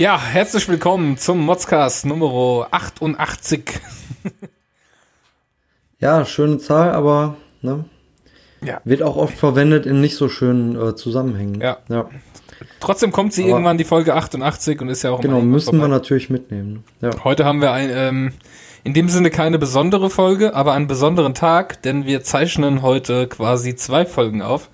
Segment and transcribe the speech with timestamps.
[0.00, 3.64] Ja, herzlich willkommen zum Modscast Nummer 88.
[6.00, 7.84] ja, schöne Zahl, aber ne,
[8.64, 8.80] ja.
[8.84, 11.60] wird auch oft verwendet in nicht so schönen äh, Zusammenhängen.
[11.60, 11.80] Ja.
[11.90, 12.08] ja.
[12.80, 15.84] Trotzdem kommt sie aber irgendwann die Folge 88 und ist ja auch Genau, müssen vorbei.
[15.84, 16.82] wir natürlich mitnehmen.
[17.02, 17.10] Ja.
[17.22, 18.32] Heute haben wir ein, ähm,
[18.84, 23.76] in dem Sinne keine besondere Folge, aber einen besonderen Tag, denn wir zeichnen heute quasi
[23.76, 24.70] zwei Folgen auf.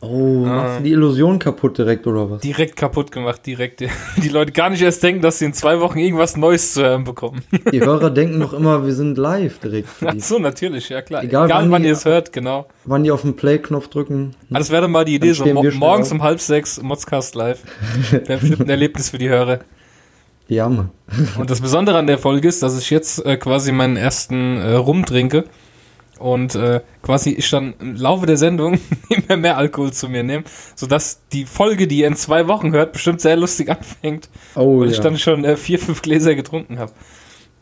[0.00, 0.48] Oh, ah.
[0.48, 2.42] machst du die Illusion kaputt direkt oder was?
[2.42, 3.82] Direkt kaputt gemacht, direkt.
[4.22, 7.04] Die Leute gar nicht erst denken, dass sie in zwei Wochen irgendwas Neues zu hören
[7.04, 7.40] bekommen.
[7.72, 9.88] Die Hörer denken noch immer, wir sind live direkt.
[10.04, 11.24] Ach so, natürlich, ja klar.
[11.24, 12.66] Egal, Egal wann, wann ihr es hört, genau.
[12.84, 14.34] Wann die auf den Play-Knopf drücken.
[14.52, 17.62] Ah, das wäre dann mal die Idee, so mo morgens um halb sechs Modscast live.
[18.10, 19.60] Wäre bestimmt ein Erlebnis für die Hörer.
[20.48, 20.90] Ja, Mann.
[21.38, 24.74] Und das Besondere an der Folge ist, dass ich jetzt äh, quasi meinen ersten äh,
[24.74, 25.44] Rum trinke
[26.18, 28.78] und äh, quasi ich dann im Laufe der Sendung
[29.08, 32.92] immer mehr Alkohol zu mir nehme, sodass die Folge, die ihr in zwei Wochen hört,
[32.92, 34.92] bestimmt sehr lustig anfängt, oh, weil ja.
[34.92, 36.92] ich dann schon äh, vier, fünf Gläser getrunken habe.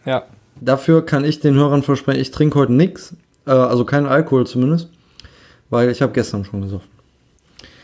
[0.04, 0.24] Ja.
[0.60, 3.16] Dafür kann ich den Hörern versprechen, ich trinke heute nichts,
[3.46, 4.88] äh, also keinen Alkohol zumindest,
[5.68, 6.88] weil ich habe gestern schon gesoffen.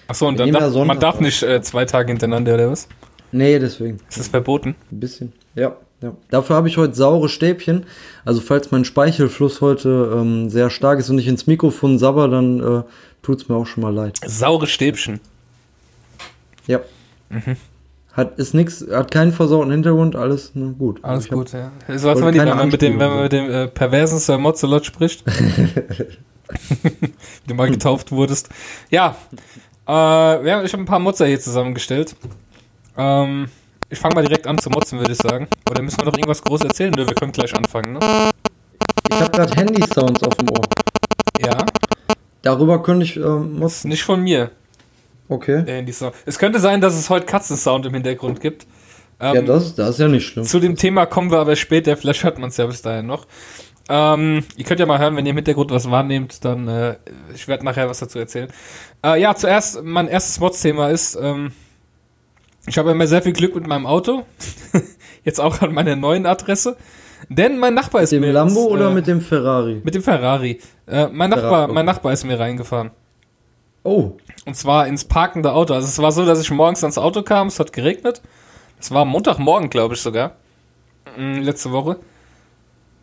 [0.07, 2.89] Achso, und dann darf, man darf nicht äh, zwei Tage hintereinander, oder was?
[3.33, 3.99] Nee, deswegen.
[4.09, 4.75] Ist das verboten?
[4.91, 5.77] Ein bisschen, ja.
[6.03, 6.15] Ja.
[6.31, 7.85] Dafür habe ich heute saure Stäbchen.
[8.25, 12.61] Also falls mein Speichelfluss heute ähm, sehr stark ist und ich ins Mikrofon sabber, dann
[12.61, 12.83] äh,
[13.23, 14.19] tut es mir auch schon mal leid.
[14.27, 15.21] Saure Stäbchen.
[16.67, 16.81] Ja.
[17.29, 17.57] Mhm.
[18.13, 20.99] Hat ist nix, hat keinen versauten Hintergrund, alles ne, gut.
[21.03, 21.71] Alles gut, ja.
[21.97, 24.39] So was man die, wenn man mit dem, wenn man mit dem äh, perversen Sir
[24.39, 25.23] Mozzolot spricht.
[26.83, 27.13] Wie
[27.47, 28.49] du mal getauft wurdest.
[28.91, 29.17] Ja.
[29.87, 32.17] Äh, ja ich habe ein paar Mozza hier zusammengestellt.
[32.97, 33.49] Ähm,
[33.91, 35.49] ich fange mal direkt an zu motzen, würde ich sagen.
[35.69, 36.95] Oder müssen wir noch irgendwas groß erzählen?
[36.95, 38.01] Oder wir können gleich anfangen, ne?
[39.11, 40.63] Ich habe gerade Handy-Sounds auf dem Ohr.
[41.41, 41.67] Ja.
[42.43, 43.91] Darüber könnte ich ähm, motzen.
[43.91, 44.51] Nicht von mir.
[45.29, 45.65] Okay.
[45.65, 46.15] Der Handy-Sound.
[46.25, 48.67] Es könnte sein, dass es heute Katzensound im Hintergrund gibt.
[49.19, 50.45] Ähm, ja, das, das ist ja nicht schlimm.
[50.45, 51.97] Zu dem Thema kommen wir aber später.
[51.97, 53.27] Vielleicht hört man es ja bis dahin noch.
[53.89, 56.97] Ähm, ihr könnt ja mal hören, wenn ihr im Hintergrund was wahrnehmt, dann äh,
[57.35, 58.49] ich werde nachher was dazu erzählen.
[59.05, 61.51] Äh, ja, zuerst, mein erstes Mods-Thema ist, ähm,
[62.67, 64.25] ich habe immer sehr viel Glück mit meinem Auto.
[65.25, 66.77] Jetzt auch an meiner neuen Adresse.
[67.29, 68.33] Denn mein Nachbar ist mit dem mir.
[68.33, 69.81] Lambo ins, oder äh, mit dem Ferrari?
[69.85, 70.61] Mit dem Ferrari.
[70.87, 72.91] Äh, mein, Nachbar, mein Nachbar ist mir reingefahren.
[73.83, 74.13] Oh.
[74.47, 75.75] Und zwar ins parkende Auto.
[75.75, 78.21] Also es war so, dass ich morgens ans Auto kam, es hat geregnet.
[78.79, 80.33] Es war Montagmorgen, glaube ich sogar.
[81.17, 81.99] Mm, letzte Woche.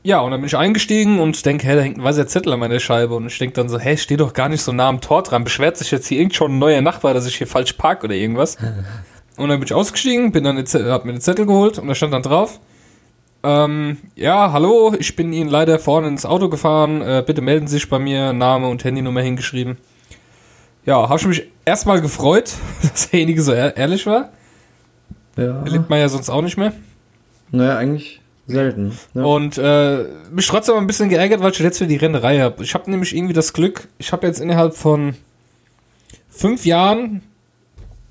[0.04, 2.60] Ja, und dann bin ich eingestiegen und denke, hä, da hängt ein weißer Zettel an
[2.60, 3.16] meiner Scheibe.
[3.16, 5.24] Und ich denke dann so, hä, ich stehe doch gar nicht so nah am Tor
[5.24, 5.44] dran.
[5.44, 8.16] Beschwert sich jetzt hier irgend schon ein neuer Nachbar, dass ich hier falsch parke oder
[8.16, 8.58] irgendwas?
[9.38, 12.14] Und dann bin ich ausgestiegen, bin dann hab mir den Zettel geholt und da stand
[12.14, 12.60] dann drauf.
[13.44, 17.02] Ähm, ja, hallo, ich bin Ihnen leider vorne ins Auto gefahren.
[17.02, 19.78] Äh, bitte melden Sie sich bei mir, Name und Handynummer hingeschrieben.
[20.86, 24.32] Ja, habe ich mich erstmal gefreut, dass derjenige so ehrlich war.
[25.38, 25.62] Ja.
[25.64, 26.74] Erlebt man ja sonst auch nicht mehr.
[27.52, 28.98] Naja, eigentlich selten.
[29.14, 29.24] Ja.
[29.24, 32.64] Und äh, mich trotzdem ein bisschen geärgert, weil ich jetzt wieder die Rennerei habe.
[32.64, 35.16] Ich habe nämlich irgendwie das Glück, ich habe jetzt innerhalb von
[36.30, 37.22] fünf Jahren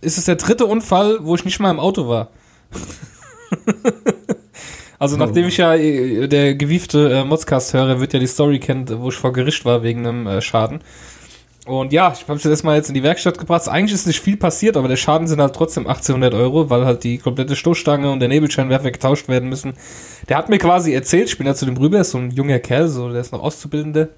[0.00, 2.30] ist es der dritte Unfall, wo ich nicht mal im Auto war.
[4.98, 9.08] also nachdem ich ja äh, der gewiefte äh, Modscast-Hörer wird ja die Story kennt, wo
[9.08, 10.80] ich vor Gericht war wegen einem äh, Schaden.
[11.66, 13.68] Und ja, ich habe es jetzt mal jetzt in die Werkstatt gebracht.
[13.68, 17.02] Eigentlich ist nicht viel passiert, aber der Schaden sind halt trotzdem 1800 Euro, weil halt
[17.02, 19.74] die komplette Stoßstange und der Nebelscheinwerfer getauscht werden müssen.
[20.28, 22.60] Der hat mir quasi erzählt, ich bin ja zu dem rüber, ist so ein junger
[22.60, 24.10] Kerl, so der ist noch Auszubildende.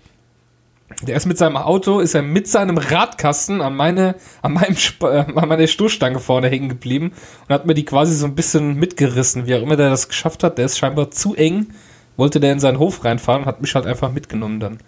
[1.03, 5.06] Der ist mit seinem Auto, ist er mit seinem Radkasten an meine, an meinem, Sp
[5.06, 7.12] äh, an meiner Stoßstange vorne hängen geblieben
[7.47, 10.42] und hat mir die quasi so ein bisschen mitgerissen, wie auch immer der das geschafft
[10.42, 10.59] hat.
[10.59, 11.69] Der ist scheinbar zu eng,
[12.16, 14.78] wollte der in seinen Hof reinfahren und hat mich halt einfach mitgenommen dann.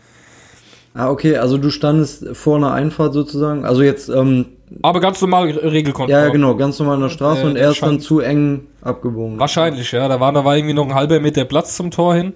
[0.94, 4.46] Ah, okay, also du standest vor einer Einfahrt sozusagen, also jetzt, ähm,
[4.82, 6.20] aber ganz normal Regelkontrolle.
[6.20, 8.66] Ja, ja, genau, ganz normal in der Straße äh, und er ist dann zu eng
[8.82, 9.38] abgebogen.
[9.38, 10.08] Wahrscheinlich, ja.
[10.08, 12.34] Da war, da war irgendwie noch ein halber Meter Platz zum Tor hin.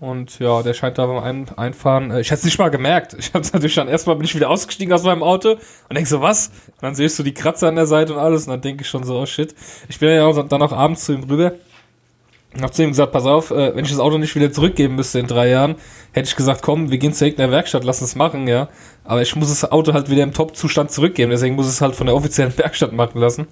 [0.00, 2.10] Und ja, der scheint da beim Ein Einfahren.
[2.10, 3.16] Äh, ich hätte es nicht mal gemerkt.
[3.18, 6.20] Ich habe natürlich dann erstmal bin ich wieder ausgestiegen aus meinem Auto und denk so,
[6.20, 6.48] was?
[6.48, 8.46] Und dann ich so die Kratzer an der Seite und alles.
[8.46, 9.54] Und dann denke ich schon so, oh shit.
[9.88, 11.52] Ich bin ja auch dann auch abends zu ihm rüber.
[12.54, 14.94] Und hab zu ihm gesagt, pass auf, äh, wenn ich das Auto nicht wieder zurückgeben
[14.94, 15.74] müsste in drei Jahren,
[16.12, 18.68] hätte ich gesagt, komm, wir gehen zur irgendeiner Werkstatt, lass uns machen, ja.
[19.02, 22.06] Aber ich muss das Auto halt wieder im Top-Zustand zurückgeben, deswegen muss es halt von
[22.06, 23.48] der offiziellen Werkstatt machen lassen,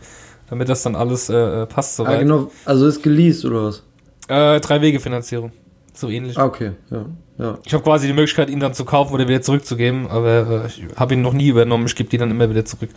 [0.48, 2.18] damit das dann alles äh, äh passt soweit.
[2.18, 3.82] Ah, genau, also ist geleased oder was?
[4.28, 5.50] Äh, Drei-Wege-Finanzierung.
[5.94, 6.38] So ähnlich.
[6.38, 7.06] Ah, okay, ja.
[7.38, 7.58] ja.
[7.64, 10.82] Ich habe quasi die Möglichkeit, ihn dann zu kaufen oder wieder zurückzugeben, aber äh, ich
[10.96, 11.86] habe ihn noch nie übernommen.
[11.86, 12.90] Ich gebe die dann immer wieder zurück.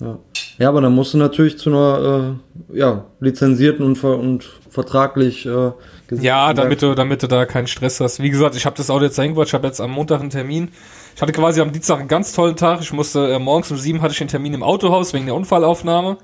[0.00, 0.18] Ja.
[0.58, 2.38] ja, aber dann musst du natürlich zu einer
[2.72, 5.72] äh, ja, lizenzierten und, ver und vertraglich äh,
[6.20, 8.22] Ja, damit du, damit du da keinen Stress hast.
[8.22, 9.48] Wie gesagt, ich habe das Auto jetzt eingebaut.
[9.48, 10.68] Ich habe jetzt am Montag einen Termin.
[11.14, 12.80] Ich hatte quasi am Dienstag einen ganz tollen Tag.
[12.80, 16.16] Ich musste äh, morgens um sieben hatte ich einen Termin im Autohaus wegen der Unfallaufnahme.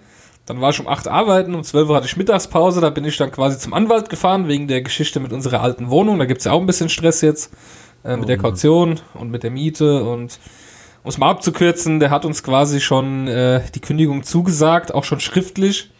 [0.46, 3.16] Dann war ich um 8 arbeiten, um 12 Uhr hatte ich Mittagspause, da bin ich
[3.16, 6.18] dann quasi zum Anwalt gefahren, wegen der Geschichte mit unserer alten Wohnung.
[6.20, 7.52] Da gibt es ja auch ein bisschen Stress jetzt
[8.04, 10.38] äh, mit der Kaution und mit der Miete und
[11.02, 15.20] um es mal abzukürzen, der hat uns quasi schon äh, die Kündigung zugesagt, auch schon
[15.20, 15.90] schriftlich.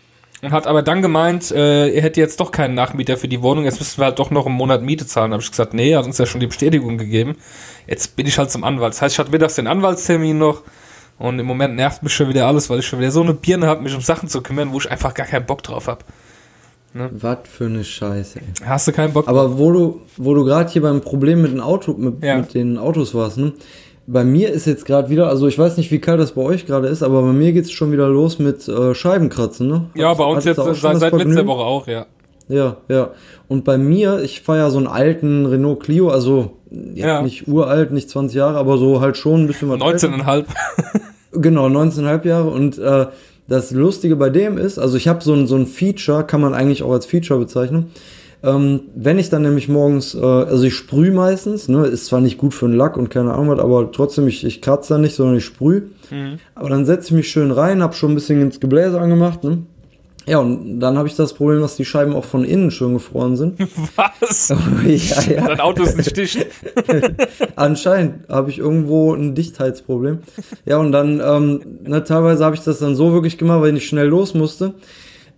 [0.43, 3.65] Und hat aber dann gemeint, äh, er hätte jetzt doch keinen Nachmieter für die Wohnung,
[3.65, 5.31] jetzt müssten wir halt doch noch einen Monat Miete zahlen.
[5.31, 7.37] Da habe ich gesagt, nee, er hat uns ja schon die Bestätigung gegeben.
[7.87, 8.95] Jetzt bin ich halt zum Anwalt.
[8.95, 10.63] Das heißt, ich hatte mittags den Anwaltstermin noch
[11.19, 13.67] und im Moment nervt mich schon wieder alles, weil ich schon wieder so eine Birne
[13.67, 16.01] habe, mich um Sachen zu kümmern, wo ich einfach gar keinen Bock drauf habe.
[16.95, 18.67] Was für eine Scheiße, ey.
[18.67, 19.29] Hast du keinen Bock?
[19.29, 22.39] Aber wo du, wo du gerade hier beim Problem mit, den Auto, mit, Ja.
[22.39, 23.53] mit den Autos warst, ne?
[24.09, 26.65] Bei mir ist jetzt gerade wieder, also ich weiß nicht, wie kalt das bei euch
[26.65, 29.91] gerade ist, aber bei mir geht's schon wieder los mit äh, Scheibenkratzen, ne?
[29.95, 31.47] ja, Hattest- bei uns jetzt seit, seit letzter?
[31.47, 32.07] Woche auch, ja.
[32.49, 33.11] Ja, ja.
[33.49, 36.53] Und bei mir, ich fahre ja so einen alten Renault Clio, also
[36.95, 40.09] ja, nicht uralt, nicht 20 Jahre, aber so halt schon ein bisschen was älter.
[40.09, 40.45] 19,5.
[41.39, 42.49] Genau, 19,5 Jahre.
[42.49, 43.07] Und äh,
[43.47, 46.55] das Lustige bei dem ist, also ich habe so ein, so ein Feature, kann man
[46.55, 47.91] eigentlich auch als Feature bezeichnen.
[48.43, 52.39] Ähm, wenn ich dann nämlich morgens, äh, also ich sprühe meistens, ne, ist zwar nicht
[52.39, 55.15] gut für den Lack und keine Ahnung was, aber trotzdem, ich, ich kratze da nicht,
[55.15, 55.83] sondern ich sprühe.
[56.55, 59.59] Aber dann setze ich mich schön rein, habe schon ein bisschen ins Gebläse angemacht, ne?
[60.29, 63.37] Ja, und dann habe ich das Problem, dass die Scheiben auch von innen schön gefroren
[63.37, 63.61] sind.
[63.97, 64.49] Was?
[64.85, 65.47] ja, ja.
[65.47, 66.47] Dein Auto ist nicht dicht.
[67.55, 70.19] Anscheinend habe ich irgendwo ein Dichtheitsproblem.
[70.65, 73.87] Ja, und dann, ähm, ne, teilweise habe ich das dann so wirklich gemacht, wenn ich
[73.87, 74.75] schnell los musste.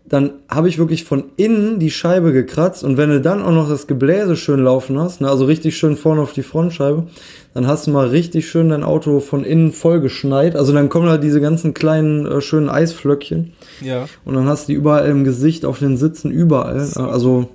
[0.08, 3.68] Dann habe ich wirklich von innen die Scheibe gekratzt und wenn du dann auch noch
[3.68, 7.06] das Gebläse schön laufen hast, ne, also richtig schön vorne auf die Frontscheibe,
[7.52, 10.56] dann hast du mal richtig schön dein Auto von innen vollgeschneit.
[10.56, 13.52] Also dann kommen da diese ganzen kleinen äh, schönen Eisflöckchen
[13.82, 14.06] Ja.
[14.24, 16.80] und dann hast du die überall im Gesicht, auf den Sitzen, überall.
[16.80, 17.02] So.
[17.02, 17.48] Also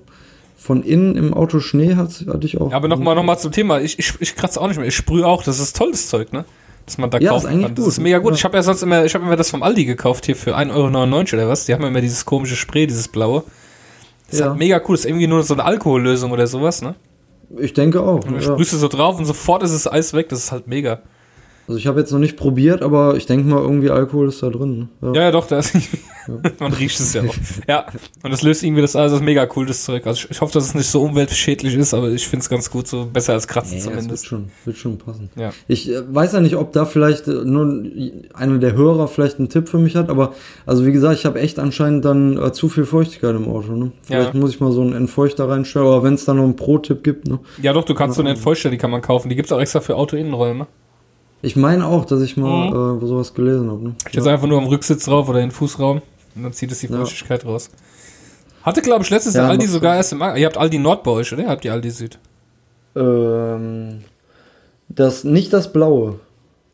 [0.56, 2.70] von innen im Auto Schnee hat, hatte ich auch.
[2.72, 3.82] Ja, aber nochmal noch mal zum Thema.
[3.82, 4.88] Ich, ich, ich kratze auch nicht mehr.
[4.88, 5.44] Ich sprühe auch.
[5.44, 6.46] Das ist tolles Zeug, ne?
[6.86, 7.76] Dass man da Ja, ist kaufen kann.
[7.76, 7.94] Das gut.
[7.94, 8.32] ist mega gut.
[8.32, 8.36] Ja.
[8.38, 10.74] Ich habe ja sonst immer, ich habe immer das vom Aldi gekauft hier für 1,99
[10.74, 11.66] Euro oder was.
[11.66, 13.44] Die haben ja immer dieses komische Spray, dieses blaue.
[14.28, 14.50] Das ist Ja.
[14.50, 14.96] halt mega cool.
[14.96, 16.96] Das ist irgendwie nur so eine Alkohollösung oder sowas, ne?
[17.58, 18.16] Ich denke auch.
[18.16, 18.42] Und dann ja.
[18.42, 20.30] sprühst du so drauf und sofort ist das Eis weg.
[20.30, 21.00] Das ist halt mega.
[21.68, 24.50] Also ich habe jetzt noch nicht probiert, aber ich denke mal, irgendwie Alkohol ist da
[24.50, 24.90] drin.
[25.02, 25.12] Ne?
[25.16, 25.74] Ja, ja, doch, da ist
[26.60, 27.36] Man riecht es ja auch.
[27.68, 27.86] Ja,
[28.24, 29.12] und das löst irgendwie das Eis.
[29.12, 30.08] Das ist mega cool, das Zeug.
[30.08, 32.70] Also ich, ich hoffe, dass es nicht so umweltschädlich ist, aber ich finde es ganz
[32.72, 34.26] gut, so besser als Kratzen Ja, das wird zumindest.
[34.28, 35.30] schon, wird schon passen.
[35.36, 35.52] Ja.
[35.68, 37.84] Ich äh, weiß ja nicht, ob da vielleicht äh, nur
[38.34, 40.34] einer der Hörer vielleicht einen Tipp für mich hat, aber
[40.66, 43.74] also wie gesagt, ich habe echt anscheinend dann äh, zu viel Feuchtigkeit im Auto.
[43.74, 43.92] Ne?
[44.04, 44.40] Vielleicht Ja.
[44.40, 47.28] muss ich mal so einen Entfeuchter reinstellen, oder wenn es da noch einen Pro-Tipp gibt.
[47.28, 47.40] Ne?
[47.62, 49.28] Ja, doch, du kannst so eine Entfeuchter, die kann man kaufen.
[49.30, 50.68] Die gibt's auch extra für Autoinnenräume.
[51.44, 53.04] Ich meine auch, dass ich mal Mhm.
[53.04, 53.84] äh, sowas gelesen habe.
[53.84, 53.96] Ne?
[54.10, 56.02] Steht einfach nur am Rücksitz drauf oder in den Fußraum
[56.36, 56.98] und dann zieht es die Ja.
[56.98, 57.70] Feuchtigkeit raus.
[58.64, 61.04] Hatte, glaube ich, letztes Ja, Jahr Aldi sogar erst im Mar Ihr habt Aldi Nord
[61.04, 61.46] bei euch, oder?
[61.48, 62.18] Habt ihr Aldi Süd?
[62.96, 64.02] Ähm,
[64.90, 66.20] das, nicht das Blaue.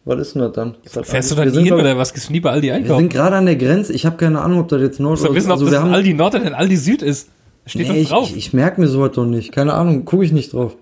[0.05, 0.75] Was ist denn das dann?
[0.93, 2.13] Das Fährst du da nie hin oder was?
[2.13, 3.09] Gehst du nie bei Aldi Wir sind einkaufen?
[3.09, 3.93] gerade an der Grenze.
[3.93, 5.93] Ich habe keine Ahnung, ob das jetzt Nord doch wissen, ob also das wir haben,
[5.93, 7.29] Aldi Nord oder denn Aldi Süd ist.
[7.65, 8.29] Steht Nee, doch ich, drauf.
[8.29, 9.51] ich, ich merke mir sowas doch nicht.
[9.51, 10.75] Keine Ahnung, gucke ich nicht drauf.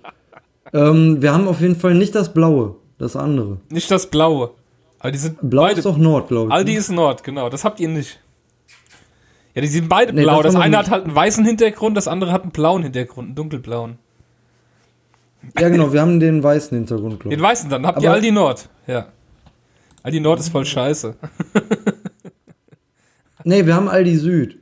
[0.73, 3.57] ähm, wir haben auf jeden Fall nicht das Blaue, das andere.
[3.69, 4.51] Nicht das Blaue.
[4.99, 5.77] Aber die sind Blau beide.
[5.79, 6.53] ist doch Nord, glaube ich.
[6.53, 6.77] Aldi ne?
[6.79, 7.49] ist Nord, genau.
[7.49, 8.19] Das habt ihr nicht.
[9.53, 10.41] Ja, die sind beide Nee, blau.
[10.41, 13.35] das Das, eine hat halt einen weißen Hintergrund, das andere hat einen blauen Hintergrund, einen
[13.35, 13.97] dunkelblauen.
[15.59, 17.45] Ja, genau, wir haben den weißen Hintergrund, glaube Den ich.
[17.45, 17.85] weißen dann.
[17.85, 18.69] Habt ihr Aber- Aldi Nord?
[18.87, 19.07] Ja.
[20.03, 21.15] Aldi Nord ist voll scheiße.
[23.43, 24.57] Nee, wir haben Aldi Süd.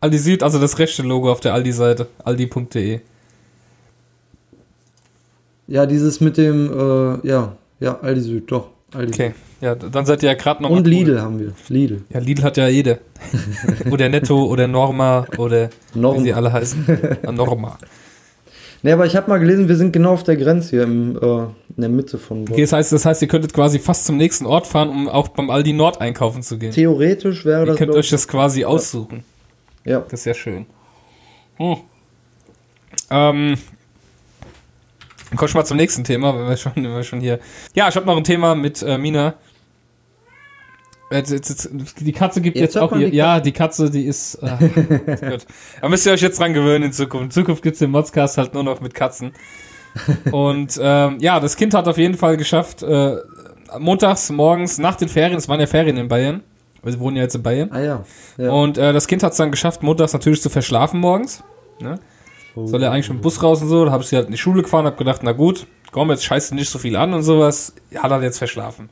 [0.00, 2.08] Aldi Süd, also das rechte Logo auf der Aldi-Seite.
[2.24, 3.00] Aldi.de.
[5.70, 8.68] Ja, dieses mit dem, äh, ja, ja, Aldi Süd, doch.
[8.92, 9.34] Aldi Okay.
[9.60, 10.70] Ja, dann seid ihr ja gerade noch.
[10.70, 10.90] Und mal cool.
[10.90, 11.52] Lidl haben wir.
[11.68, 12.02] Lidl.
[12.12, 12.98] Ja, Lidl hat ja jede.
[13.90, 16.18] oder Netto oder Norma oder Norma.
[16.18, 16.84] wie sie alle heißen.
[17.32, 17.78] Norma.
[18.82, 21.42] Nee, aber ich habe mal gelesen, wir sind genau auf der Grenze hier im, äh,
[21.42, 22.54] in der Mitte von Bonn.
[22.54, 25.28] Okay, das heißt, das heißt, ihr könntet quasi fast zum nächsten Ort fahren, um auch
[25.28, 26.72] beim Aldi Nord einkaufen zu gehen.
[26.72, 27.76] Theoretisch wäre Ihr das.
[27.76, 29.22] könnt glaub euch das quasi aussuchen.
[29.84, 30.00] ja.
[30.10, 30.64] Das ist ja schön.
[31.58, 31.76] Hm.
[33.10, 33.54] Ähm,
[35.36, 37.38] komm ich mal zum nächsten Thema, wenn wir schon, wenn wir schon hier.
[37.74, 39.34] Ja, ich habe noch ein Thema mit äh, Mina.
[41.12, 43.10] Jetzt, jetzt, jetzt, die Katze gibt Jetzt auch hier.
[43.10, 44.36] die Ja, die Katze, die ist.
[44.36, 44.68] Äh,
[45.30, 45.46] gut.
[45.80, 47.24] Da müsst ihr euch jetzt dran gewöhnen in Zukunft.
[47.24, 49.32] In Zukunft gibt's den Modscast halt nur noch mit Katzen.
[50.30, 53.16] Und ähm, ja, das Kind hat auf jeden Fall geschafft, äh,
[53.78, 56.42] montags morgens nach den Ferien, es waren ja Ferien in Bayern.
[56.82, 57.70] Wir wohnen ja jetzt in Bayern.
[57.72, 58.04] Ah ja.
[58.38, 58.50] ja.
[58.50, 61.42] Und äh, das Kind hat es dann geschafft, montags natürlich zu verschlafen morgens.
[61.80, 61.98] Ne?
[62.56, 63.84] Soll er eigentlich mit dem Bus raus und so.
[63.84, 66.24] Da habe ich sie halt in die Schule gefahren, habe gedacht, na gut, komm, jetzt
[66.24, 67.74] scheißt nicht so viel an und sowas.
[67.96, 68.88] Hat er jetzt verschlafen.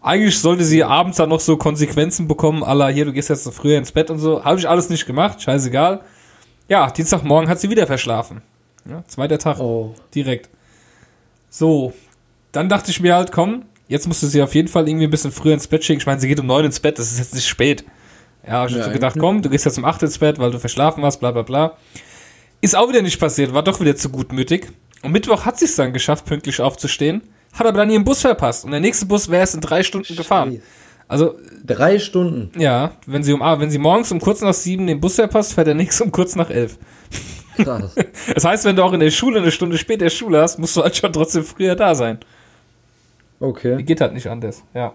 [0.00, 3.50] Eigentlich sollte sie abends dann noch so Konsequenzen bekommen, aller hier, du gehst jetzt so
[3.52, 4.44] früher ins Bett und so.
[4.44, 6.00] Habe ich alles nicht gemacht, scheißegal.
[6.68, 8.42] Ja, Dienstagmorgen hat sie wieder verschlafen.
[8.88, 9.94] Ja, zweiter Tag Oh.
[10.14, 10.50] direkt.
[11.50, 11.92] So,
[12.50, 15.10] dann dachte ich mir halt, komm, jetzt musst du sie auf jeden Fall irgendwie ein
[15.10, 16.00] bisschen früher ins Bett schicken.
[16.00, 17.84] Ich meine, sie geht um neun ins Bett, das ist jetzt nicht spät.
[18.44, 20.50] Ja, hab ich Ja, so gedacht, komm, du gehst jetzt um 8 ins Bett, weil
[20.50, 21.76] du verschlafen hast, bla bla bla.
[22.62, 24.68] Ist auch wieder nicht passiert, war doch wieder zu gutmütig.
[25.02, 28.64] Und Mittwoch hat sie es dann geschafft, pünktlich aufzustehen, hat aber dann ihren Bus verpasst.
[28.64, 30.62] Und der nächste Bus wäre erst in drei Stunden gefahren.
[31.08, 32.58] Also, Drei Stunden.
[32.58, 35.66] ja, wenn sie, um, wenn sie morgens um kurz nach sieben den Bus verpasst, fährt
[35.66, 36.78] der nächste um kurz nach elf.
[37.56, 37.94] Krass.
[38.34, 40.82] Das heißt, wenn du auch in der Schule eine Stunde später Schule hast, musst du
[40.82, 42.18] halt schon trotzdem früher da sein.
[43.40, 43.82] Okay.
[43.82, 44.94] Geht halt nicht anders, ja.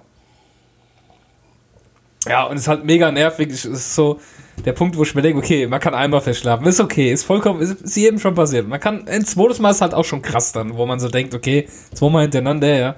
[2.29, 3.50] Ja, und es ist halt mega nervig.
[3.50, 4.19] Es ist so
[4.65, 6.65] der Punkt, wo ich mir denke, okay, man kann einmal verschlafen.
[6.65, 8.67] Ist okay, ist vollkommen, ist, ist jedem schon passiert.
[8.67, 11.36] Man kann, ein zweites Mal ist halt auch schon krass dann, wo man so denkt,
[11.36, 12.96] okay, zweimal hintereinander, ja.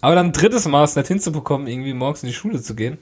[0.00, 2.98] Aber dann ein drittes Mal es nicht hinzubekommen, irgendwie morgens in die Schule zu gehen.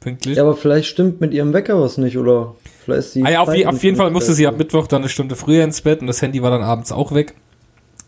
[0.00, 0.38] Pünktlich.
[0.38, 3.24] Ja, aber vielleicht stimmt mit ihrem Wecker was nicht, oder vielleicht ist die.
[3.24, 5.62] ah ja, auf, je, auf jeden Fall musste sie ab Mittwoch dann eine Stunde früher
[5.62, 7.34] ins Bett und das Handy war dann abends auch weg.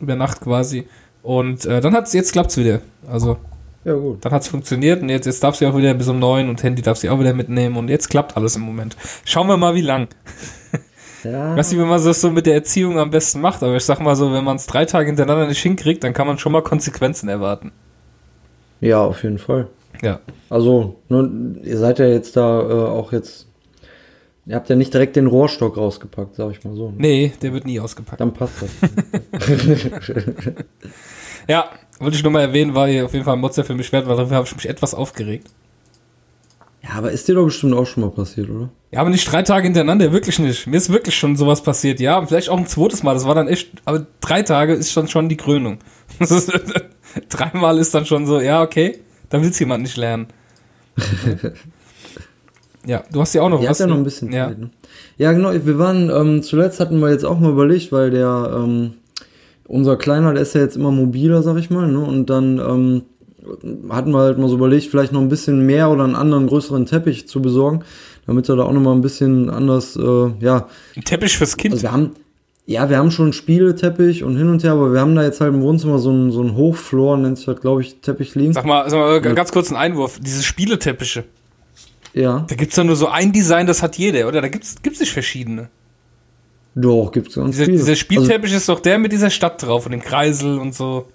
[0.00, 0.86] Über Nacht quasi.
[1.22, 2.80] Und äh, dann hat's, jetzt klappt's wieder.
[3.06, 3.36] Also,
[3.84, 4.24] Ja, gut.
[4.24, 6.82] dann hat's funktioniert und jetzt, jetzt darf sie auch wieder bis um neun und Handy
[6.82, 8.96] darf sie auch wieder mitnehmen und jetzt klappt alles im Moment.
[9.24, 10.08] Schauen wir mal, wie lang.
[11.24, 11.52] Ja.
[11.52, 13.84] Ich weiß nicht, wie man das so mit der Erziehung am besten macht, aber ich
[13.84, 16.50] sag mal so, wenn man es drei Tage hintereinander nicht hinkriegt, dann kann man schon
[16.50, 17.70] mal Konsequenzen erwarten.
[18.80, 19.68] ja, auf jeden Fall.
[20.02, 20.18] Ja.
[20.50, 23.46] Also, ne, ihr seid ja jetzt da äh, auch jetzt.
[24.46, 26.88] Ihr habt ja nicht direkt den Rohrstock rausgepackt, sag ich mal so.
[26.90, 26.96] ne?
[26.98, 28.20] Nee, der wird nie ausgepackt.
[28.20, 28.70] Dann passt das.
[31.48, 31.70] Ja,
[32.02, 34.06] wollte ich nur mal erwähnen, war hier auf jeden Fall ein Motzer für mich wert,
[34.06, 35.48] weil dafür habe ich mich etwas aufgeregt.
[36.82, 38.70] ja, aber ist dir doch bestimmt auch schon mal passiert, oder?
[38.90, 40.66] Ja, aber nicht drei Tage hintereinander, wirklich nicht.
[40.66, 42.24] Mir ist wirklich schon sowas passiert, ja.
[42.26, 45.28] Vielleicht auch ein zweites Mal, das war dann echt, aber drei Tage ist schon schon
[45.28, 45.78] die Krönung.
[46.20, 46.52] Ist,
[47.28, 48.98] dreimal ist dann schon so, ja, okay,
[49.30, 50.26] dann will es jemand nicht lernen.
[52.86, 53.78] ja, du hast ja auch noch was.
[53.78, 54.00] ja noch ne?
[54.02, 54.48] ein bisschen ja.
[54.48, 54.70] Zeit, ne?
[55.16, 55.52] Ja, genau.
[55.52, 58.94] Wir waren, ähm, zuletzt hatten wir jetzt auch mal überlegt, weil der, ähm,
[59.72, 62.00] unser Kleiner, der ist ja jetzt immer mobiler, sag ich mal, ne?
[62.00, 63.02] Und dann, ähm,
[63.88, 66.84] hatten wir halt mal so überlegt, vielleicht noch ein bisschen mehr oder einen anderen größeren
[66.86, 67.82] Teppich zu besorgen,
[68.26, 71.72] damit er da auch noch mal ein bisschen anders, äh, ja, Ein Teppich fürs Kind.
[71.72, 72.10] also wir haben,
[72.66, 75.52] ja, wir haben schon Spieleteppich und hin und her, aber wir haben da jetzt halt
[75.54, 78.52] im Wohnzimmer so einen, so einen Hochfloor, nennt sich das, glaube ich, Teppich liegen.
[78.52, 80.20] Sag mal, sag mal ganz kurz einen Einwurf.
[80.22, 81.24] Diese Spieleteppiche,
[82.12, 84.42] Ja, da gibt's doch nur so ein Design, das hat jeder, oder?
[84.42, 85.70] Da gibt's, gibt's nicht verschiedene.
[86.74, 87.76] Doch, gibt's ganz Dieser, viele.
[87.78, 91.06] dieser Also, Spielteppich ist doch der mit dieser Stadt drauf und dem Kreisel und so.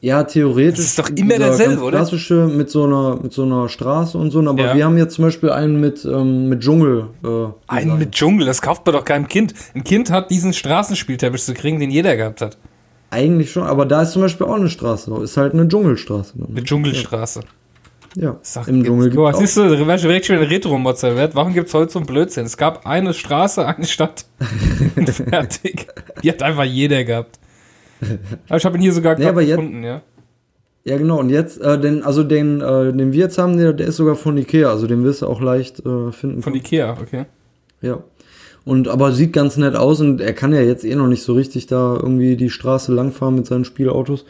[0.00, 0.76] Ja, theoretisch.
[0.76, 1.96] Das ist doch immer derselbe, oder?
[1.98, 4.40] Klassische mit so einer mit so einer Straße und so.
[4.40, 4.74] Aber Ja.
[4.76, 7.06] wir haben jetzt zum Beispiel einen mit mit, mit Dschungel.
[7.24, 7.28] Äh,
[7.68, 9.54] Einen mit Dschungel, das kauft man doch keinem Kind.
[9.74, 12.58] Ein Kind hat diesen Straßenspielteppich zu kriegen, den jeder gehabt hat.
[13.10, 15.22] Eigentlich schon, aber da ist zum Beispiel auch eine Straße drauf.
[15.22, 16.34] Ist halt eine Dschungelstraße.
[16.50, 17.40] Eine Dschungelstraße.
[17.40, 17.46] Ja,
[18.42, 21.34] Sag, im Dschungel mal, gibt's siehst du, wär ich direkt schon ein Retro-Motzer wert.
[21.34, 22.46] Warum gibt's heute so einen Blödsinn?
[22.46, 24.26] Es gab eine Straße, eine Stadt.
[25.06, 25.88] Fertig.
[26.22, 27.40] Die hat einfach jeder gehabt.
[28.48, 30.02] Aber ich habe ihn hier sogar Nee, gefunden, ja.
[30.84, 31.18] Ja, genau.
[31.18, 34.16] Und jetzt, äh, den, also den, äh, den wir jetzt haben, der, der ist sogar
[34.16, 34.70] von Ikea.
[34.70, 36.42] Also den wirst du auch leicht äh, finden.
[36.42, 37.24] Von Ikea, okay.
[37.80, 38.04] Ja.
[38.64, 41.34] Und aber sieht ganz nett aus und er kann ja jetzt eh noch nicht so
[41.34, 44.24] richtig da irgendwie die Straße langfahren mit seinen Spielautos.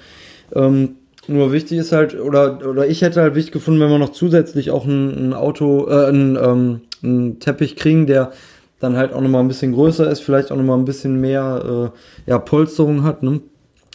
[0.53, 0.97] Ähm,
[1.29, 4.71] nur wichtig ist halt, oder, oder ich hätte halt wichtig gefunden, wenn wir noch zusätzlich
[4.71, 8.33] auch ein, ein Auto, äh, ein, ähm, einen Teppich kriegen, der
[8.81, 11.93] dann halt auch nochmal ein bisschen größer ist, vielleicht auch nochmal ein bisschen mehr
[12.27, 13.41] äh, ja, Polsterung hat, ne?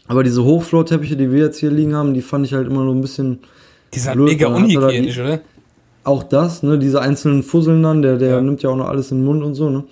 [0.07, 2.91] Aber diese Hochfloor-Teppiche, die wir jetzt hier liegen haben, die fand ich halt immer so
[2.91, 3.39] ein bisschen
[3.93, 5.41] Die sind Blöd, mega unhygienisch, oder?
[6.03, 8.41] auch das, ne, diese einzelnen Fusseln dann, der, der Ja.
[8.41, 9.83] nimmt ja auch noch alles in den Mund und so, ne.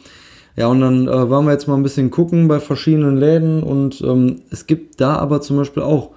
[0.56, 4.02] Ja, und dann äh, waren wir jetzt mal ein bisschen gucken bei verschiedenen Läden und
[4.02, 6.10] ähm, es gibt da aber zum Beispiel auch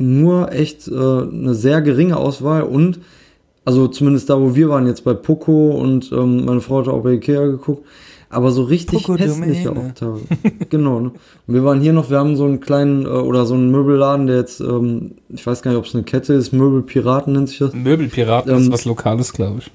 [0.00, 3.00] nur echt äh, eine sehr geringe Auswahl und
[3.64, 7.02] also zumindest da, wo wir waren, jetzt bei Poco und ähm, meine Frau hat auch
[7.02, 7.86] bei Ikea geguckt,
[8.30, 10.22] aber so richtig Poco hässliche teilweise.
[10.70, 11.10] genau, ne?
[11.46, 14.26] Und wir waren hier noch, wir haben so einen kleinen äh, oder so einen Möbelladen,
[14.26, 17.58] der jetzt, ähm, ich weiß gar nicht, ob es eine Kette ist, Möbelpiraten nennt sich
[17.58, 17.74] das.
[17.74, 19.70] Möbelpiraten Ähm, ist was Lokales, glaube ich.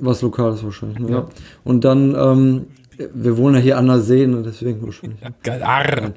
[0.00, 1.10] Was Lokales wahrscheinlich, ne?
[1.10, 1.16] Ja.
[1.18, 1.28] ja.
[1.62, 2.66] Und dann, ähm,
[3.14, 4.42] wir wohnen ja hier an der See, ne?
[4.44, 5.20] deswegen wahrscheinlich.
[5.62, 6.12] Arr.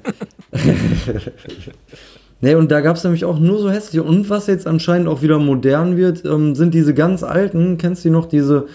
[2.40, 4.04] Ne, und da gab's nämlich auch nur so hässliche.
[4.04, 8.08] Und was jetzt anscheinend auch wieder modern wird, ähm, sind diese ganz alten, kennst du
[8.08, 8.66] die noch, diese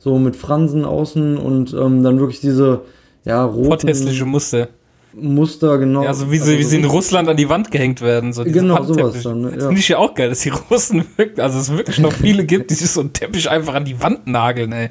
[0.00, 2.80] so mit Fransen außen und ähm, dann wirklich diese,
[3.24, 4.68] ja, roten Potthässliche Muster.
[5.14, 6.02] Muster, genau.
[6.02, 8.32] Ja, so wie sie, wie sie in Russland an die Wand gehängt werden.
[8.32, 9.50] So Genau, sowas dann, ne?
[9.52, 9.66] Das Ja.
[9.68, 12.70] finde ich ja auch geil, dass die Russen wirklich, also es wirklich noch viele gibt,
[12.70, 14.90] die sich so einen Teppich einfach an die Wand nageln, ey.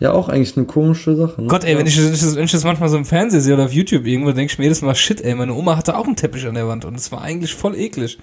[0.00, 1.40] Ja, auch eigentlich eine komische Sache.
[1.42, 1.48] Ne?
[1.48, 1.78] Gott, ey, ja.
[1.78, 3.72] wenn ich, wenn ich, das, wenn ich das manchmal so im Fernsehen sehe oder auf
[3.72, 6.46] YouTube irgendwo, denke ich mir jedes Mal, shit, ey, meine Oma hatte auch einen Teppich
[6.46, 8.18] an der Wand und es war eigentlich voll eklig.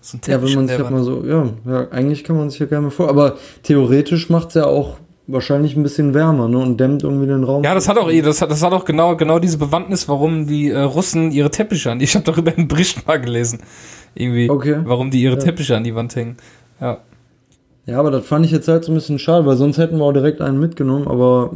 [0.00, 2.36] So ein Ja, Teppich wenn man an sich halt mal so, ja, ja, eigentlich kann
[2.36, 4.96] man sich ja gerne mal vor, aber theoretisch macht's ja auch
[5.26, 7.62] wahrscheinlich ein bisschen wärmer, ne, und dämmt irgendwie den Raum.
[7.62, 10.70] Ja, das hat auch das hat, das hat auch genau, genau diese Bewandtnis, warum die
[10.70, 12.00] äh, Russen ihre Teppiche an.
[12.00, 13.60] Ich habe darüber einen Bericht mal gelesen.
[14.14, 14.78] Irgendwie, Okay.
[14.84, 15.40] warum die ihre Ja.
[15.40, 16.36] Teppiche an die Wand hängen.
[16.80, 16.98] Ja.
[17.86, 20.04] Ja, aber das fand ich jetzt halt so ein bisschen schade, weil sonst hätten wir
[20.04, 21.52] auch direkt einen mitgenommen, aber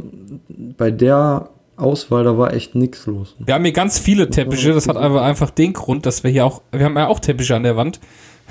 [0.77, 3.35] bei der Auswahl, da war echt nichts los.
[3.39, 6.45] Wir haben hier ganz viele Teppiche, das hat aber einfach den Grund, dass wir hier
[6.45, 7.99] auch, wir haben ja auch Teppiche an der Wand,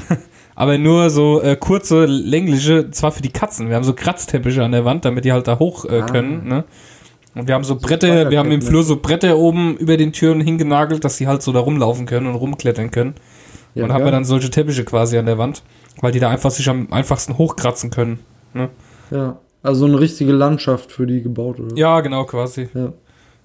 [0.55, 3.69] aber nur so äh, kurze, längliche, zwar für die Katzen.
[3.69, 6.07] Wir haben so Kratzteppiche an der Wand, damit die halt da hoch äh, Ah.
[6.07, 6.65] können, ne?
[7.35, 10.41] Und wir haben so Bretter, wir haben im Flur so Bretter oben über den Türen
[10.41, 13.15] hingenagelt, dass die halt so da rumlaufen können und rumklettern können.
[13.75, 15.63] Ja, und haben wir dann solche Teppiche quasi an der Wand,
[16.01, 18.21] weil die da einfach sich am einfachsten hochkratzen können.
[18.53, 18.69] Ne?
[19.11, 21.77] Ja, also eine richtige Landschaft für die gebaut, oder?
[21.77, 22.69] Ja, genau, quasi.
[22.75, 22.93] Ja.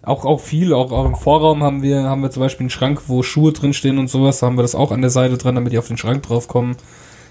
[0.01, 3.01] Auch, auch viel, auch, auch im Vorraum haben wir, haben wir zum Beispiel einen Schrank,
[3.07, 4.39] wo Schuhe drinstehen und sowas.
[4.39, 6.77] Da haben wir das auch an der Seite dran, damit die auf den Schrank draufkommen.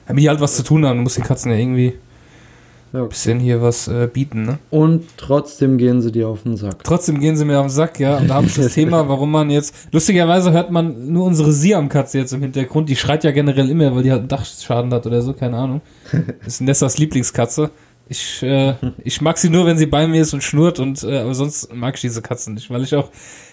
[0.07, 0.99] Damit die halt was zu tun haben.
[0.99, 1.95] Du musst den Katzen ja irgendwie
[2.92, 3.02] Ja.
[3.02, 4.59] ein bisschen hier was äh, bieten, ne?
[4.71, 6.85] Und trotzdem gehen sie dir auf den Sack.
[6.85, 8.16] Trotzdem gehen sie mir auf den Sack, ja.
[8.16, 9.75] Und da habe ich das Thema, warum man jetzt.
[9.92, 12.88] Lustigerweise hört man nur unsere Siam-Katze jetzt im Hintergrund.
[12.88, 15.80] Die schreit ja generell immer, weil die halt einen Dachschaden hat oder so, keine Ahnung.
[16.47, 17.71] ist Nessas Lieblingskatze.
[18.11, 21.18] Ich, äh, ich mag sie nur, wenn sie bei mir ist und schnurrt und äh,
[21.18, 23.11] aber sonst mag ich diese Katzen nicht, weil ich auch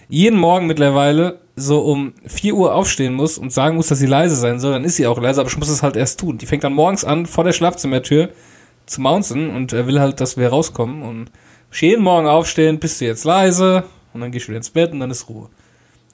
[0.08, 4.36] jeden Morgen mittlerweile so um 4 Uhr aufstehen muss und sagen muss, dass sie leise
[4.38, 6.38] sein soll, dann ist sie auch leise, aber ich muss es halt erst tun.
[6.38, 8.30] Die fängt dann morgens an, vor der Schlafzimmertür
[8.86, 11.32] zu mounzen und er will halt, dass wir rauskommen und
[11.72, 15.00] jeden Morgen aufstehen, bist du jetzt leise und dann geh ich wieder ins Bett und
[15.01, 15.50] dann ist Ruhe.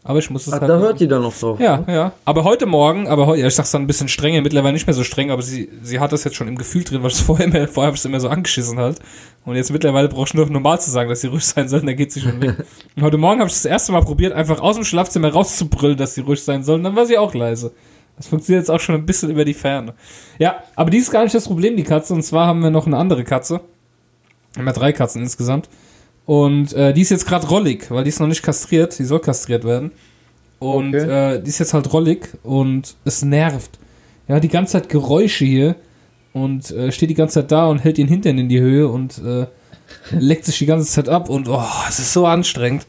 [0.04, 1.60] Aber ich muss es Ah, halt da hört die dann noch drauf.
[1.60, 2.14] ja, ja.
[2.26, 4.96] Aber heute Morgen, aber heute, ja, ich sag's dann ein bisschen strenger, mittlerweile nicht mehr
[4.96, 7.46] so streng, aber sie, sie hat das jetzt schon im Gefühl drin, weil es vorher
[7.46, 8.98] immer, vorher habe ich es immer so angeschissen halt.
[9.46, 11.82] Und jetzt mittlerweile brauche ich nur noch normal zu sagen, dass sie ruhig sein soll,
[11.82, 12.56] und dann geht sie schon weg.
[12.96, 16.16] Und heute Morgen habe ich das erste Mal probiert, einfach aus dem Schlafzimmer rauszubrüllen, dass
[16.16, 17.72] sie ruhig sein soll, und dann war sie auch leise.
[18.18, 19.94] Das funktioniert jetzt auch schon ein bisschen über die Ferne.
[20.38, 22.86] Ja, aber die ist gar nicht das Problem, die Katze, und zwar haben wir noch
[22.86, 23.62] eine andere Katze.
[24.54, 25.70] Wir haben ja drei Katzen insgesamt.
[26.26, 29.20] Und äh, die ist jetzt gerade rollig, weil die ist noch nicht kastriert, die soll
[29.20, 29.92] kastriert werden.
[30.60, 31.36] Und Okay.
[31.36, 33.80] äh, die ist jetzt halt rollig und es nervt.
[34.28, 35.76] Ja, die ganze Zeit Geräusche hier
[36.34, 39.18] und äh, steht die ganze Zeit da und hält den Hintern in die Höhe und
[39.18, 39.48] äh,
[40.12, 42.86] leckt sich die ganze Zeit ab und oh, es ist so anstrengend.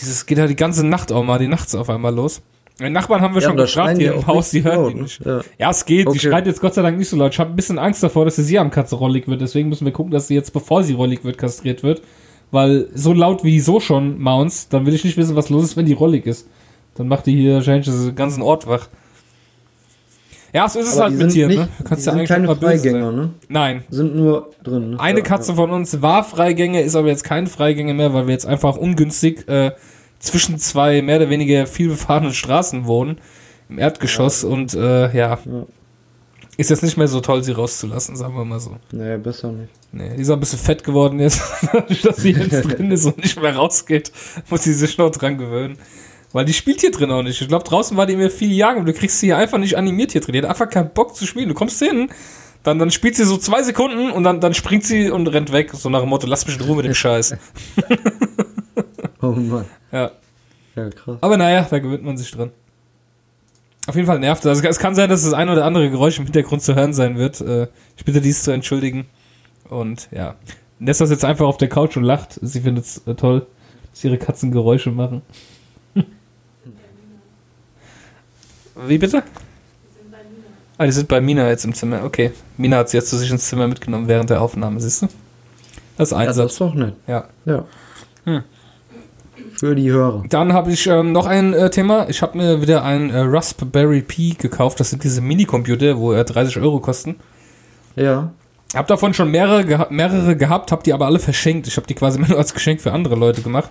[0.00, 2.40] Dieses geht halt die ganze Nacht auch mal, die nachts auf einmal los.
[2.80, 5.02] Den Nachbarn haben wir Ja, schon gefragt hier im Haus, die hören laut, ne?
[5.02, 5.24] nicht.
[5.24, 5.40] Ja.
[5.58, 6.06] Ja, es geht.
[6.06, 6.16] Okay.
[6.18, 7.32] Die schreit jetzt Gott sei Dank nicht so laut.
[7.32, 9.40] Ich habe ein bisschen Angst davor, dass die Siamkatze rollig wird.
[9.40, 12.02] Deswegen müssen wir gucken, dass sie jetzt, bevor sie rollig wird, kastriert wird.
[12.50, 15.64] Weil so laut wie die so schon mounts, dann will ich nicht wissen, was los
[15.64, 16.48] ist, wenn die rollig ist.
[16.94, 18.88] Dann macht die hier wahrscheinlich den ganzen Ort wach.
[20.54, 21.68] Ja, so ist es Aber halt mit dir, nicht, ne?
[21.78, 23.30] Du kannst ja eigentlich keine Freigänger, ne?
[23.48, 23.84] Nein.
[23.90, 24.90] Sind nur drin.
[24.92, 25.00] Ne?
[25.00, 28.32] Eine Ja, Katze von uns war Freigänger, ist aber jetzt kein Freigänger mehr, weil wir
[28.32, 29.72] jetzt einfach ungünstig äh,
[30.18, 33.18] zwischen zwei mehr oder weniger vielbefahrenen Straßen wohnen.
[33.68, 35.38] Im Erdgeschoss und äh, ja.
[35.44, 35.66] Ja.
[36.56, 38.70] Ist jetzt nicht mehr so toll, sie rauszulassen, sagen wir mal so.
[38.70, 38.76] Ja.
[38.90, 39.70] Nee, besser nicht.
[39.92, 41.40] Nee, die ist auch ein bisschen fett geworden jetzt,
[42.02, 44.10] dass sie jetzt drin ist und nicht mehr rausgeht,
[44.50, 45.78] muss sie sich noch dran gewöhnen.
[46.32, 47.40] Weil die spielt hier drin auch nicht.
[47.40, 49.78] Ich glaube, draußen war die mir viele Jahre und du kriegst sie hier einfach nicht
[49.78, 50.32] animiert hier drin.
[50.32, 51.48] Die hat einfach keinen Bock zu spielen.
[51.48, 52.10] Du kommst hin,
[52.64, 55.70] dann, dann spielt sie so zwei Sekunden und dann, dann springt sie und rennt weg.
[55.74, 57.36] So nach dem Motto, lass mich in Ruhe mit dem Scheiß.
[59.22, 59.64] Oh Mann.
[59.92, 60.10] Ja.
[60.76, 61.18] Ja, krass.
[61.20, 62.50] Aber naja, da gewöhnt man sich dran.
[63.88, 64.58] Auf jeden Fall nervt das.
[64.58, 67.16] Also es kann sein, dass das ein oder andere Geräusch im Hintergrund zu hören sein
[67.16, 67.40] wird.
[67.40, 69.06] Äh, Ich bitte dies zu entschuldigen.
[69.68, 70.36] Und ja.
[70.78, 72.38] Nessa ist jetzt einfach auf der Couch und lacht.
[72.40, 73.46] Sie findet es äh, toll,
[73.90, 75.22] dass ihre Katzen Geräusche machen.
[78.86, 79.22] Wie bitte?
[80.76, 82.04] Ah, die sind bei Mina jetzt im Zimmer.
[82.04, 82.30] Okay.
[82.56, 85.08] Mina hat sie jetzt zu sich ins Zimmer mitgenommen während der Aufnahme, siehst du?
[85.96, 86.52] Das ist Ja, das Einsatz.
[86.52, 86.94] ist doch nett.
[87.08, 87.24] Ja.
[87.44, 87.64] Ja.
[88.24, 88.44] Hm.
[89.54, 90.24] Für die Hörer.
[90.28, 92.08] Dann habe ich ähm, noch ein äh, Thema.
[92.08, 94.78] Ich habe mir wieder ein äh, Raspberry Pi gekauft.
[94.80, 97.16] Das sind diese Minicomputer, wo äh, 30 Euro kosten.
[97.96, 98.30] Ja.
[98.74, 101.66] Hab davon schon mehrere, geha mehrere gehabt, hab die aber alle verschenkt.
[101.66, 103.70] Ich habe die quasi nur als Geschenk für andere Leute gemacht.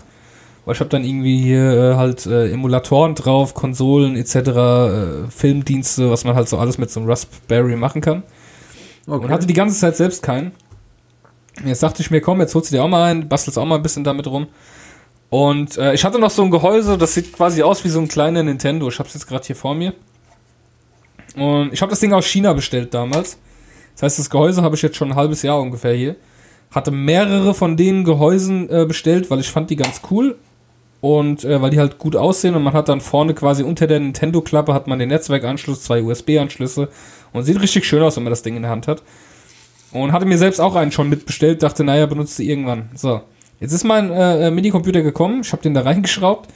[0.65, 6.11] Weil ich habe dann irgendwie hier äh, halt äh, Emulatoren drauf, Konsolen etc., äh, Filmdienste,
[6.11, 8.23] was man halt so alles mit so einem Raspberry machen kann.
[9.05, 9.29] Und Okay.
[9.29, 10.51] hatte die ganze Zeit selbst keinen.
[11.63, 13.75] Jetzt dachte ich mir, komm, jetzt holst du dir auch mal einen, bastelst auch mal
[13.75, 14.47] ein bisschen damit rum.
[15.29, 18.07] Und äh, ich hatte noch so ein Gehäuse, das sieht quasi aus wie so ein
[18.07, 18.87] kleiner Nintendo.
[18.87, 19.93] Ich hab's jetzt gerade hier vor mir.
[21.35, 23.37] Und ich habe das Ding aus China bestellt damals.
[23.93, 26.15] Das heißt, das Gehäuse habe ich jetzt schon ein halbes Jahr ungefähr hier.
[26.71, 30.37] Hatte mehrere von den Gehäusen äh, bestellt, weil ich fand die ganz cool.
[30.99, 33.99] Und äh, weil die halt gut aussehen und man hat dann vorne quasi unter der
[33.99, 36.89] Nintendo-Klappe hat man den Netzwerkanschluss, zwei USB-Anschlüsse
[37.33, 39.03] und sieht richtig schön aus, wenn man das Ding in der Hand hat.
[39.91, 42.89] Und hatte mir selbst auch einen schon mitbestellt, dachte, naja, benutzt du irgendwann.
[42.95, 43.21] So,
[43.59, 46.49] jetzt ist mein äh, äh, Minicomputer gekommen, ich habe den da reingeschraubt,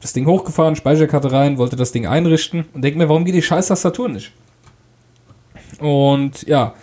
[0.00, 3.42] das Ding hochgefahren, Speicherkarte rein, wollte das Ding einrichten und denke mir, warum geht die
[3.42, 4.32] scheiß Tastatur nicht?
[5.80, 6.74] Und ja,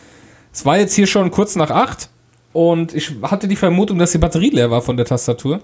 [0.53, 2.09] es war jetzt hier schon kurz nach acht
[2.53, 5.61] und ich hatte die Vermutung, dass die Batterie leer war von der Tastatur.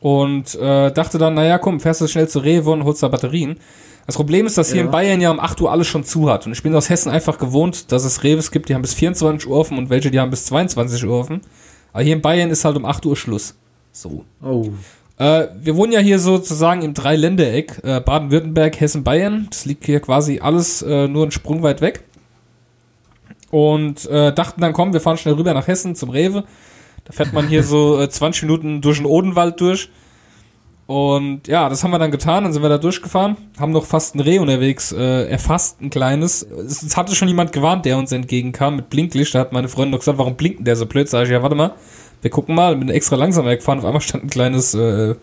[0.00, 3.58] Und äh, dachte dann, naja, komm, fährst du schnell zu Rewe und holst da Batterien.
[4.06, 4.84] Das Problem ist, dass hier Ja.
[4.86, 6.46] in Bayern ja um 8 Uhr alles schon zu hat.
[6.46, 9.48] Und ich bin aus Hessen einfach gewohnt, dass es Reves gibt, die haben bis 24
[9.48, 11.40] Uhr offen und welche, die haben bis 22 Uhr offen.
[11.92, 13.56] Aber hier in Bayern ist halt um 8 Uhr Schluss.
[13.92, 14.24] So.
[14.42, 14.68] Oh.
[15.18, 19.48] Äh, wir wohnen ja hier sozusagen im Dreiländereck, äh, Baden-Württemberg, Hessen, Bayern.
[19.50, 22.04] Das liegt hier quasi alles äh, nur einen Sprung weit weg.
[23.50, 26.44] Und äh, dachten dann, komm, wir fahren schnell rüber nach Hessen zum Rewe.
[27.04, 29.90] Da fährt man hier so äh, 20 Minuten durch den Odenwald durch.
[30.88, 34.14] Und ja, das haben wir dann getan, dann sind wir da durchgefahren, haben noch fast
[34.14, 36.40] ein Reh unterwegs äh, erfasst, ein kleines.
[36.42, 39.34] Es, es hatte schon jemand gewarnt, der uns entgegenkam mit Blinklicht.
[39.34, 41.06] Da hat meine Freundin noch gesagt, warum blinkt der so blöd?
[41.06, 41.74] Sag ich, ja, warte mal,
[42.22, 43.80] wir gucken mal, bin extra langsam weggefahren.
[43.80, 45.14] Auf einmal stand ein kleines, äh,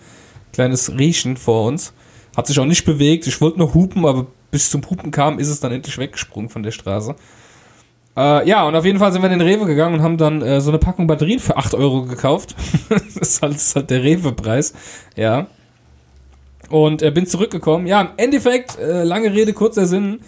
[0.53, 1.93] kleines Riechen vor uns.
[2.37, 3.25] Hat sich auch nicht bewegt.
[3.25, 6.61] Ich wollte nur hupen, aber bis zum Hupen kam, ist es dann endlich weggesprungen von
[6.61, 7.15] der Straße.
[8.17, 10.41] Äh, ja, und auf jeden Fall sind wir in den Rewe gegangen und haben dann
[10.41, 12.55] äh, so eine Packung Batterien für 8 Euro gekauft.
[12.89, 14.73] das, ist halt, das ist halt der Rewe-Preis.
[15.15, 15.47] Ja.
[16.69, 17.87] Und äh, bin zurückgekommen.
[17.87, 20.19] Ja, im Endeffekt, äh, lange Rede, kurzer Sinn.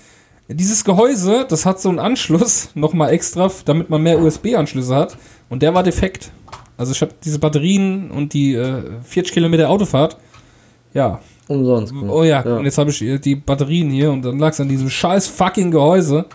[0.49, 5.17] Dieses Gehäuse, das hat so einen Anschluss, nochmal extra, damit man mehr USB-Anschlüsse hat.
[5.49, 6.31] Und der war defekt.
[6.77, 10.17] Also ich habe diese Batterien und die äh, 40 Kilometer Autofahrt.
[10.93, 11.21] Ja.
[11.47, 11.93] Umsonst.
[11.93, 12.11] gemacht.
[12.11, 14.89] Oh ja, und jetzt habe ich die Batterien hier und dann lag es an diesem
[14.89, 16.25] scheiß fucking Gehäuse.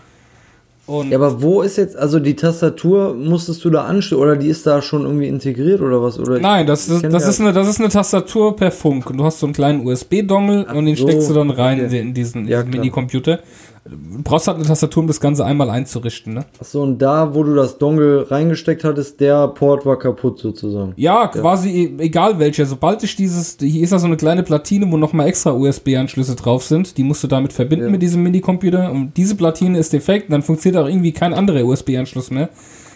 [0.85, 4.47] Und Ja, aber wo ist jetzt, also die Tastatur musstest du da anschließen oder die
[4.49, 6.19] ist da schon irgendwie integriert oder was?
[6.19, 9.09] Oder Nein, das, ist, das, ja- ist eine, das ist eine Tastatur per Funk.
[9.09, 11.99] Und du hast so einen kleinen USB-Dongle und den so, steckst du dann rein okay.
[12.01, 12.71] in diesen, Ja, diesen.
[12.71, 13.39] Minicomputer.
[13.85, 16.33] Du brauchst halt eine Tastatur, um das Ganze einmal einzurichten.
[16.35, 16.45] Ne?
[16.57, 20.93] Achso, und da, wo du das Dongle reingesteckt hattest, der Port war kaputt sozusagen.
[20.95, 22.65] Ja, quasi e- egal welcher.
[22.65, 26.63] Sobald ich dieses, hier ist da so eine kleine Platine, wo nochmal extra USB-Anschlüsse drauf
[26.63, 26.97] sind.
[26.97, 27.91] Die musst du damit verbinden Ja.
[27.91, 28.89] mit diesem Minicomputer.
[28.89, 32.47] Und diese Platine ist defekt, dann funktioniert auch irgendwie kein anderer USB-Anschluss mehr.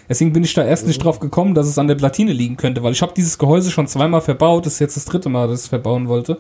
[0.08, 2.82] Deswegen bin ich da erst nicht drauf gekommen, dass es an der Platine liegen könnte,
[2.82, 4.66] weil ich habe dieses Gehäuse schon zweimal verbaut.
[4.66, 6.38] Das ist jetzt das dritte Mal, dass ich es verbauen wollte.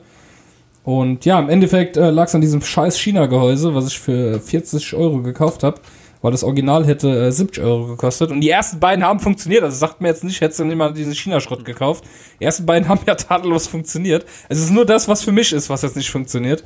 [0.87, 4.93] Und ja, im Endeffekt äh, lag es an diesem scheiß China-Gehäuse, was ich für 40
[4.93, 5.81] Euro gekauft habe,
[6.21, 8.31] weil das Original hätte äh, 70 Euro gekostet.
[8.31, 9.63] Und die ersten beiden haben funktioniert.
[9.63, 12.05] Also sagt mir jetzt nicht, hättest du nicht mal diesen China-Schrott gekauft.
[12.39, 14.25] Die ersten beiden haben ja tadellos funktioniert.
[14.47, 16.63] Es ist nur das, was für mich ist, was jetzt nicht funktioniert.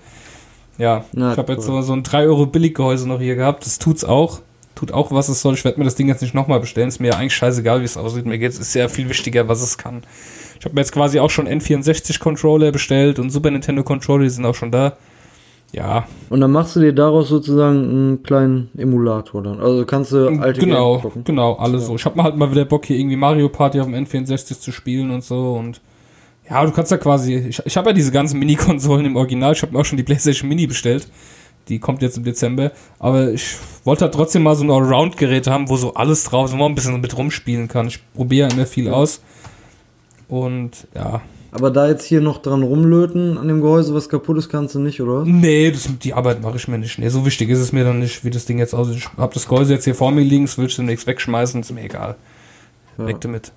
[0.78, 1.82] Ja, Na, ich habe jetzt toll.
[1.82, 3.66] so, so ein 3 Euro Billiggehäuse noch hier gehabt.
[3.66, 4.42] Das tut's auch.
[4.76, 5.56] Tut auch, was es soll.
[5.56, 6.90] Ich werde mir das Ding jetzt nicht nochmal bestellen.
[6.90, 8.28] Ist mir ja eigentlich scheißegal, wie es aussieht.
[8.28, 10.04] Mir geht's, ist sehr viel wichtiger, was es kann.
[10.62, 14.54] Ich habe mir jetzt quasi auch schon N64-Controller bestellt und Super Nintendo-Controller, die sind auch
[14.54, 14.96] schon da.
[15.72, 19.60] Ja, Und dann machst du dir daraus sozusagen einen kleinen Emulator dann.
[19.60, 21.24] Also kannst du alte genau, Games zocken.
[21.24, 21.96] genau, alle so.
[21.96, 24.72] Ich habe mal halt mal wieder Bock, hier irgendwie Mario Party auf dem N64 zu
[24.72, 25.82] spielen und so und
[26.48, 29.64] ja, du kannst ja quasi, ich, ich habe ja diese ganzen Mini-Konsolen im Original, ich
[29.64, 31.08] habe mir auch schon die PlayStation Mini bestellt,
[31.70, 35.70] die kommt jetzt im Dezember, aber ich wollte halt trotzdem mal so ein Allround-Gerät haben,
[35.70, 37.88] wo so alles drauf ist, wo man ein bisschen mit rumspielen kann.
[37.88, 39.22] Ich probiere immer viel aus
[40.32, 44.48] und ja, Aber da jetzt hier noch dran rumlöten an dem Gehäuse, was kaputt ist,
[44.48, 45.26] kannst du nicht, oder?
[45.26, 46.98] Nee, das, die Arbeit mache ich mir nicht.
[46.98, 48.96] Nee, so wichtig ist es mir dann nicht, wie das Ding jetzt aussieht.
[48.96, 51.74] Ich habe das Gehäuse jetzt hier vor mir liegen, das will ich demnächst wegschmeißen, ist
[51.74, 52.16] mir egal.
[52.98, 53.08] Ja.
[53.08, 53.52] Weg damit.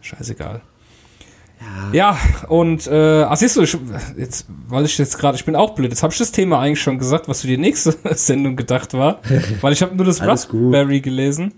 [0.00, 0.60] Scheißegal.
[1.92, 3.76] Ja, und äh, ach siehst du, ich,
[4.16, 6.82] jetzt, weil ich jetzt gerade, ich bin auch blöd, jetzt habe ich das Thema eigentlich
[6.82, 9.20] schon gesagt, was für die nächste Sendung gedacht war,
[9.60, 10.20] weil ich habe nur das.
[10.20, 11.52] Raspberry gelesen.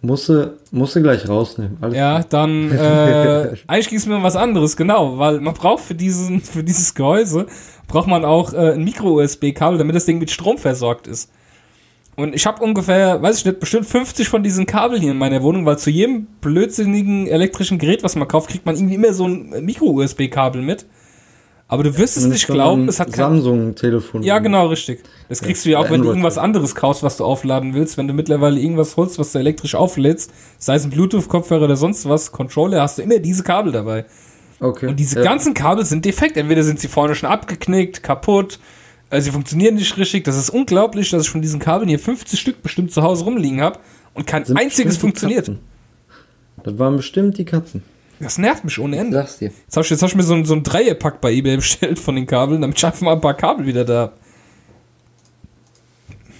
[0.00, 1.76] Musst du, musst du gleich rausnehmen.
[1.80, 5.82] Alles Ja, dann äh, eigentlich ging es mir um was anderes, genau, weil man braucht
[5.82, 7.46] für diesen für dieses Gehäuse
[7.88, 11.30] braucht man auch äh, ein Micro-USB-Kabel, damit das Ding mit Strom versorgt ist.
[12.16, 15.42] Und ich habe ungefähr, weiß ich nicht, bestimmt 50 von diesen Kabeln hier in meiner
[15.42, 19.26] Wohnung, weil zu jedem blödsinnigen elektrischen Gerät, was man kauft, kriegt man irgendwie immer so
[19.26, 20.84] ein Micro-USB-Kabel mit.
[21.70, 24.22] Aber du wirst es Und nicht glauben, es hat kein Samsung-Telefon.
[24.22, 25.02] ja, genau, richtig.
[25.28, 27.98] Das kriegst du ja auch, wenn du irgendwas anderes kaufst, was du aufladen willst.
[27.98, 32.08] Wenn du mittlerweile irgendwas holst, was du elektrisch auflädst, sei es ein Bluetooth-Kopfhörer oder sonst
[32.08, 34.06] was, Controller, hast du immer diese Kabel dabei.
[34.60, 34.86] Okay.
[34.86, 35.24] Und diese ja.
[35.24, 36.38] ganzen Kabel sind defekt.
[36.38, 38.58] Entweder sind sie vorne schon abgeknickt, kaputt,
[39.10, 40.24] äh, sie funktionieren nicht richtig.
[40.24, 43.60] Das ist unglaublich, dass ich von diesen Kabeln hier 50 Stück bestimmt zu Hause rumliegen
[43.60, 43.78] habe
[44.14, 45.50] und kein Sind einziges funktioniert.
[46.64, 47.82] Das waren bestimmt die Katzen.
[48.20, 49.16] Das nervt mich ohne Ende.
[49.16, 49.50] Sag's dir.
[49.64, 51.98] Jetzt habe ich, jetzt hab ich mir so ein, so ein Dreierpack bei eBay bestellt
[51.98, 54.18] von den Kabeln, damit ich einfach mal ein paar Kabel wieder da hab.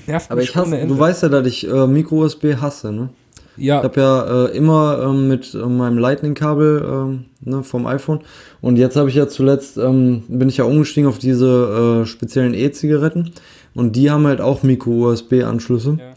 [0.07, 0.95] Nervt Aber mich ich hasse, ohne Ende.
[0.95, 3.11] du weißt ja, dass ich äh, Micro-USB hasse, ne?
[3.59, 8.21] ja, Ich habe ja äh, immer ähm, mit äh, meinem Lightning-Kabel ähm, ne, vom iPhone
[8.61, 12.55] und jetzt habe ich ja zuletzt, ähm, bin ich ja umgestiegen auf diese äh, speziellen
[12.55, 13.33] E-Zigaretten
[13.75, 15.99] und die haben halt auch Micro-USB-Anschlüsse.
[16.01, 16.13] Ja.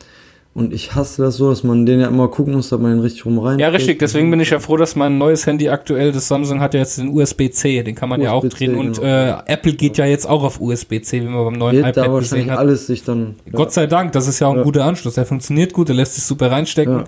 [0.54, 3.00] Und ich hasse das so, dass man den ja immer gucken muss, dass man den
[3.00, 3.58] richtig rum rein.
[3.58, 4.00] Ja, richtig.
[4.00, 6.98] Deswegen bin ich ja froh, dass mein neues Handy aktuell, das Samsung hat ja jetzt
[6.98, 8.76] den USB-C, den kann man ja auch drehen.
[8.76, 9.08] Und genau.
[9.08, 12.14] äh, Apple geht ja jetzt auch auf USB-C, wie man beim neuen da iPad gesehen
[12.14, 12.58] wahrscheinlich hat.
[12.60, 13.36] alles sich dann.
[13.54, 14.64] Gott sei Dank, das ist ja auch ein Ja.
[14.64, 15.14] guter Anschluss.
[15.14, 16.98] Der funktioniert gut, der lässt sich super reinstecken.
[16.98, 17.04] Ja.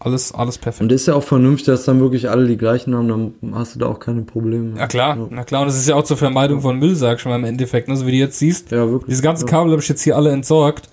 [0.00, 0.82] Alles, alles perfekt.
[0.82, 3.80] Und ist ja auch vernünftig, dass dann wirklich alle die gleichen haben, dann hast du
[3.80, 4.76] da auch keine Probleme.
[4.78, 7.24] Ja klar, na klar, und das ist ja auch zur Vermeidung von Müll, sag ich
[7.24, 7.86] mal im Endeffekt.
[7.88, 7.96] Ne?
[7.96, 9.10] So wie du jetzt siehst, Ja, wirklich.
[9.10, 9.50] diese ganzen ja.
[9.52, 10.88] Kabel habe ich jetzt hier alle entsorgt.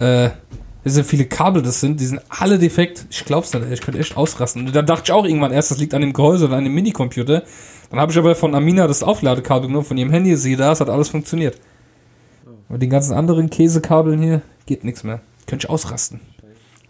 [0.00, 0.30] Äh,
[0.84, 3.06] sind viele Kabel, das sind, die sind alle defekt.
[3.10, 4.66] Ich glaub's nicht, ich könnte echt ausrasten.
[4.66, 6.74] Und dann dachte ich auch irgendwann erst, das liegt an dem Gehäuse oder an dem
[6.74, 7.42] Minicomputer.
[7.90, 10.80] Dann habe ich aber von Amina das Aufladekabel genommen, von ihrem Handy, siehe da, es
[10.80, 11.58] hat alles funktioniert.
[12.68, 15.20] Aber den ganzen anderen Käsekabeln hier geht nichts mehr.
[15.46, 16.20] Könnte ich ausrasten.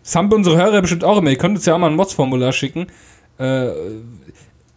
[0.03, 1.31] Das haben unsere Hörer bestimmt auch immer.
[1.31, 2.87] Ihr könnt uns ja auch mal ein Mods-Formular schicken.
[3.39, 3.69] Äh,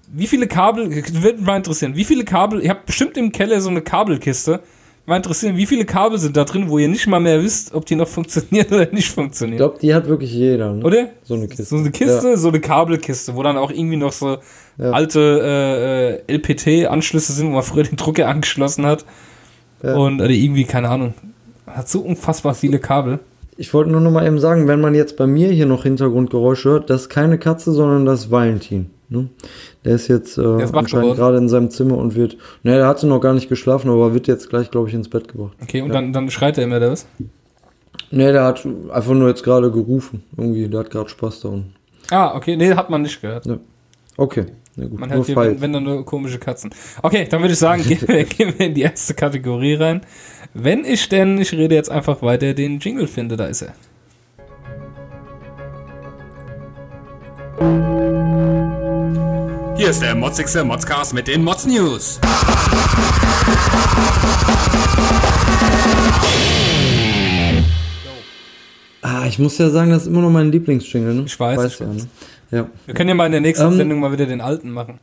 [0.08, 3.62] wie viele Kabel, würde mich mal interessieren, wie viele Kabel, ihr habt bestimmt im Keller
[3.62, 4.62] so eine Kabelkiste.
[5.06, 7.86] Mal interessieren, wie viele Kabel sind da drin, wo ihr nicht mal mehr wisst, ob
[7.86, 9.58] die noch funktionieren oder nicht Ich funktionieren.
[9.58, 10.72] glaube, die hat wirklich jeder.
[10.74, 10.84] Ne?
[10.86, 11.10] Oder?
[11.24, 11.64] So eine Kiste.
[11.64, 14.38] So eine Kiste, so eine Kabelkiste, wo dann auch irgendwie noch so
[14.78, 14.92] Ja.
[14.92, 19.06] alte äh, äh, LPT-Anschlüsse sind, wo man früher den Drucker angeschlossen hat.
[19.84, 19.96] Ja.
[19.96, 21.14] Und oder irgendwie, keine Ahnung.
[21.68, 23.20] Hat so unfassbar viele Kabel.
[23.58, 26.70] Ich wollte nur noch mal eben sagen, wenn man jetzt bei mir hier noch Hintergrundgeräusche
[26.70, 28.90] hört, das ist keine Katze, sondern das ist Valentin.
[29.14, 29.30] Ne?
[29.86, 30.42] Der ist jetzt äh,
[30.74, 34.16] anscheinend gerade in seinem Zimmer und wird, ne, der hatte noch gar nicht geschlafen, aber
[34.16, 35.56] wird jetzt gleich, glaube ich, ins Bett gebracht.
[35.62, 37.06] Okay, und dann, dann schreit er immer, oder was?
[38.10, 40.24] Ne, der hat einfach nur jetzt gerade gerufen.
[40.36, 41.76] Irgendwie, der hat gerade Spaß da unten.
[42.10, 43.48] Ah, okay, nee, hat man nicht gehört.
[44.18, 44.46] Okay,
[44.76, 45.00] na gut.
[45.00, 46.72] Man hört hier, wenn, wenn dann nur komische Katzen.
[47.04, 50.02] Okay, dann würde ich sagen, gehen wir, gehen wir in die erste Kategorie rein.
[50.56, 53.74] Wenn ich denn, ich rede jetzt einfach weiter, den Jingle finde, da ist er.
[59.76, 62.20] Hier ist der motzigste Modscast mit den Mods News.
[69.02, 71.24] Ah, ich muss ja sagen, das ist immer noch mein Lieblingsjingle, ne?
[71.26, 71.96] Ich weiß, Weißt ich ja, weiß.
[72.04, 72.08] ne?
[72.52, 72.68] Ja.
[72.86, 75.00] Wir können ja mal in der nächsten Ähm, Sendung mal wieder den alten machen.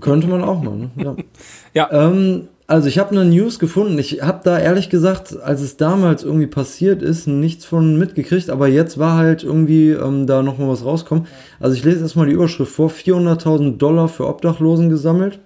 [0.00, 0.90] Könnte man auch mal, ne?
[0.96, 1.16] Ja.
[1.74, 3.98] Ja, Ähm, also ich habe eine News gefunden.
[3.98, 8.48] Ich habe da ehrlich gesagt, als es damals irgendwie passiert ist, nichts von mitgekriegt.
[8.48, 11.26] Aber jetzt war halt irgendwie ähm, da noch mal was rauskommen.
[11.58, 12.88] Also ich lese erstmal die Überschrift vor.
[12.88, 15.40] 400.000 Dollar für Obdachlosen gesammelt.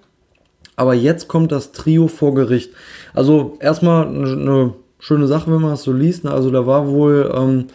[0.75, 2.73] Aber jetzt kommt das Trio vor Gericht.
[3.15, 6.25] Also erstmal eine eine schöne Sache, wenn man das so liest.
[6.25, 6.31] Ne?
[6.31, 7.65] Also da war wohl ähm,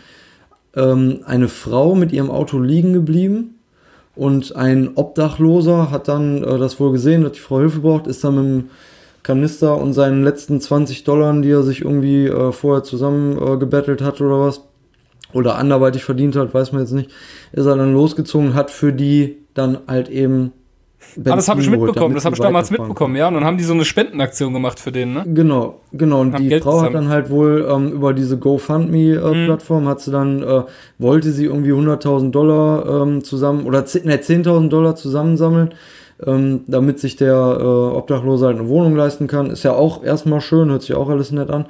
[0.77, 3.57] ähm, eine Frau mit ihrem Auto liegen geblieben.
[4.15, 8.23] Und ein Obdachloser hat dann äh, das wohl gesehen, dass die Frau Hilfe braucht, ist
[8.23, 8.71] dann mit dem
[9.23, 14.03] Kanister und seinen letzten 20 Dollar, die er sich irgendwie äh, vorher zusammen äh, gebettelt
[14.03, 14.63] hat oder was,
[15.33, 17.11] oder anderweitig verdient hat, weiß man jetzt nicht,
[17.53, 20.53] ist er dann losgezogen, hat für die dann halt eben
[21.25, 23.29] ah, das habe ich Benzin mitbekommen, das habe ich damals mitbekommen, ja.
[23.29, 25.25] Und dann haben die so eine Spendenaktion gemacht für den, ne?
[25.27, 26.21] Genau, genau.
[26.21, 27.07] Und die Geld Frau hat zusammen.
[27.07, 30.63] dann halt wohl ähm, über diese GoFundMe-Plattform hat sie dann, äh,
[30.99, 35.75] wollte sie irgendwie 100.000 Dollar ähm, zusammen, oder 10 ne, 10.000 Dollar zusammensammeln,
[36.27, 39.51] ähm, damit sich der äh, Obdachlose halt eine Wohnung leisten kann.
[39.51, 41.67] Ist ja auch erstmal schön, hört sich auch alles nett an.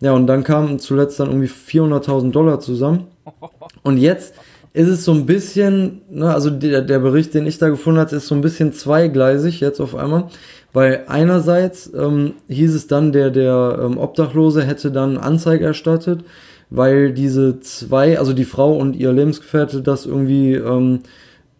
[0.00, 3.06] Ja, und dann kamen zuletzt dann irgendwie 400.000 Dollar zusammen.
[3.82, 4.34] Und jetzt
[4.72, 8.16] ist es so ein bisschen, ne, also der, der Bericht, den ich da gefunden hatte,
[8.16, 10.28] ist so ein bisschen zweigleisig jetzt auf einmal.
[10.72, 16.24] Weil einerseits ähm, hieß es dann, der, der ähm, Obdachlose hätte dann Anzeige erstattet,
[16.70, 21.00] weil diese zwei, also die Frau und ihr Lebensgefährte das irgendwie, ähm,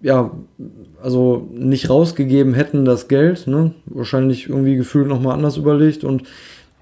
[0.03, 0.31] ja,
[1.03, 3.73] also nicht rausgegeben hätten, das Geld, ne?
[3.87, 6.23] Wahrscheinlich irgendwie gefühlt nochmal anders überlegt und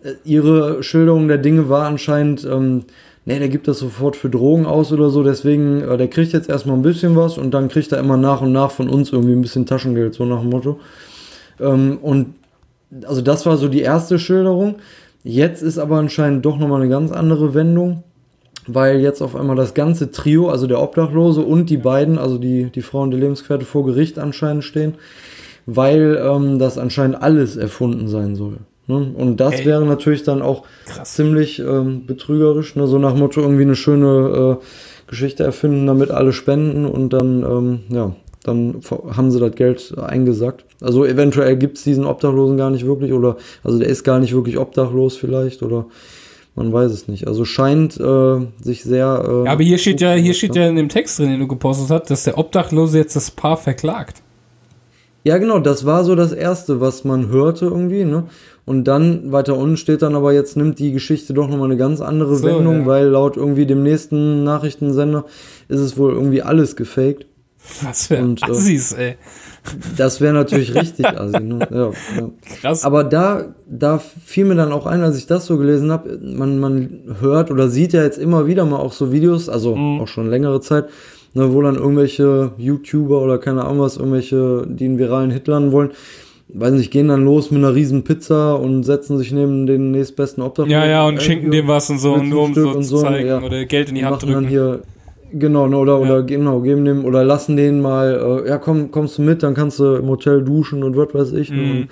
[0.03, 2.85] äh, ihre Schilderung der Dinge war anscheinend, ähm,
[3.25, 6.49] nee, der gibt das sofort für Drogen aus oder so, deswegen, äh, der kriegt jetzt
[6.49, 9.33] erstmal ein bisschen was und dann kriegt er immer nach und nach von uns irgendwie
[9.33, 10.79] ein bisschen Taschengeld, so nach dem Motto.
[11.61, 12.35] Ähm, und
[13.05, 14.77] also das war so die erste Schilderung.
[15.25, 18.05] Jetzt ist aber anscheinend doch nochmal eine ganz andere Wendung,
[18.69, 22.65] weil jetzt auf einmal das ganze Trio, also der Obdachlose und die beiden, also die,
[22.65, 24.95] die Frau und die Lebensgefährte vor Gericht anscheinend stehen,
[25.67, 28.59] weil ähm, das anscheinend alles erfunden sein soll.
[28.87, 29.13] Ne?
[29.15, 29.67] Und das Ey.
[29.67, 31.15] wäre natürlich dann auch Krass.
[31.15, 32.87] ziemlich ähm, betrügerisch, ne?
[32.87, 34.65] so nach Motto irgendwie eine schöne äh,
[35.09, 38.13] Geschichte erfinden, damit alle spenden und dann, ähm, ja,
[38.45, 38.81] dann
[39.15, 40.65] haben sie das Geld eingesackt.
[40.81, 44.59] Also eventuell gibt's diesen Obdachlosen gar nicht wirklich oder, also der ist gar nicht wirklich
[44.59, 45.87] obdachlos vielleicht oder
[46.59, 47.29] man weiß es nicht.
[47.29, 49.25] Also scheint äh, sich sehr.
[49.27, 51.47] Äh, Ja, aber hier steht ja, hier steht ja in dem Text drin, den du
[51.47, 54.23] gepostet hast, dass der Obdachlose jetzt das Paar verklagt.
[55.23, 58.25] Ja, genau, das war so das Erste, was man hörte irgendwie, ne?
[58.65, 62.01] Und dann, weiter unten steht dann aber jetzt, nimmt die Geschichte doch nochmal eine ganz
[62.01, 62.87] andere So, Wendung, ja.
[62.87, 65.25] weil laut irgendwie dem nächsten Nachrichtensender
[65.69, 67.27] ist es wohl irgendwie alles gefaked.
[67.83, 69.17] Was für Und, äh, Assis, ey.
[69.97, 71.67] Das wäre natürlich richtig assi, ne?
[71.71, 72.31] Ja, ja.
[72.61, 72.85] Krass.
[72.85, 76.59] Aber da, da fiel mir dann auch ein, als ich das so gelesen habe, man,
[76.59, 80.01] man hört oder sieht ja jetzt immer wieder mal auch so Videos, also Mhm.
[80.01, 80.87] auch schon längere Zeit,
[81.35, 85.73] ne, wo dann irgendwelche YouTuber oder keine Ahnung was, irgendwelche, die einen viralen Hit landen
[85.73, 85.91] wollen,
[86.51, 90.43] weiß nicht, gehen dann los mit einer riesen Pizza und setzen sich neben den nächstbesten
[90.43, 90.73] Obdachlosen.
[90.73, 93.43] ja, ja, und schenken dem was und so, nur um so zu zeigen ja.
[93.43, 94.49] oder Geld in die Hand machen dann drücken.
[94.49, 94.81] hier,
[95.33, 95.99] Genau, ne, oder, Ja.
[95.99, 99.55] oder genau, geben dem, oder lassen den mal, äh, ja komm, kommst du mit, dann
[99.55, 101.51] kannst du im Hotel duschen und was weiß ich.
[101.51, 101.57] Ne?
[101.57, 101.89] Mhm.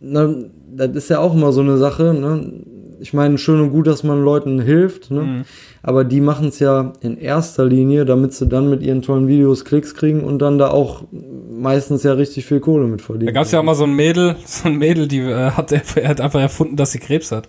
[0.00, 2.52] Und, ne, das ist ja auch immer so eine Sache, ne?
[3.00, 5.20] Ich meine, schön und gut, dass man Leuten hilft, ne?
[5.22, 5.42] Mhm.
[5.82, 9.64] Aber die machen es ja in erster Linie, damit sie dann mit ihren tollen Videos
[9.64, 11.04] Klicks kriegen und dann da auch
[11.50, 13.26] meistens ja richtig viel Kohle mit verdienen.
[13.26, 15.70] Da gab es ja auch mal so ein Mädel, so ein Mädel, die äh, hat,
[15.72, 17.48] er hat einfach erfunden, dass sie Krebs hat.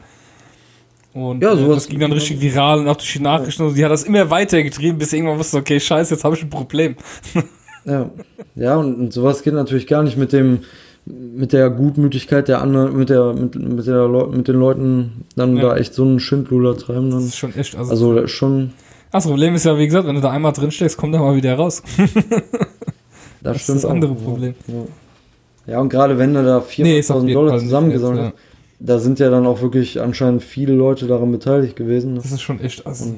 [1.13, 3.63] Und Ja, äh, sowas- das ging dann richtig viral und auch durch die Nachrichten.
[3.63, 6.43] Und die hat das immer weitergetrieben, bis sie irgendwann wusste, okay, scheiße, jetzt habe ich
[6.43, 6.95] ein Problem.
[7.85, 8.09] Ja,
[8.55, 10.59] ja und, und sowas geht natürlich gar nicht mit dem
[11.05, 15.55] mit der Gutmütigkeit der anderen, mit der mit, mit der Leu mit den Leuten dann
[15.55, 15.69] Ja.
[15.69, 17.09] da echt so einen Schindluder treiben.
[17.09, 17.27] Das Dann.
[17.29, 17.75] ist schon echt.
[17.77, 18.73] Also, Also das ist schon,
[19.11, 21.35] das Problem ist ja, wie gesagt, wenn du da einmal drin steckst, kommt er mal
[21.35, 21.81] wieder raus.
[23.41, 24.53] das, ist stimmt das andere auch, Problem.
[24.67, 25.73] Ja.
[25.73, 28.33] ja, und gerade wenn du da 400.000 Nee, ist Dollar zusammengesammelt hast,
[28.79, 32.13] da sind ja dann auch wirklich anscheinend viele Leute daran beteiligt gewesen.
[32.13, 32.19] ne?
[32.21, 32.85] Das ist schon echt.
[32.87, 33.15] Also,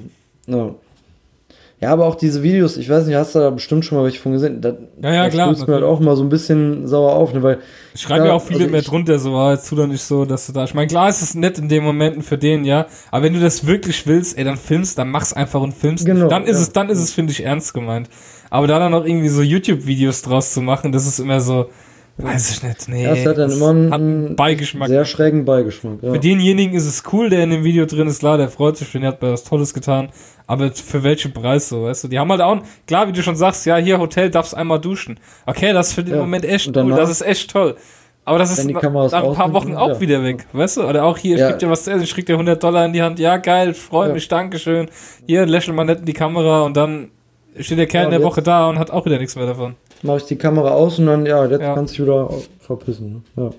[0.47, 0.71] Ja.
[1.79, 4.19] Ja, aber auch diese Videos, ich weiß nicht, hast du da bestimmt schon mal welche
[4.19, 4.61] von gesehen?
[4.61, 7.33] Da, Ja, ja, da klar, stößt mir halt auch mal so ein bisschen sauer auf,
[7.33, 7.57] ne, weil
[7.95, 10.03] schreiben Ja, ja auch viele also mehr ich- drunter, so, ah, jetzt tu doch nicht
[10.03, 10.63] so, dass du da.
[10.63, 12.85] Ich meine, klar ist es nett in den Momenten für den, ja.
[13.09, 16.05] Aber wenn du das wirklich willst, ey, dann filmst, dann mach's einfach und filmst.
[16.05, 16.61] Genau, dann ist ja.
[16.61, 18.09] es, dann ist es, finde ich, ernst gemeint.
[18.51, 21.65] Aber da dann noch irgendwie so YouTube-Videos draus zu machen, das ist immer so,
[22.23, 23.03] weiß ich nicht, nee.
[23.03, 24.87] Ja, es hat dann das immer einen- Beigeschmack.
[24.87, 25.97] sehr schrägen Beigeschmack.
[26.01, 26.13] Ja.
[26.13, 28.91] Für denjenigen ist es cool, der in dem Video drin ist, klar, der freut sich,
[28.91, 30.09] denn er hat was Tolles getan.
[30.47, 32.07] Aber für welchen Preis so, weißt du?
[32.09, 32.57] Die haben halt auch,
[32.87, 35.19] klar, wie du schon sagst, ja, hier Hotel darfst einmal duschen.
[35.45, 37.75] Okay, das ist für den Ja, Moment echt und cool, danach- das ist echt toll.
[38.23, 39.99] Aber das ist Wenn nach, ein paar Wochen auch ja.
[39.99, 40.83] wieder weg, weißt du?
[40.83, 41.49] Oder auch hier, ich Ja.
[41.49, 43.73] krieg dir was zu essen, ich krieg dir 100 Dollar in die Hand, ja, geil,
[43.73, 44.13] freut Ja.
[44.13, 44.89] mich, Dankeschön.
[45.25, 47.09] Hier, lächel mal nett in die Kamera und dann
[47.59, 49.75] steht der Kerl Ja, in der Woche da und hat auch wieder nichts mehr davon.
[50.03, 51.75] Mache ich die Kamera aus und dann, ja, jetzt Ja.
[51.75, 53.23] kannst du wieder verpissen.
[53.35, 53.51] Ne?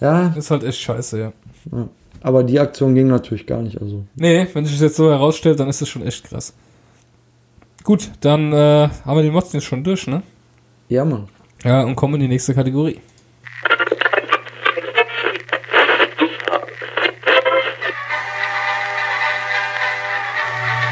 [0.00, 0.28] Ja.
[0.28, 1.32] ja, Ist halt echt scheiße, ja.
[2.22, 3.80] aber die Aktion ging natürlich gar nicht.
[3.80, 6.54] Also Nee, wenn sich das jetzt so herausstellt, dann ist das schon echt krass.
[7.82, 10.22] Gut, dann äh, haben wir die Mods jetzt schon durch, ne?
[10.88, 11.28] ja, Mann.
[11.64, 13.00] Ja, und kommen in die nächste Kategorie.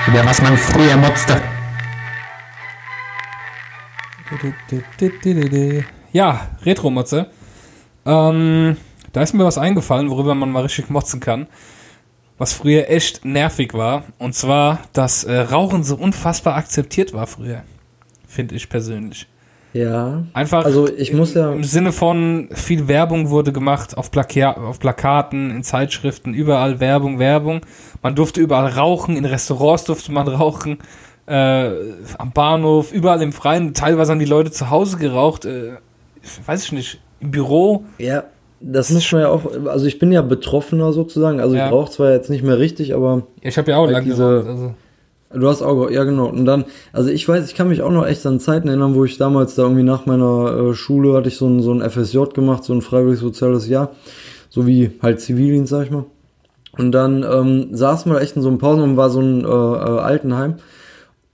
[0.07, 1.41] Über was man früher motzte.
[6.13, 7.27] Ja, Retro-Motze.
[8.07, 8.77] Ähm,
[9.13, 11.47] da ist mir was eingefallen, worüber man mal richtig motzen kann.
[12.37, 14.05] Was früher echt nervig war.
[14.19, 17.63] Und zwar, dass äh, Rauchen so unfassbar akzeptiert war früher.
[18.27, 19.27] Finde ich persönlich.
[19.73, 20.25] Ja.
[20.33, 21.53] Einfach Also ich muss ja.
[21.53, 27.19] im Sinne von viel Werbung wurde gemacht auf, Plaka auf Plakaten, in Zeitschriften, überall Werbung,
[27.19, 27.61] Werbung.
[28.03, 30.79] Man durfte überall rauchen, in Restaurants durfte man rauchen,
[31.29, 31.71] äh,
[32.19, 33.75] am Bahnhof, überall im Freien.
[33.75, 35.73] Teilweise haben die Leute zu Hause geraucht, äh,
[36.47, 37.85] weiß ich nicht, im Büro.
[37.99, 38.25] Ja,
[38.61, 39.43] das muss man ja auch.
[39.67, 41.41] Also ich bin ja Betroffener sozusagen.
[41.41, 41.67] Also Ja.
[41.67, 44.23] ich rauche zwar jetzt nicht mehr richtig, aber Ich habe ja auch Weil lange diese-
[44.25, 44.47] geraucht.
[44.49, 44.75] Also.
[45.35, 46.27] Du hast auch, ja genau.
[46.29, 46.65] Und dann,
[46.95, 49.55] also ich weiß, ich kann mich auch noch echt an Zeiten erinnern, wo ich damals
[49.57, 52.73] da irgendwie nach meiner äh, Schule hatte ich so ein, so ein FSJ gemacht, so
[52.73, 53.91] ein freiwilliges soziales Jahr,
[54.49, 56.05] so wie halt Zivildienst, sag ich mal.
[56.79, 59.51] Und dann ähm, saßen wir echt in so einem Pausenraum, war so ein äh, äh,
[60.01, 60.55] Altenheim.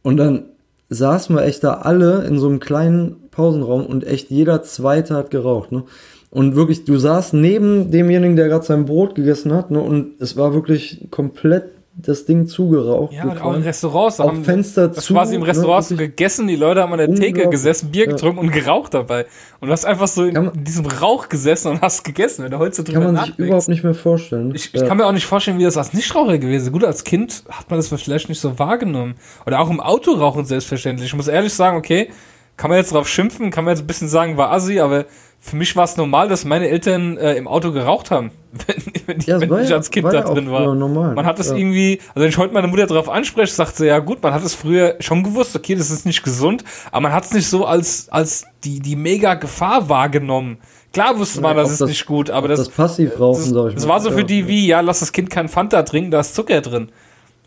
[0.05, 0.45] Und dann
[0.91, 5.31] saßen wir echt da alle in so einem kleinen Pausenraum und echt jeder Zweite hat
[5.31, 5.85] geraucht, ne?
[6.31, 9.81] Und wirklich, du saßt neben demjenigen, der gerade sein Brot gegessen hat, ne?
[9.81, 13.13] Und es war wirklich komplett das Ding zugeraucht.
[13.13, 13.63] Ja, auch in.
[13.63, 14.17] Restaurants.
[14.17, 16.93] Da Auch haben Fenster das zu, quasi im ne, Restaurant wirklich gegessen, die Leute haben
[16.93, 18.11] an der Theke gesessen, Bier Ja.
[18.13, 19.27] getrunken und geraucht dabei.
[19.61, 22.59] Und du hast einfach so in man- diesem Rauch gesessen und hast gegessen, wenn du
[22.59, 23.49] heute so drüber Kann man sich nachdenkst.
[23.49, 24.49] überhaupt nicht mehr vorstellen.
[24.49, 24.55] ne?
[24.57, 24.87] Ich, ich Ja.
[24.89, 26.73] kann mir auch nicht vorstellen, wie das als Nichtraucher gewesen ist.
[26.73, 29.15] Gut, als Kind hat man das vielleicht nicht so wahrgenommen.
[29.47, 31.09] Oder auch im Auto rauchen selbstverständlich.
[31.09, 32.11] Ich muss ehrlich sagen, okay,
[32.57, 35.07] kann man jetzt drauf schimpfen, kann man jetzt ein bisschen sagen, war assi, aber
[35.47, 38.31] für mich war es normal, dass meine Eltern äh, im Auto geraucht haben,
[38.67, 38.77] wenn,
[39.07, 40.75] wenn, ich, Ja, es wenn ich ja- als Kind da ja drin war.
[40.75, 41.15] normal.
[41.15, 41.57] Man hat es Ja.
[41.57, 44.43] irgendwie, also wenn ich heute meine Mutter darauf anspreche, sagt sie, ja gut, man hat
[44.43, 47.67] es früher schon gewusst, okay, das ist nicht gesund, aber man hat es nicht so
[47.67, 50.57] als, als die, die mega Gefahr wahrgenommen.
[50.95, 53.75] Klar wusste man, das ist das- nicht gut, aber das, das Passivrauchen, das, sag ich
[53.75, 53.93] das mal.
[53.95, 56.61] war so für die wie, ja, lass das Kind kein Fanta trinken, da ist Zucker
[56.63, 56.89] drin.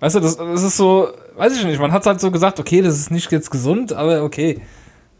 [0.02, 2.84] Weißt du, das, das ist so, weiß ich nicht, man hat halt so gesagt, okay,
[2.84, 4.62] das ist nicht jetzt gesund, aber okay.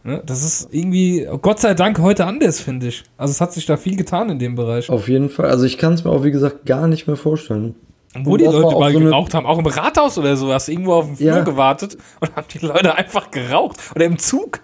[0.08, 3.04] Ne, das ist irgendwie, Gott sei Dank, heute anders, finde ich.
[3.18, 4.90] Also es hat sich da viel getan in dem Bereich.
[4.90, 5.50] Auf jeden Fall.
[5.50, 7.76] Also ich kann es mir auch, wie gesagt, gar nicht mehr vorstellen.
[8.24, 10.72] Wo Und die Leute mal so geraucht haben, auch im Rathaus oder so, hast du
[10.72, 11.44] irgendwo auf dem Flur Ja.
[11.44, 13.80] gewartet und haben die Leute einfach geraucht.
[13.98, 14.62] Oder im Zug.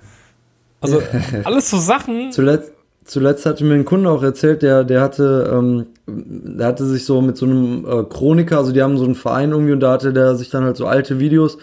[0.79, 1.01] Also
[1.43, 2.31] alles so Sachen.
[2.31, 2.71] Zuletzt,
[3.03, 7.21] zuletzt hatte mir ein Kunde auch erzählt, der, der hatte, ähm, der hatte sich so
[7.21, 10.13] mit so einem äh, Chroniker, also die haben so einen Verein irgendwie und da hatte
[10.13, 11.57] der sich dann halt so alte Videos,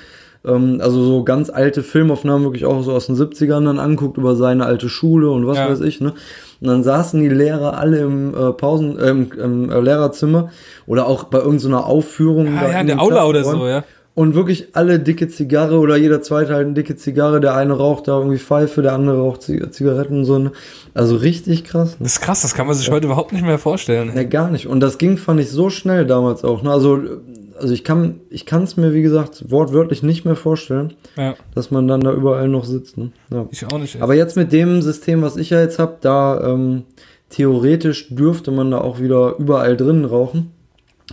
[0.47, 4.37] ähm, also so ganz alte Filmaufnahmen wirklich auch so aus den 70ern dann anguckt über
[4.37, 5.69] seine alte Schule und was Ja.
[5.69, 6.15] weiß ich, ne?
[6.61, 10.51] Und dann saßen die Lehrer alle im äh, Pausen, äh, im, im äh, Lehrerzimmer
[10.87, 12.55] oder auch bei irgendeiner Aufführung.
[12.55, 13.85] Ja, da ja, in der Aula oder so, ja.
[14.15, 17.41] Und wirklich alle dicke Zigarre oder jeder zweite halt eine dicke Zigarre.
[17.41, 20.39] Der eine raucht da irgendwie Pfeife, der andere raucht Zig- Zigaretten und so.
[20.39, 20.53] ne?
[20.93, 21.93] Also richtig krass.
[21.93, 21.97] Ne?
[22.01, 24.11] Das ist krass, das kann man sich heute überhaupt nicht mehr vorstellen.
[24.15, 24.67] Ja, gar nicht.
[24.67, 26.63] Und das ging, fand ich, so schnell damals auch.
[26.63, 26.71] Ne?
[26.71, 26.99] Also,
[27.61, 31.71] also ich kann ich kann es mir, wie gesagt, wortwörtlich nicht mehr vorstellen, Ja, dass
[31.71, 32.97] man dann da überall noch sitzt.
[32.99, 33.13] Ne?
[33.31, 33.47] Ja.
[33.51, 33.97] ich auch nicht.
[33.97, 34.03] ey.
[34.03, 36.83] Aber jetzt mit dem System, was ich ja jetzt habe, da ähm,
[37.29, 40.53] theoretisch dürfte man da auch wieder überall drinnen rauchen.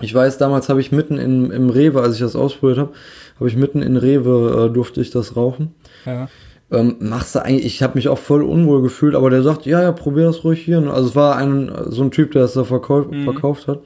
[0.02, 2.92] Ich weiß, damals habe ich mitten in, im Rewe, als ich das ausprobiert habe,
[3.40, 5.74] habe ich mitten in Rewe äh, durfte ich das rauchen.
[6.06, 6.28] ja.
[6.70, 9.82] Ähm, machst du eigentlich, ich habe mich auch voll unwohl gefühlt, aber der sagt, ja,
[9.82, 10.80] ja, probier das ruhig hier.
[10.92, 13.80] Also es war ein, so ein Typ, der das da verkauf, verkauft hat.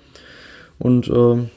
[0.79, 1.51] Und ähm,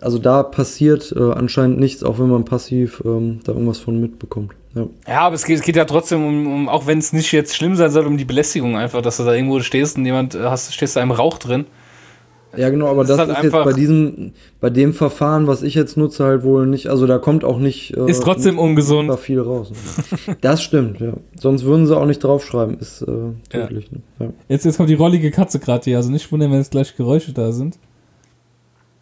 [0.00, 4.52] also da passiert äh, anscheinend nichts, auch wenn man passiv ähm, da irgendwas von mitbekommt.
[4.74, 4.86] Ja.
[5.06, 7.54] Ja, aber es geht, es geht ja trotzdem um, um auch wenn es nicht jetzt
[7.56, 10.40] schlimm sein soll, um die Belästigung einfach, dass du da irgendwo stehst und jemand äh,
[10.44, 11.64] hast, stehst da im Rauch drin.
[12.56, 15.48] Ja, genau, aber Das das, ist halt ist einfach- jetzt bei diesem, bei dem Verfahren,
[15.48, 17.96] was ich jetzt nutze, halt wohl nicht, also da kommt auch nicht.
[17.96, 19.08] äh, Ist trotzdem nicht ungesund.
[19.10, 19.70] super viel raus.
[20.28, 20.36] Ne?
[20.40, 21.14] das stimmt, ja.
[21.40, 23.06] Sonst würden sie auch nicht draufschreiben, ist äh,
[23.50, 23.90] tödlich.
[23.90, 24.00] Ne?
[24.20, 24.26] Ja.
[24.48, 27.32] Jetzt, jetzt kommt die rollige Katze gerade hier, also nicht wundern, wenn jetzt gleich Geräusche
[27.32, 27.76] da sind.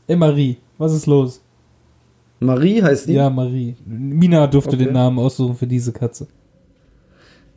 [0.07, 1.41] Ey, Marie, was ist los?
[2.41, 3.13] Marie heißt die?
[3.15, 3.77] Ja, Marie.
[3.87, 4.85] Mina durfte Okay.
[4.85, 6.27] den Namen aussuchen für diese Katze.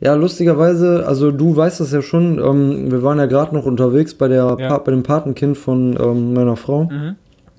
[0.00, 4.14] Ja, lustigerweise, also du weißt das ja schon, ähm, wir waren ja gerade noch unterwegs
[4.14, 4.78] bei, der Ja.
[4.78, 6.84] Bei dem Patenkind von ähm, meiner Frau.
[6.84, 7.16] Mhm.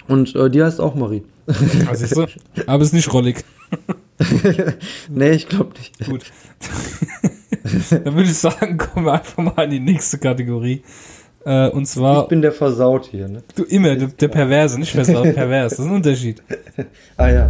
[0.07, 1.23] Und äh, die heißt auch Marie.
[1.47, 2.25] Du?
[2.67, 3.43] Aber ist nicht rollig.
[5.09, 6.05] nee, ich glaube nicht.
[6.09, 6.23] Gut.
[7.89, 10.83] Dann würde ich sagen, kommen wir einfach mal in die nächste Kategorie.
[11.47, 13.41] Äh, und Ich zwar, bin der versaut hier, ne?
[13.55, 15.71] du immer, der, der Perverse, nicht versaut, pervers.
[15.71, 16.43] Das ist ein Unterschied.
[17.15, 17.47] Ah ja.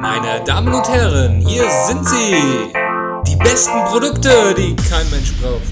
[0.00, 2.34] Meine Damen und Herren, hier sind sie.
[3.28, 5.62] Die besten Produkte, die kein Mensch braucht.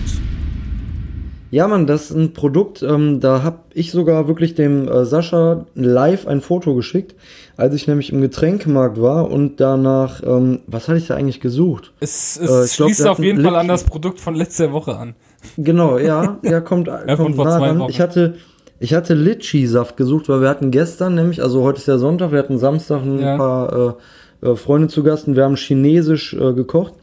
[1.51, 5.65] Ja, Mann, das ist ein Produkt, ähm, da habe ich sogar wirklich dem äh, Sascha
[5.75, 7.15] live ein Foto geschickt,
[7.57, 11.93] als ich nämlich im Getränkemarkt war und danach, ähm, was hatte ich da eigentlich gesucht?
[12.01, 14.97] Es, Äh, es ich glaub, schließt auf jeden Fall an das Produkt von letzter Woche
[14.97, 15.15] an.
[15.57, 17.83] Genau, ja, ja, kommt, von kommt nah ran.
[17.89, 18.35] Ich hatte,
[18.79, 22.39] ich hatte Litchi-Saft gesucht, weil wir hatten gestern nämlich, also heute ist ja Sonntag, wir
[22.39, 23.37] hatten Samstag ein Ja.
[23.37, 23.97] paar
[24.43, 26.95] äh, äh, Freunde zu Gast und wir haben chinesisch äh, gekocht.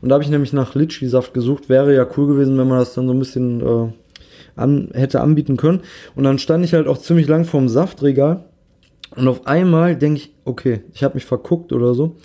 [0.00, 1.68] Und da habe ich nämlich nach Litchi-Saft gesucht.
[1.68, 3.92] Wäre ja cool gewesen, wenn man das dann so ein bisschen äh,
[4.56, 5.80] an, hätte anbieten können.
[6.14, 8.44] Und dann stand ich halt auch ziemlich lang vorm Saftregal.
[9.16, 12.16] Und auf einmal denke ich, okay, ich habe mich verguckt oder so.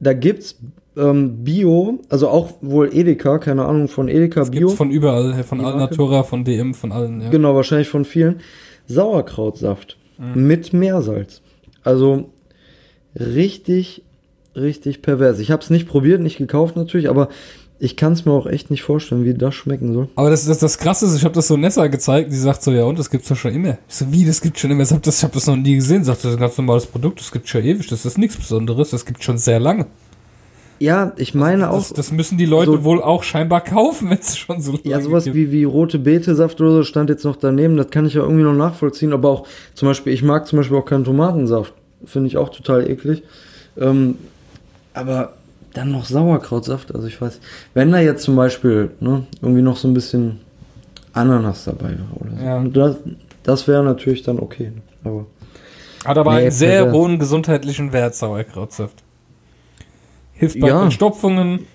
[0.00, 0.58] Da gibt's
[0.96, 4.68] ähm, Bio, also auch wohl Edeka, keine Ahnung von Edeka Bio.
[4.68, 5.78] Gibt's von überall, von Die Marke?
[5.78, 7.30] Alnatura, von DM, von allen, ja.
[7.30, 8.40] Genau, wahrscheinlich von vielen.
[8.86, 9.96] Sauerkrautsaft
[10.34, 11.42] mit Meersalz.
[11.82, 12.30] Also
[13.18, 14.02] richtig,
[14.54, 15.38] richtig pervers.
[15.38, 17.28] Ich habe es nicht probiert, nicht gekauft natürlich, aber
[17.80, 20.08] ich kann es mir auch echt nicht vorstellen, wie das schmecken soll.
[20.14, 22.70] Aber das, das, das Krasse ist, ich habe das so Nessa gezeigt, die sagt so,
[22.70, 23.78] ja und, das gibt's doch schon immer.
[23.88, 24.84] Ich so, wie, das gibt's schon immer?
[24.84, 26.04] Ich hab das, ich hab das noch nie gesehen.
[26.04, 28.90] Sagt, das ist ein ganz normales Produkt, das gibt's schon ewig, das ist nichts Besonderes,
[28.90, 29.86] das gibt's schon sehr lange.
[30.80, 34.18] Ja, ich meine auch, Das, das müssen die Leute so- wohl auch scheinbar kaufen, wenn
[34.18, 35.36] es schon so lange ja, sowas gibt.
[35.36, 37.76] wie, wie rote Betesaft oder so stand jetzt noch daneben.
[37.76, 39.12] Das kann ich ja irgendwie noch nachvollziehen.
[39.12, 41.72] Aber auch zum Beispiel, ich mag zum Beispiel auch keinen Tomatensaft.
[42.04, 43.22] Finde ich auch total eklig.
[43.78, 44.16] Ähm,
[44.92, 45.34] aber
[45.72, 46.94] dann noch Sauerkrautsaft.
[46.94, 47.40] Also ich weiß,
[47.74, 50.40] wenn da jetzt zum Beispiel ne, irgendwie noch so ein bisschen
[51.12, 52.44] Ananas dabei wäre oder so.
[52.44, 52.64] Ja.
[52.64, 52.96] Das,
[53.44, 54.72] das wäre natürlich dann okay.
[55.04, 55.26] Aber
[56.04, 59.03] Hat aber Nee, einen sehr hohen gesundheitlichen Wert, Sauerkrautsaft.
[60.44, 60.80] Hilft bei Ja.
[60.82, 61.66] Verstopfungen.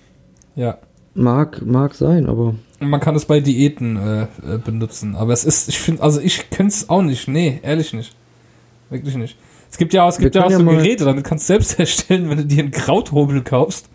[0.56, 0.78] Ja.
[1.14, 5.16] mag, mag sein, aber man kann es bei Diäten äh, äh, benutzen.
[5.16, 7.28] Aber es ist, ich finde, also ich könnte es auch nicht.
[7.28, 8.16] Nee, ehrlich nicht.
[8.90, 9.38] Wirklich nicht.
[9.72, 12.30] Es gibt ja, es gibt ja auch so ja Geräte, damit kannst du selbst herstellen,
[12.30, 13.88] wenn du dir einen Krauthobel kaufst.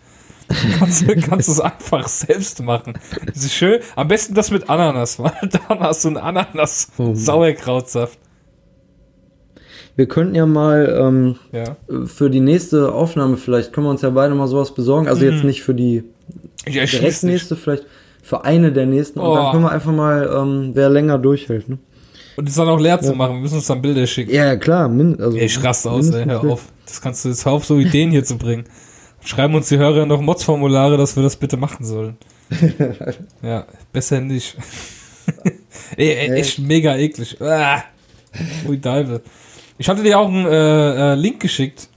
[0.77, 2.93] Kannst du kannst es einfach selbst machen.
[3.25, 3.81] Das ist schön.
[3.95, 5.33] Am besten das mit Ananas, weil
[5.67, 6.17] dann hast du einen.
[6.17, 8.19] Ananas-Sauerkrautsaft.
[9.95, 11.77] Wir könnten ja mal ähm, Ja.
[12.05, 15.07] für die nächste Aufnahme vielleicht, können wir uns ja beide mal sowas besorgen.
[15.07, 16.03] Also jetzt nicht für die
[16.67, 17.85] direkt nächste, vielleicht
[18.21, 19.19] für eine der nächsten.
[19.19, 19.35] Und Oh.
[19.35, 21.69] dann können wir einfach mal, ähm, wer länger durchhält.
[21.69, 21.77] Ne?
[22.35, 23.35] Und es dann auch leer zu machen.
[23.35, 24.33] Wir müssen uns dann Bilder schicken.
[24.33, 24.89] Ja, ja, klar.
[24.89, 26.63] Min also Ey, ich raste aus, ey, hör auf.
[26.85, 28.65] Das kannst du jetzt hör auf, so Ideen hier zu bringen.
[29.23, 32.17] Schreiben uns die Hörer noch Mods-Formulare, dass wir das bitte machen sollen.
[33.41, 34.57] ja, besser nicht.
[35.97, 37.37] ey, ey, echt mega eklig.
[37.41, 37.83] Ah,
[38.67, 39.21] ui, Deive.
[39.77, 41.89] Ich hatte dir auch einen äh, äh, Link geschickt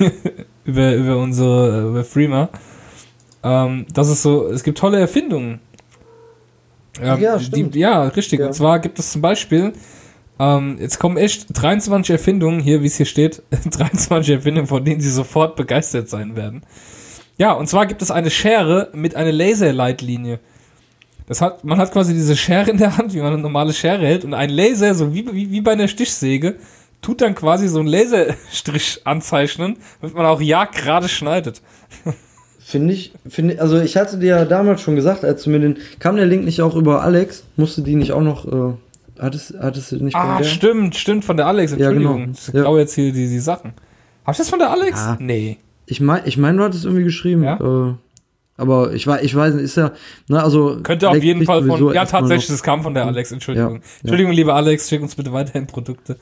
[0.64, 2.48] über, über unsere äh, über Freema.
[3.42, 5.60] Ähm, das ist so, es gibt tolle Erfindungen.
[7.00, 7.76] Ähm, Ja, die, stimmt.
[7.76, 8.40] ja, richtig.
[8.40, 8.46] Ja.
[8.46, 9.72] Und zwar gibt es zum Beispiel
[10.38, 13.42] ähm, jetzt kommen echt 23 Erfindungen hier, wie es hier steht.
[13.70, 16.62] 23 Erfindungen, von denen sie sofort begeistert sein werden.
[17.38, 20.38] Ja, und zwar gibt es eine Schere mit einer Laserleitlinie.
[21.26, 24.06] Das hat, man hat quasi diese Schere in der Hand, wie man eine normale Schere
[24.06, 26.56] hält, und ein Laser, so wie, wie, wie bei einer Stichsäge,
[27.02, 31.62] tut dann quasi so einen Laserstrich anzeichnen, damit man auch ja gerade schneidet.
[32.58, 35.58] Finde ich, finde ich, also ich hatte dir ja damals schon gesagt, als du mir
[35.60, 37.44] den, kam der Link nicht auch über Alex?
[37.56, 38.74] Musste die nicht auch noch, äh,
[39.18, 42.14] hattest, hattest du nicht Ah, stimmt, stimmt, von der Alex, Ja, genau.
[42.16, 42.32] Entschuldigung.
[42.36, 42.60] Ich Ja.
[42.62, 43.72] glaube jetzt hier die, die Sachen.
[44.26, 45.00] Hab ich das von der Alex?
[45.00, 45.16] Ja.
[45.18, 45.56] Nee.
[45.86, 47.88] Ich meine, ich mein, du hattest irgendwie geschrieben, Ja?
[47.90, 47.94] äh,
[48.58, 49.92] aber ich weiß, ich weiß nicht, ist ja,
[50.28, 50.80] ne, also.
[50.82, 51.94] Könnte auf Alex jeden kriegt Fall von.
[51.94, 53.76] Ja, tatsächlich, das kam von der Alex, Entschuldigung.
[53.76, 53.80] Ja.
[54.02, 56.18] Entschuldigung, lieber Alex, schick uns bitte weiterhin Produkte.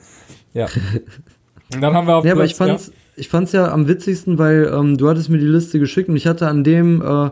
[0.57, 0.67] Ja.
[1.75, 4.39] Und dann haben wir auf Ja, aber Platz- ich fand's, ich fand's ja am witzigsten,
[4.39, 7.31] weil ähm, du hattest mir die Liste geschickt und ich hatte an dem äh,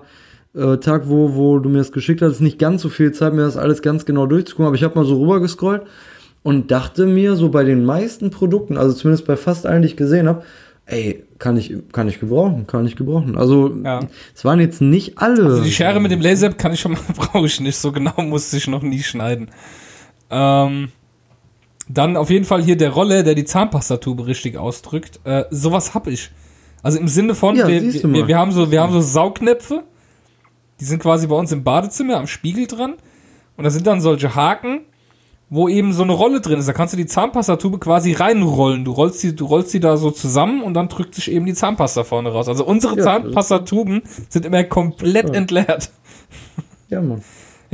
[0.61, 3.43] äh, Tag, wo, wo du mir das geschickt hattest, nicht ganz so viel Zeit, mir
[3.43, 5.83] das alles ganz genau durchzugucken, aber ich habe mal so rüber gescrollt
[6.43, 9.97] und dachte mir, so bei den meisten Produkten, also zumindest bei fast allen, die ich
[9.97, 10.43] gesehen habe,
[10.87, 13.37] ey, kann ich, kann ich gebrauchen, kann ich gebrauchen.
[13.39, 14.01] Also, Ja.
[14.35, 15.45] es waren jetzt nicht alle.
[15.45, 17.77] Also die Schere mit dem Laser kann ich schon mal, brauche ich nicht.
[17.77, 19.49] So genau musste ich noch nie schneiden.
[20.31, 20.89] Ähm,
[21.89, 25.21] dann auf jeden Fall hier der Roller, der die Zahnpastatube richtig ausdrückt.
[25.25, 26.31] Äh, sowas hab ich.
[26.83, 29.85] Also im Sinne von, Ja, wir, wir, wir, haben so, wir haben so Saugnäpfe.
[30.81, 32.95] Die sind quasi bei uns im Badezimmer am Spiegel dran.
[33.57, 34.81] Und da sind dann solche Haken,
[35.49, 36.67] wo eben so eine Rolle drin ist.
[36.69, 38.85] Da kannst du die Zahnpastatube quasi reinrollen.
[38.85, 41.55] Du rollst die, du rollst die da so zusammen und dann drückt sich eben die
[41.55, 42.49] Zahnpasta vorne raus.
[42.49, 45.91] Also unsere Ja, Zahnpastatuben sind immer komplett entleert.
[46.89, 47.23] Ja, Mann.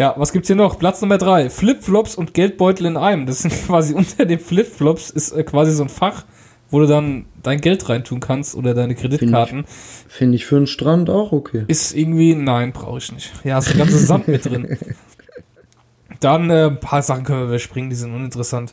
[0.00, 0.78] Ja, was gibt's hier noch?
[0.78, 1.50] Platz Nummer drei.
[1.50, 3.26] Flipflops und Geldbeutel in einem.
[3.26, 6.24] Das sind quasi unter den Flipflops ist äh, quasi so ein Fach,
[6.70, 9.66] wo du dann dein Geld reintun kannst oder deine Kreditkarten.
[10.08, 11.64] Finde ich für einen Strand auch okay.
[11.68, 13.30] Ist irgendwie, nein, brauche ich nicht.
[13.44, 14.78] Ja, ist der ganze Sand mit drin.
[16.20, 18.72] Dann äh, ein paar Sachen können wir überspringen, die sind uninteressant.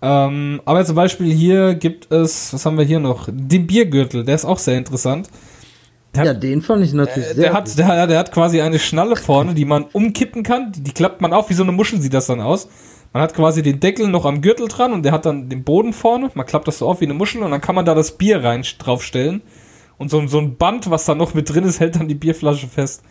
[0.00, 3.28] Ähm, aber zum Beispiel hier gibt es, was haben wir hier noch?
[3.28, 5.28] Den Biergürtel, der ist auch sehr interessant.
[6.14, 8.60] Der Ja, hat, den fand ich natürlich äh, sehr der, hat, der, der hat quasi
[8.60, 10.72] eine Schnalle vorne, die man umkippen kann.
[10.72, 12.68] Die, die klappt man auf, wie so eine Muschel sieht das dann aus.
[13.12, 15.92] Man hat quasi den Deckel noch am Gürtel dran und der hat dann den Boden
[15.92, 16.30] vorne.
[16.34, 18.42] Man klappt das so auf wie eine Muschel und dann kann man da das Bier
[18.42, 19.42] rein draufstellen.
[19.98, 22.68] Und so, so ein Band, was da noch mit drin ist, hält dann die Bierflasche
[22.68, 23.02] fest.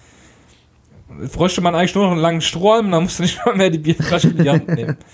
[1.21, 3.69] Jetzt bräuchte man eigentlich nur noch einen langen Strohhalm, dann musst du nicht mal mehr
[3.69, 4.97] die Bierflasche in die Hand nehmen.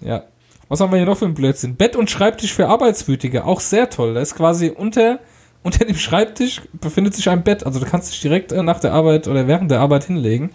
[0.00, 0.24] Ja.
[0.68, 1.74] Was haben wir hier noch für einen Blödsinn?
[1.74, 4.14] Bett und Schreibtisch für Arbeitswütige, auch sehr toll.
[4.14, 5.18] Da ist quasi unter,
[5.66, 7.66] unter dem Schreibtisch befindet sich ein Bett.
[7.66, 10.50] Also du kannst dich direkt äh, nach der Arbeit oder während der Arbeit hinlegen.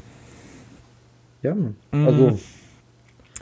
[1.43, 1.53] Ja.
[1.53, 1.76] Mhm.
[1.91, 2.39] Also,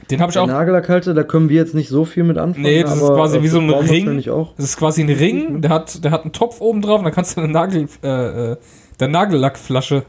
[0.10, 0.48] Den habe ich der auch.
[0.48, 2.64] Nagellackhalter, da können wir jetzt nicht so viel mit anfangen.
[2.64, 4.24] Nee, das ist quasi wie so ein Ring.
[4.58, 7.12] Das ist quasi ein Ring, der hat, der hat einen Topf oben drauf und da
[7.12, 8.58] kannst du eine Nagel, äh, äh,
[9.00, 10.04] der Nagellackflasche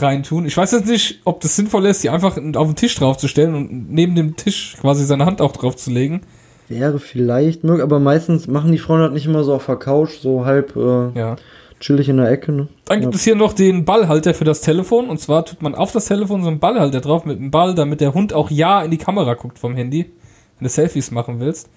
[0.00, 0.44] reintun.
[0.44, 3.90] Ich weiß jetzt nicht, ob das sinnvoll ist, die einfach auf den Tisch draufzustellen und
[3.90, 6.20] neben dem Tisch quasi seine Hand auch drauf zu legen.
[6.68, 10.18] Wäre vielleicht möglich, aber meistens machen die Frauen das nicht immer so auf der Couch,
[10.20, 11.36] so halb äh, Ja.
[11.80, 12.52] chillig in der Ecke.
[12.52, 12.68] Ne?
[12.84, 15.08] Dann gibt es hier noch den Ballhalter für das Telefon.
[15.08, 18.00] Und zwar tut man auf das Telefon so einen Ballhalter drauf mit einem Ball, damit
[18.00, 20.10] der Hund auch ja in die Kamera guckt vom Handy,
[20.58, 21.70] wenn du Selfies machen willst.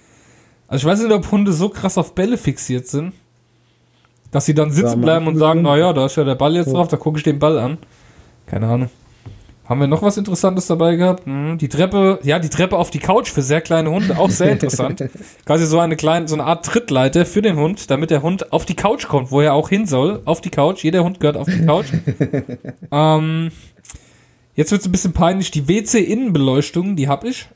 [0.68, 3.14] Also ich weiß nicht, ob Hunde so krass auf Bälle fixiert sind,
[4.32, 6.68] dass sie dann sitzen Ja, bleiben und sagen, naja, da ist ja der Ball jetzt
[6.68, 6.74] Ja.
[6.74, 7.78] drauf, da gucke ich den Ball an.
[8.46, 8.90] Keine Ahnung.
[9.66, 11.26] Haben wir noch was Interessantes dabei gehabt?
[11.26, 14.52] Hm, die Treppe, ja, die Treppe auf die Couch für sehr kleine Hunde, auch sehr
[14.52, 15.04] interessant.
[15.46, 18.66] Quasi so eine kleine, so eine Art Trittleiter für den Hund, damit der Hund auf
[18.66, 20.22] die Couch kommt, wo er auch hin soll.
[20.26, 20.84] Auf die Couch.
[20.84, 21.86] Jeder Hund gehört auf die Couch.
[22.92, 23.52] ähm,
[24.56, 25.52] jetzt wird es ein bisschen peinlich.
[25.52, 27.48] Die WC-Innenbeleuchtung, die hab ich.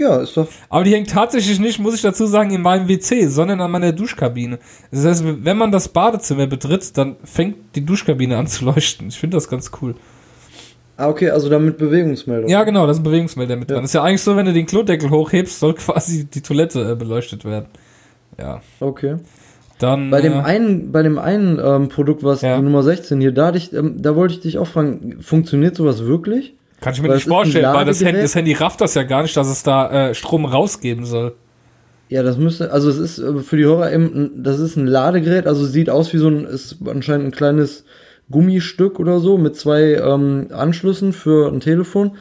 [0.00, 0.48] Ja, ist doch.
[0.70, 3.92] Aber die hängt tatsächlich nicht, muss ich dazu sagen, in meinem WC, sondern an meiner
[3.92, 4.58] Duschkabine.
[4.90, 9.08] Das heißt, wenn man das Badezimmer betritt, dann fängt die Duschkabine an zu leuchten.
[9.08, 9.94] Ich finde das ganz cool.
[11.00, 12.48] Ah, okay, also damit Bewegungsmeldung.
[12.50, 13.74] Ja, genau, da ist ein Bewegungsmelder mit Ja.
[13.74, 13.84] dran.
[13.84, 16.94] Das ist ja eigentlich so, wenn du den Klodeckel hochhebst, soll quasi die Toilette äh,
[16.94, 17.66] beleuchtet werden.
[18.38, 18.60] Ja.
[18.80, 19.16] Okay.
[19.78, 20.10] Dann.
[20.10, 22.56] Bei dem äh, einen, bei dem einen ähm, Produkt, was Ja.
[22.56, 26.04] die Nummer 16 hier, da, ich, ähm, da wollte ich dich auch fragen, funktioniert sowas
[26.04, 26.54] wirklich?
[26.80, 29.22] Kann ich mir Weil nicht vorstellen, weil das Handy, das Handy rafft das ja gar
[29.22, 31.34] nicht, dass es da äh, Strom rausgeben soll.
[32.08, 35.46] Ja, das müsste, also es ist äh, für die Hörer eben, das ist ein Ladegerät,
[35.46, 37.84] also sieht aus wie so ein, ist anscheinend ein kleines
[38.30, 42.12] Gummistück oder so mit zwei ähm, Anschlüssen für ein Telefon.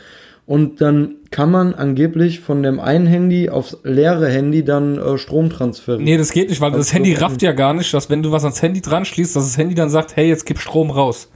[0.46, 5.52] Und dann kann man angeblich von dem einen Handy aufs leere Handy dann äh, Strom
[5.52, 6.04] transferieren.
[6.04, 8.32] Nee, das geht nicht, weil Also das Handy rafft ja gar nicht, dass wenn du
[8.32, 11.30] was ans Handy dran schließt, dass das Handy dann sagt, hey, jetzt gib Strom raus.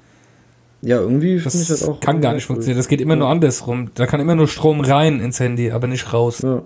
[0.82, 2.00] Ja, irgendwie Das ich das auch.
[2.00, 2.78] kann gar nicht funktionieren.
[2.78, 3.92] Das geht immer nur andersrum.
[3.94, 6.42] Da kann immer nur Strom rein ins Handy, aber nicht raus.
[6.42, 6.64] Ja.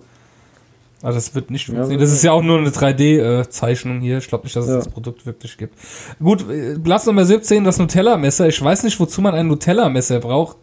[1.04, 2.00] Also das wird nicht funktionieren.
[2.02, 4.18] Das ist ja auch nur eine 3D-Zeichnung hier.
[4.18, 4.78] Ich glaube nicht, dass es Ja.
[4.78, 5.76] das Produkt wirklich gibt.
[6.20, 8.48] Gut, äh, Platz Nummer 17, das Nutella-Messer.
[8.48, 10.58] Ich weiß nicht, wozu man ein Nutella-Messer braucht.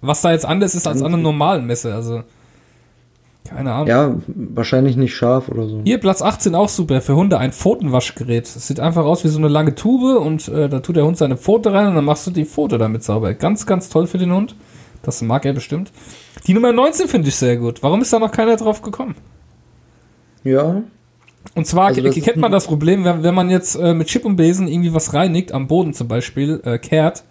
[0.00, 1.94] Was da jetzt anders ist als an einem normalen Messer.
[1.94, 2.22] Also,
[3.48, 3.88] keine Ahnung.
[3.88, 5.80] ja, wahrscheinlich nicht scharf oder so.
[5.84, 8.44] Hier Platz 18 auch super für Hunde, ein Pfotenwaschgerät.
[8.46, 11.18] Es sieht einfach aus wie so eine lange Tube und äh, da tut der Hund
[11.18, 13.34] seine Pfote rein und dann machst du die Pfote damit sauber.
[13.34, 14.54] Ganz, ganz toll für den Hund.
[15.02, 15.90] Das mag er bestimmt.
[16.46, 17.82] Die Nummer 19 finde ich sehr gut.
[17.82, 19.16] Warum ist da noch keiner drauf gekommen?
[20.44, 20.82] Ja.
[21.54, 24.36] Und zwar Also kennt man das Problem, wenn, wenn man jetzt äh, mit Chip und
[24.36, 27.24] Besen irgendwie was reinigt, am Boden zum Beispiel, äh, kehrt,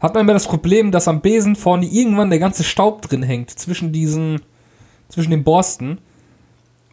[0.00, 3.50] hat man immer das Problem, dass am Besen vorne irgendwann der ganze Staub drin hängt,
[3.50, 4.42] zwischen diesen,
[5.08, 5.98] zwischen den Borsten.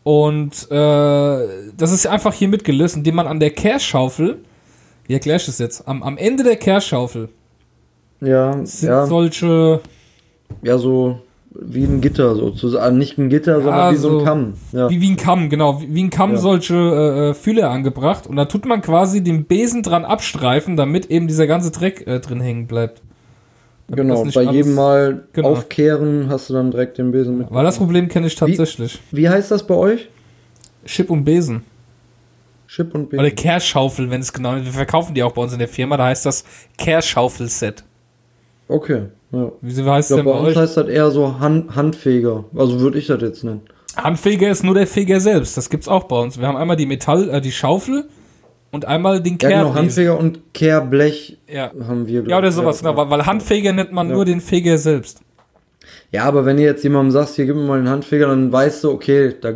[0.04, 4.38] Und äh, das ist einfach hier mitgelöst, indem man an der Kehrschaufel,
[5.08, 7.30] wie erkläre ich das jetzt, am, am Ende der Kehrschaufel
[8.22, 9.82] Ja, sind ja, solche,
[10.62, 11.20] ja, so
[11.62, 12.98] wie ein Gitter sozusagen.
[12.98, 14.54] Nicht ein Gitter, sondern wie so so ein Kamm.
[14.72, 14.90] Ja.
[14.90, 16.38] wie, wie ein Kamm, genau, wie, wie ein Kamm Ja.
[16.38, 18.28] solche äh, äh, Fühler angebracht.
[18.28, 22.20] Und da tut man quasi den Besen dran abstreifen, damit eben dieser ganze Dreck äh,
[22.20, 23.02] drin hängen bleibt.
[23.88, 25.50] Damit Genau, bei jedem Mal Genau.
[25.50, 27.48] aufkehren hast du dann direkt den Besen mit.
[27.50, 29.00] Weil das Problem kenne ich tatsächlich.
[29.12, 30.10] Wie heißt das bei euch?
[30.86, 31.64] Chip und Besen.
[32.68, 33.20] Chip und Besen.
[33.26, 36.06] Oder Kehrschaufel, wenn es genau Wir verkaufen die auch bei uns in der Firma, da
[36.06, 36.46] heißt das
[36.78, 37.84] Kehrschaufel-Set.
[38.70, 39.02] Okay,
[39.32, 39.52] ja.
[39.62, 40.56] Wie heißt Ich denn bei uns euch?
[40.56, 42.46] heißt das eher so Hand, Handfeger.
[42.56, 43.62] Also würde ich das jetzt nennen.
[43.98, 45.58] Handfeger ist nur der Feger selbst.
[45.58, 46.40] Das gibt's auch bei uns.
[46.40, 48.06] Wir haben einmal die Metall, äh, die Schaufel
[48.72, 49.74] und einmal den Ja, genau.
[49.74, 51.72] Handfeger und Kehrblech Ja.
[51.88, 52.24] haben wir.
[52.28, 52.96] ja, oder sowas, genau.
[52.96, 54.16] Weil, weil Handfeger nennt man Ja.
[54.16, 55.22] nur den Feger selbst.
[56.12, 58.84] Ja, aber wenn du jetzt jemandem sagst, hier gib mir mal einen Handfeger, dann weißt
[58.84, 59.54] du, okay, da.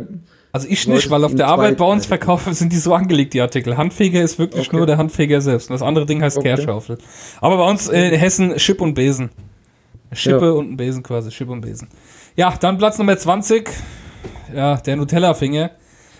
[0.54, 3.40] Also ich nicht, weil auf der Arbeit bei uns verkaufen sind die so angelegt, die
[3.40, 3.76] Artikel.
[3.76, 4.76] Handfeger ist wirklich Okay.
[4.76, 5.68] nur der Handfeger selbst.
[5.68, 6.54] Und das andere Ding heißt Okay.
[6.54, 6.98] Kehrschaufel.
[7.40, 9.30] Aber bei uns äh, in Hessen Chip und Besen.
[10.12, 10.52] Schippe Ja.
[10.52, 11.88] und ein Besen quasi, Chip und Besen.
[12.36, 13.68] Ja, dann Platz Nummer 20.
[14.54, 15.72] Ja, der Nutella-Finger.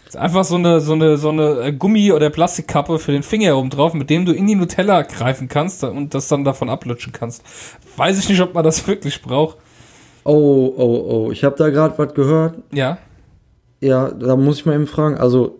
[0.08, 3.56] Ist einfach so eine, so eine, so eine äh, Gummi- oder Plastikkappe für den Finger
[3.56, 7.12] oben drauf, mit dem du in die Nutella greifen kannst und das dann davon ablutschen
[7.12, 7.44] kannst.
[7.96, 9.58] Weiß ich nicht, ob man das wirklich braucht.
[10.24, 11.30] Oh, oh, oh.
[11.30, 12.58] Ich habe da gerade was gehört.
[12.72, 12.98] Ja.
[13.84, 15.18] Ja, da muss ich mal eben fragen.
[15.18, 15.58] Also,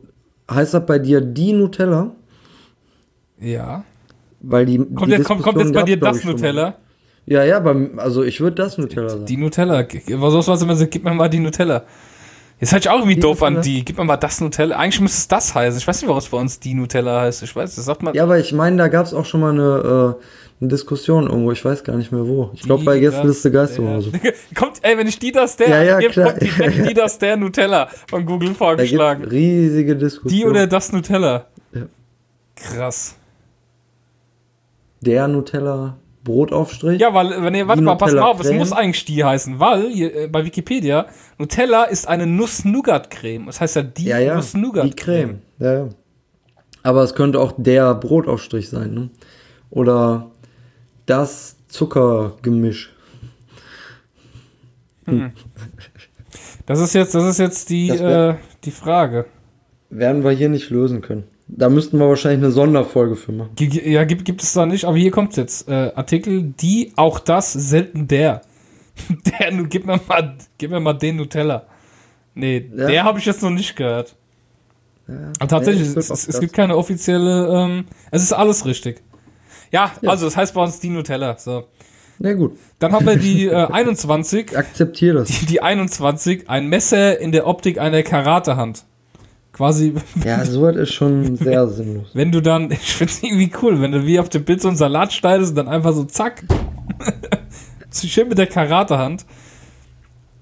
[0.51, 2.11] heißt das bei dir die Nutella?
[3.39, 3.85] Ja.
[4.41, 4.79] Weil die.
[4.79, 6.25] Kommt, die jetzt, kommt, kommt jetzt bei dir das ich.
[6.25, 6.77] Nutella?
[7.27, 9.27] Ja, ja, beim, also ich würde das Nutella sagen.
[9.27, 9.87] Die Nutella.
[9.87, 11.85] Was soll was immer so, gib mir mal die Nutella.
[12.61, 13.63] Jetzt hört sich auch irgendwie Die doof an, Nutella?
[13.63, 13.85] die.
[13.85, 14.77] Gib mir mal das Nutella.
[14.77, 15.79] Eigentlich müsste es das heißen.
[15.79, 17.43] Ich weiß nicht, warum es bei uns die Nutella heißt.
[17.43, 18.15] Ich weiß, das sagt man.
[18.15, 20.25] Ja, aber ich meine, da gab es auch schon mal eine, äh,
[20.61, 21.53] eine Diskussion irgendwo.
[21.53, 22.51] Ich weiß gar nicht mehr wo.
[22.55, 24.11] Ich glaube bei Gästeliste das, Geister oder so.
[24.55, 26.31] Kommt, ey, wenn ich die das der, Ja, ja, klar.
[26.31, 29.25] kommt direkt die das der Nutella von Google vorgeschlagen.
[29.25, 30.41] riesige Diskussionen.
[30.45, 31.47] Die oder das Nutella.
[31.73, 31.83] Ja.
[32.55, 33.17] Krass.
[35.01, 36.99] der Nutella Brotaufstrich.
[37.01, 39.91] Ja, weil, wenn ihr, warte mal, pass mal auf, es muss eigentlich die heißen, weil
[39.91, 41.07] hier, äh, bei Wikipedia,
[41.39, 43.45] Nutella ist eine Nuss-Nougat-Creme.
[43.47, 44.37] Das heißt ja die ja, ja.
[44.37, 44.89] Nuss-Nougat-Creme.
[44.91, 45.43] Die Creme.
[45.59, 45.89] Ja, ja.
[46.83, 49.11] Aber es könnte auch der Brotaufstrich sein, ne?
[49.69, 50.31] Oder
[51.07, 52.93] das Zuckergemisch.
[56.67, 58.35] Das ist jetzt, das ist jetzt die, wär- äh,
[58.65, 59.27] die Frage.
[59.91, 61.25] Werden wir hier nicht lösen können.
[61.47, 63.51] Da müssten wir wahrscheinlich eine Sonderfolge für machen.
[63.59, 67.53] Ja, gibt, gibt es da nicht, aber hier kommt jetzt äh, Artikel, die, auch das,
[67.53, 68.41] selten der.
[69.41, 71.67] der, nu, gib mir mal, gib mir mal den Nutella.
[72.35, 72.87] Nee, Ja.
[72.87, 74.17] der habe ich jetzt noch nicht gehört.
[75.07, 79.03] Ja, Aber tatsächlich, würd es, es, es gibt keine offizielle, ähm, es ist alles richtig.
[79.73, 81.37] Ja, also es heißt bei uns die Nutella.
[81.39, 81.65] So.
[82.19, 85.29] Na gut, Dann haben wir die äh, 21, ich akzeptiere das.
[85.29, 88.85] die, die 21, ein Messer in der Optik einer Karatehand.
[89.53, 89.95] Quasi,
[90.25, 92.09] Ja, sowas ist schon sehr sinnlos.
[92.15, 94.69] wenn du dann, ich finde es irgendwie cool, wenn du wie auf dem Bild so
[94.69, 96.45] einen Salat schneidest und dann einfach so zack.
[97.91, 99.25] Zu schön mit der Karatehand.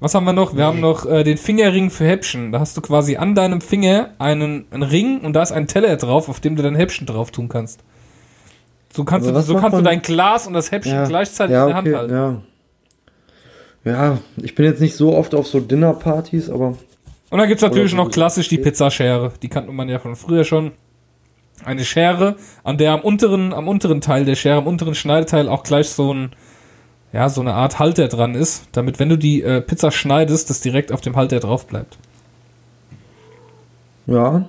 [0.00, 0.56] Was haben wir noch?
[0.56, 2.50] Wir haben noch äh, den Fingerring für Häppchen.
[2.50, 5.96] Da hast du quasi an deinem Finger einen, einen Ring und da ist ein Teller
[5.96, 7.80] drauf, auf dem du dein Häppchen drauf tun kannst.
[8.92, 11.76] So kannst, du, so kannst du dein Glas und das Häppchen gleichzeitig ja, in der
[11.76, 12.42] Hand okay, halten.
[13.84, 13.92] Ja.
[13.92, 16.76] ja, ich bin jetzt nicht so oft auf so Dinnerpartys, aber
[17.30, 19.32] Und dann gibt es natürlich noch klassisch die Pizzaschere.
[19.40, 20.72] Die kannte man ja von früher schon.
[21.64, 25.62] Eine Schere, an der am unteren, am unteren Teil der Schere, am unteren Schneideteil auch
[25.62, 26.32] gleich so ein,
[27.12, 30.60] ja, so eine Art Halter dran ist, damit, wenn du die äh, Pizza schneidest, das
[30.60, 31.98] direkt auf dem Halter drauf bleibt.
[34.06, 34.48] ja,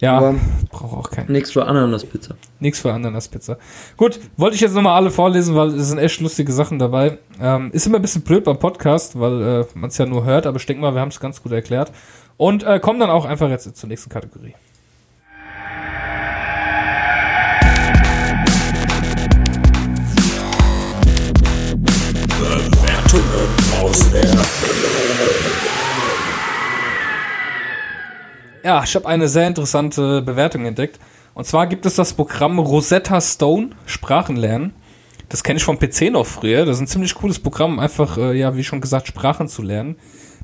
[0.00, 0.34] Ja, aber
[0.70, 1.26] braucht auch kein.
[1.30, 2.34] nichts für Ananaspizza.
[2.60, 3.56] Nichts für Ananas-Pizza.
[3.96, 7.18] Gut, wollte ich jetzt nochmal alle vorlesen, weil es sind echt lustige Sachen dabei.
[7.40, 10.46] Ähm, ist immer ein bisschen blöd beim Podcast, weil äh, man es ja nur hört,
[10.46, 11.92] aber ich denke mal, wir haben es ganz gut erklärt.
[12.36, 14.54] Und äh, kommen dann auch einfach jetzt zur nächsten Kategorie.
[23.80, 25.35] aus der
[28.66, 30.98] Ja, ich habe eine sehr interessante Bewertung entdeckt.
[31.34, 34.74] Und zwar gibt es das Programm Rosetta Stone Sprachenlernen.
[35.28, 36.66] Das kenne ich vom PC noch früher.
[36.66, 39.94] Das ist ein ziemlich cooles Programm, einfach, äh, ja, wie schon gesagt, Sprachen zu lernen.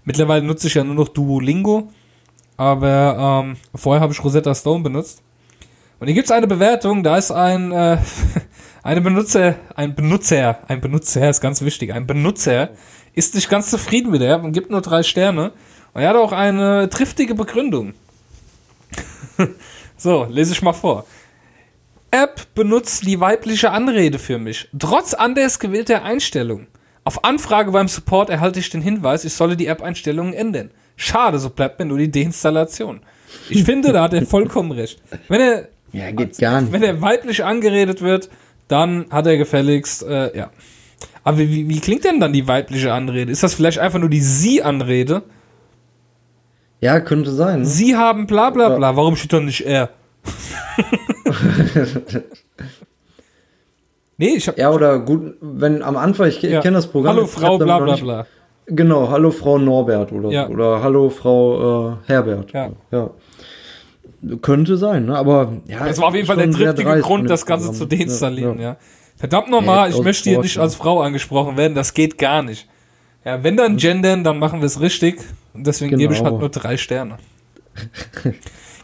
[0.04, 1.90] Mittlerweile nutze ich ja nur noch Duolingo.
[2.56, 5.20] Aber ähm, vorher habe ich Rosetta Stone benutzt.
[5.98, 7.98] Und hier gibt es eine Bewertung, da ist ein, äh,
[8.84, 12.70] eine Benutzer, ein Benutzer, ein Benutzer ist ganz wichtig, ein Benutzer
[13.14, 15.50] ist nicht ganz zufrieden mit der und gibt nur drei Sterne.
[15.92, 17.94] Und er hat auch eine triftige Begründung.
[19.96, 21.04] So, lese ich mal vor.
[22.10, 26.66] App benutzt die weibliche Anrede für mich, trotz anders gewählter Einstellungen.
[27.04, 30.70] Auf Anfrage beim Support erhalte ich den Hinweis, ich solle die App-Einstellungen ändern.
[30.96, 33.00] Schade, so bleibt mir nur die Deinstallation.
[33.48, 35.00] Ich finde, da hat er vollkommen recht.
[35.28, 36.72] Wenn er, Ja, geht gar nicht.
[36.72, 38.28] wenn er weiblich angeredet wird,
[38.68, 40.50] dann hat er gefälligst, äh, ja.
[41.24, 43.30] Aber wie, wie, wie klingt denn dann die weibliche Anrede?
[43.32, 45.22] Ist das vielleicht einfach nur die Sie-Anrede?
[46.82, 47.60] Ja, könnte sein.
[47.60, 47.66] Ne?
[47.66, 48.96] Sie haben bla bla bla.
[48.96, 49.90] Warum steht doch nicht er?
[54.18, 54.58] nee, ich hab.
[54.58, 56.60] Ja, oder gut, wenn am Anfang, ich, ja.
[56.60, 57.14] kenne das Programm.
[57.16, 58.26] Hallo Frau bla bla nicht- bla.
[58.66, 60.48] Genau, hallo Frau Norbert oder, Ja.
[60.48, 62.52] oder hallo Frau äh, Herbert.
[62.52, 62.70] Ja.
[62.90, 63.10] ja.
[64.40, 65.16] Könnte sein, ne?
[65.16, 65.84] Aber ja.
[65.86, 67.90] Das war auf jeden Fall der triftige Grund, das Ganze Programm.
[67.90, 68.76] zu deinstallieren, ja.
[69.16, 72.68] Verdammt nochmal, ich möchte hier nicht als Frau angesprochen werden, das geht gar nicht.
[73.24, 75.20] Ja, wenn dann gendern, dann machen wir es richtig.
[75.54, 76.32] Und deswegen gebe ich Genau.
[76.32, 77.18] halt nur drei Sterne.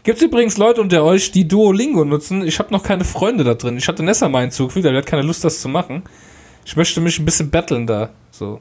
[0.03, 2.43] Gibt es übrigens Leute unter euch, die Duolingo nutzen?
[2.45, 3.77] Ich habe noch keine Freunde da drin.
[3.77, 6.03] Ich hatte Nessa mal hinzugefügt, aber der hat keine Lust, das zu machen.
[6.65, 8.09] Ich möchte mich ein bisschen battlen da.
[8.31, 8.59] So.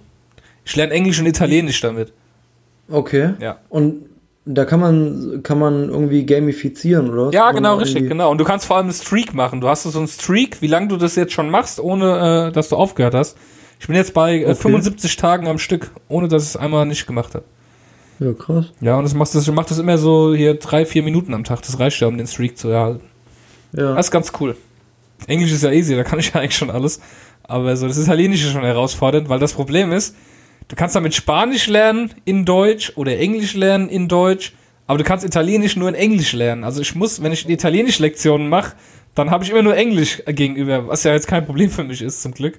[0.65, 2.13] Ich lerne Englisch und Italienisch damit.
[2.91, 3.35] Okay.
[3.41, 3.59] Ja.
[3.69, 4.07] Und
[4.45, 7.31] da kann man, kann man irgendwie gamifizieren, oder?
[7.33, 8.31] Ja, genau, richtig, genau.
[8.31, 9.61] Und du kannst vor allem einen Streak machen.
[9.61, 12.71] Du hast so einen Streak, wie lange du das jetzt schon machst, ohne äh, dass
[12.71, 13.37] du aufgehört hast.
[13.81, 14.55] Ich bin jetzt bei äh, Okay.
[14.55, 17.45] 75 Tagen am Stück, ohne dass ich es einmal nicht gemacht habe.
[18.21, 18.67] Ja, krass.
[18.81, 21.63] Ja, und das machst das, macht das immer so hier drei, vier Minuten am Tag.
[21.63, 23.05] Das reicht ja, um den Streak zu erhalten.
[23.73, 23.95] Ja.
[23.95, 24.57] Das ist ganz cool.
[25.27, 27.01] Englisch ist ja easy, da kann ich ja eigentlich schon alles.
[27.45, 30.15] Aber so, das Italienische ist schon herausfordernd, weil das Problem ist,
[30.69, 34.53] du kannst damit Spanisch lernen in Deutsch oder Englisch lernen in Deutsch,
[34.87, 36.65] aber du kannst Italienisch nur in Englisch lernen.
[36.65, 38.75] Also ich muss, wenn ich Italienisch-Lektionen mache,
[39.15, 42.23] dann habe ich immer nur Englisch gegenüber, was ja jetzt kein Problem für mich ist,
[42.23, 42.59] zum Glück.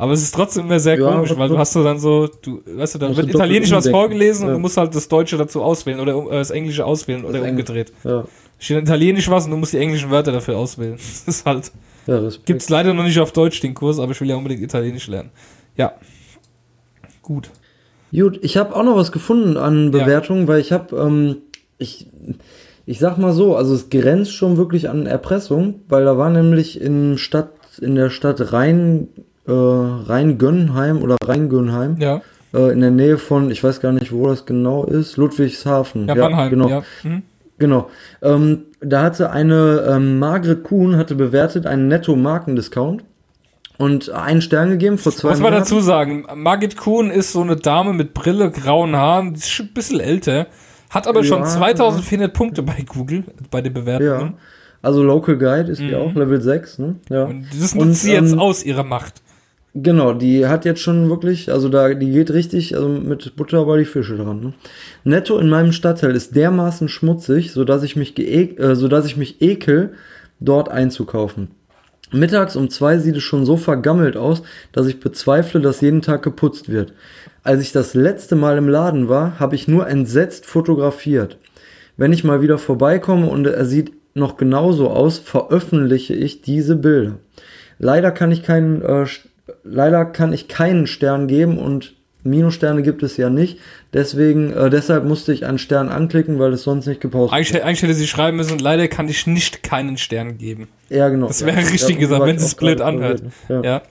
[0.00, 2.62] Aber es ist trotzdem immer sehr Ja, komisch, weil du hast du dann so, du,
[2.66, 4.54] weißt du, da Musst wird Italienisch was vorgelesen und Ja.
[4.54, 7.92] du musst halt das Deutsche dazu auswählen oder äh, das Englische auswählen oder Engl- umgedreht.
[8.04, 8.24] Ja.
[8.58, 10.94] Steht in Italienisch was und du musst die englischen Wörter dafür auswählen.
[11.26, 11.70] Das ist halt.
[12.06, 12.46] Ja, Respekt.
[12.46, 15.30] Gibt's leider noch nicht auf Deutsch den Kurs, aber ich will ja unbedingt Italienisch lernen.
[15.76, 15.92] Ja.
[17.22, 17.50] Gut.
[18.10, 19.90] Gut, ich habe auch noch was gefunden an Ja.
[19.90, 21.36] Bewertungen, weil ich habe, ähm,
[21.78, 22.06] ich,
[22.86, 26.80] ich sag mal so, also es grenzt schon wirklich an Erpressung, weil da war nämlich
[26.80, 29.08] in Stadt, in der Stadt Rhein,
[29.50, 32.20] äh, Rheingönnheim oder Rheingönnheim, Ja.
[32.54, 36.06] äh, in der Nähe von, ich weiß gar nicht, wo das genau ist, Ludwigshafen.
[36.08, 36.50] Ja, Mannheim.
[36.50, 36.68] genau.
[36.68, 36.82] Ja.
[37.02, 37.22] Mhm.
[37.58, 37.90] Genau.
[38.22, 43.04] Ähm, da hatte eine ähm, Margret Kuhn hatte bewertet einen Netto-Markendiscount
[43.76, 47.56] und einen Stern gegeben vor zwei Muss man dazu sagen, Margit Kuhn ist so eine
[47.56, 50.46] Dame mit Brille, grauen Haaren, die ist schon ein bisschen älter,
[50.88, 53.80] hat aber schon Ja, 2400 Punkte bei Google, bei den Ja.
[53.80, 54.34] Bewertungen.
[54.82, 56.96] Also Local Guide ist die auch, Level 6, ne?
[57.10, 57.26] Ja.
[57.26, 57.30] Mhm.
[57.30, 59.20] Und das Und, nutzt sie jetzt ähm, aus, ihre Macht.
[59.74, 63.78] Genau, die hat jetzt schon wirklich, also da, die geht richtig, also mit Butter bei
[63.78, 64.40] die Fische dran.
[64.40, 64.52] Ne?
[65.04, 69.92] Netto in meinem Stadtteil ist dermaßen schmutzig, sodass ich mich äh, sodass ich mich ekel,
[70.40, 71.48] dort einzukaufen.
[72.12, 74.42] Mittags um zwei sieht es schon so vergammelt aus,
[74.72, 76.92] dass ich bezweifle, dass jeden Tag geputzt wird.
[77.44, 81.38] Als ich das letzte Mal im Laden war, habe ich nur entsetzt fotografiert.
[81.96, 87.18] Wenn ich mal wieder vorbeikomme und er sieht noch genauso aus, veröffentliche ich diese Bilder.
[87.78, 89.06] Leider kann ich keinen, äh,
[89.64, 93.58] leider kann ich keinen Stern geben und Minussterne gibt es ja nicht.
[93.92, 97.82] Deswegen, äh, deshalb musste ich einen Stern anklicken, weil es sonst nicht gepostet Eigentlich, eigentlich
[97.82, 100.68] hätte sie schreiben müssen, leider kann ich nicht keinen Stern geben.
[100.88, 101.28] Ja, genau.
[101.28, 103.22] Das wäre ja, richtig ja, gesagt, wenn sie es blöd anhört.
[103.48, 103.82] Ja, Ja,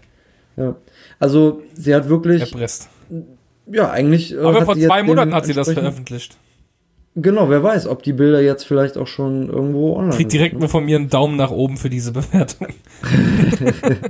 [0.58, 0.76] ja.
[1.20, 2.90] Also, sie hat wirklich, erpresst.
[3.66, 4.34] ja, eigentlich.
[4.34, 6.38] äh, Aber vor zwei Monaten hat sie das veröffentlicht.
[7.16, 10.54] Genau, wer weiß, ob die Bilder jetzt vielleicht auch schon irgendwo online Kriegt sind, direkt
[10.54, 10.62] ne?
[10.62, 12.68] mal von mir einen Daumen nach oben für diese Bewertung.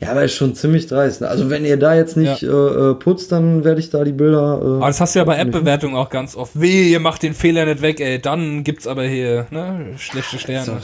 [0.00, 1.22] Ja, aber ist schon ziemlich dreist.
[1.22, 1.28] Ne?
[1.28, 4.60] Also, wenn ihr da jetzt nicht äh, äh, putzt, dann werde ich da die Bilder.
[4.60, 6.60] Äh, Aber das hast du ja bei App-Bewertungen auch ganz oft.
[6.60, 8.20] Wehe, ihr macht den Fehler nicht weg, ey.
[8.20, 10.80] Dann gibt's aber hier ne, schlechte Sterne.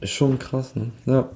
[0.00, 0.90] Ist schon krass, ne?
[1.06, 1.28] Ja.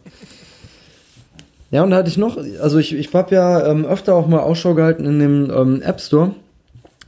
[1.70, 4.40] Ja, und da hatte ich noch, also ich, ich habe ja ähm, öfter auch mal
[4.40, 6.30] Ausschau gehalten in dem ähm, App Store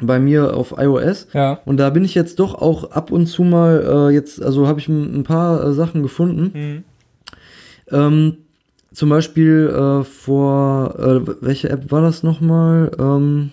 [0.02, 1.28] bei mir auf iOS.
[1.32, 1.60] Ja.
[1.64, 4.80] Und da bin ich jetzt doch auch ab und zu mal äh, jetzt, also habe
[4.80, 6.50] ich ein, ein paar äh, Sachen gefunden.
[6.52, 6.84] Mhm.
[7.92, 8.36] Ähm,
[8.92, 12.90] zum Beispiel äh, vor, äh, welche App war das nochmal?
[12.98, 13.50] Ähm,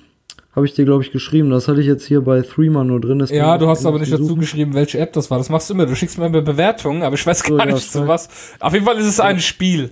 [0.56, 1.52] habe ich dir, glaube ich, geschrieben.
[1.52, 3.24] Das hatte ich jetzt hier bei Threema nur drin.
[3.30, 5.38] Ja, du hast aber nicht dazu geschrieben, welche App das war.
[5.38, 5.86] Das machst du immer.
[5.86, 8.08] Du schickst mir immer Bewertungen, aber ich weiß So, gar ja, nicht zu voll.
[8.08, 8.28] was.
[8.60, 9.92] Auf jeden Fall ist es ein Spiel.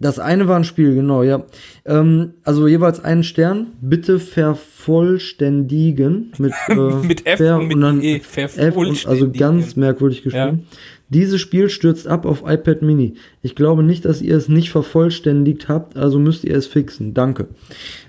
[0.00, 1.44] Das eine war ein Spiel, genau, ja.
[1.86, 3.68] Ähm, also jeweils einen Stern.
[3.80, 6.32] Bitte vervollständigen.
[6.38, 6.74] Mit, äh,
[7.06, 8.16] Mit F und mit dann E.
[8.16, 10.66] F und, also ganz merkwürdig geschrieben.
[11.14, 13.14] Dieses Spiel stürzt ab auf iPad Mini.
[13.40, 17.14] Ich glaube nicht, dass ihr es nicht vervollständigt habt, also müsst ihr es fixen.
[17.14, 17.46] Danke.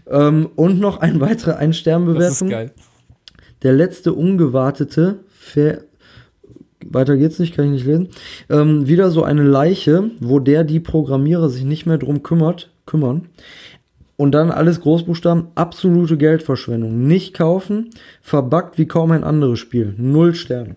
[0.10, 2.50] Ähm, und noch eine weitere Das ist Ein-Stern-Bewertung.
[2.50, 2.72] geil.
[3.62, 5.84] Der letzte ungewartete Ver
[6.88, 8.10] weiter geht's nicht, kann ich nicht lesen.
[8.50, 13.30] Ähm, wieder so eine Leiche, wo der die Programmierer sich nicht mehr drum kümmert, kümmern.
[14.18, 17.08] Und dann alles Großbuchstaben, absolute Geldverschwendung.
[17.08, 17.90] Nicht kaufen,
[18.22, 19.94] verbuggt wie kaum ein anderes Spiel.
[19.98, 20.76] Null Sterne.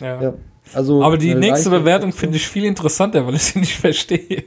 [0.00, 0.22] Ja.
[0.22, 0.34] Ja.
[0.74, 4.44] Also, Aber die eine nächste Bewertung finde ich viel interessanter, weil ich sie nicht verstehe.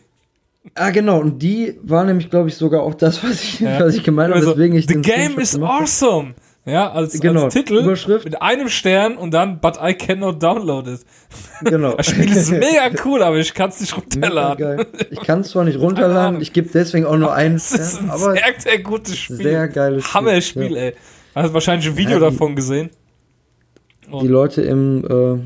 [0.76, 1.20] Ah, genau.
[1.20, 3.80] Und die war nämlich, glaube ich, sogar auch das, was ich, Ja.
[3.82, 6.34] was ich gemeint habe, Also, weswegen ich The game is awesome.
[6.66, 8.24] Ja, als, Genau, als Titel Überschrift.
[8.24, 11.02] mit einem Stern und dann But I cannot download it.
[11.66, 11.94] Genau.
[11.98, 14.86] Das Spiel ist mega cool, aber ich kann es nicht runterladen.
[15.12, 18.06] Ich kann es zwar nicht runterladen, ich gebe deswegen auch nur einen Das ist Stern,
[18.06, 19.36] ein aber sehr, sehr gutes Spiel.
[19.44, 20.82] sehr geiles Spiel, Hammer-Spiel, ja.
[20.84, 20.94] ey.
[21.36, 22.90] Hast wahrscheinlich ein Video Ja, davon gesehen.
[24.22, 25.06] Die Leute im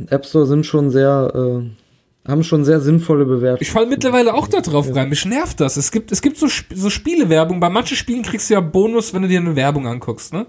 [0.09, 3.61] äh, App Store sind schon sehr, äh, haben schon sehr sinnvolle Bewertungen.
[3.61, 5.09] Ich fall mittlerweile auch da drauf rein.
[5.09, 5.77] Mich nervt das.
[5.77, 7.59] Es gibt, es gibt so, so Spielewerbung.
[7.59, 10.45] Bei manchen Spielen kriegst du ja Bonus, wenn du dir eine Werbung anguckst, ne?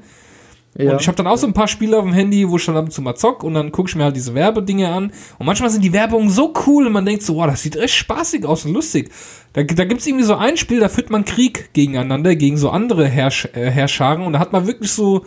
[0.77, 0.93] ja.
[0.93, 2.77] Und ich habe dann auch so ein paar Spiele auf dem Handy, wo ich dann
[2.77, 5.13] ab und zu mal zock und dann gucke ich mir halt diese Werbedinge an.
[5.39, 7.95] Und manchmal sind die Werbungen so cool und man denkt so, wow, das sieht echt
[7.95, 9.11] spaßig aus und lustig.
[9.55, 13.07] Da, da gibt's irgendwie so ein Spiel, da führt man Krieg gegeneinander, gegen so andere
[13.07, 15.25] Herrsch äh, Herrscharen und da hat man wirklich so,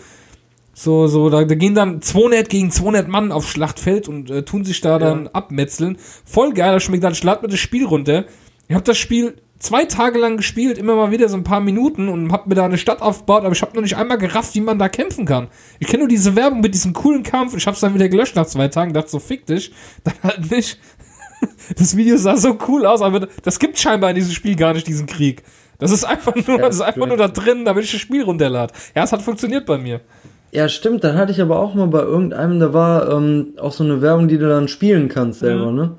[0.74, 4.64] so, so, da, da gehen dann 200 gegen 200 Mann aufs Schlachtfeld und äh, tun
[4.64, 5.98] sich da dann abmetzeln.
[6.26, 8.26] Voll geil, da mir gedacht, ich lad mir das Spiel runter.
[8.68, 12.10] Ich habe das Spiel zwei Tage lang gespielt, immer mal wieder so ein paar Minuten
[12.10, 14.62] und hab mir da eine Stadt aufgebaut, aber ich habe noch nicht einmal gerafft, wie
[14.62, 15.50] man da kämpfen kann.
[15.80, 18.36] Ich kenne nur diese Werbung mit diesem coolen Kampf und ich hab's dann wieder gelöscht
[18.36, 19.72] nach zwei Tagen, dachte so, fick dich.
[20.04, 20.80] Dann halt nicht.
[21.76, 24.86] Das Video sah so cool aus, aber das gibt scheinbar in diesem Spiel gar nicht,
[24.86, 25.42] diesen Krieg.
[25.80, 28.22] Das ist einfach nur, Ja, das ist einfach nur da drin, damit ich das Spiel
[28.22, 28.72] runterlade.
[28.94, 30.02] Ja, es hat funktioniert bei mir.
[30.52, 33.84] Ja, stimmt, dann hatte ich aber auch mal bei irgendeinem, da war ähm, auch so
[33.84, 35.92] eine Werbung, die du dann spielen kannst selber, ne?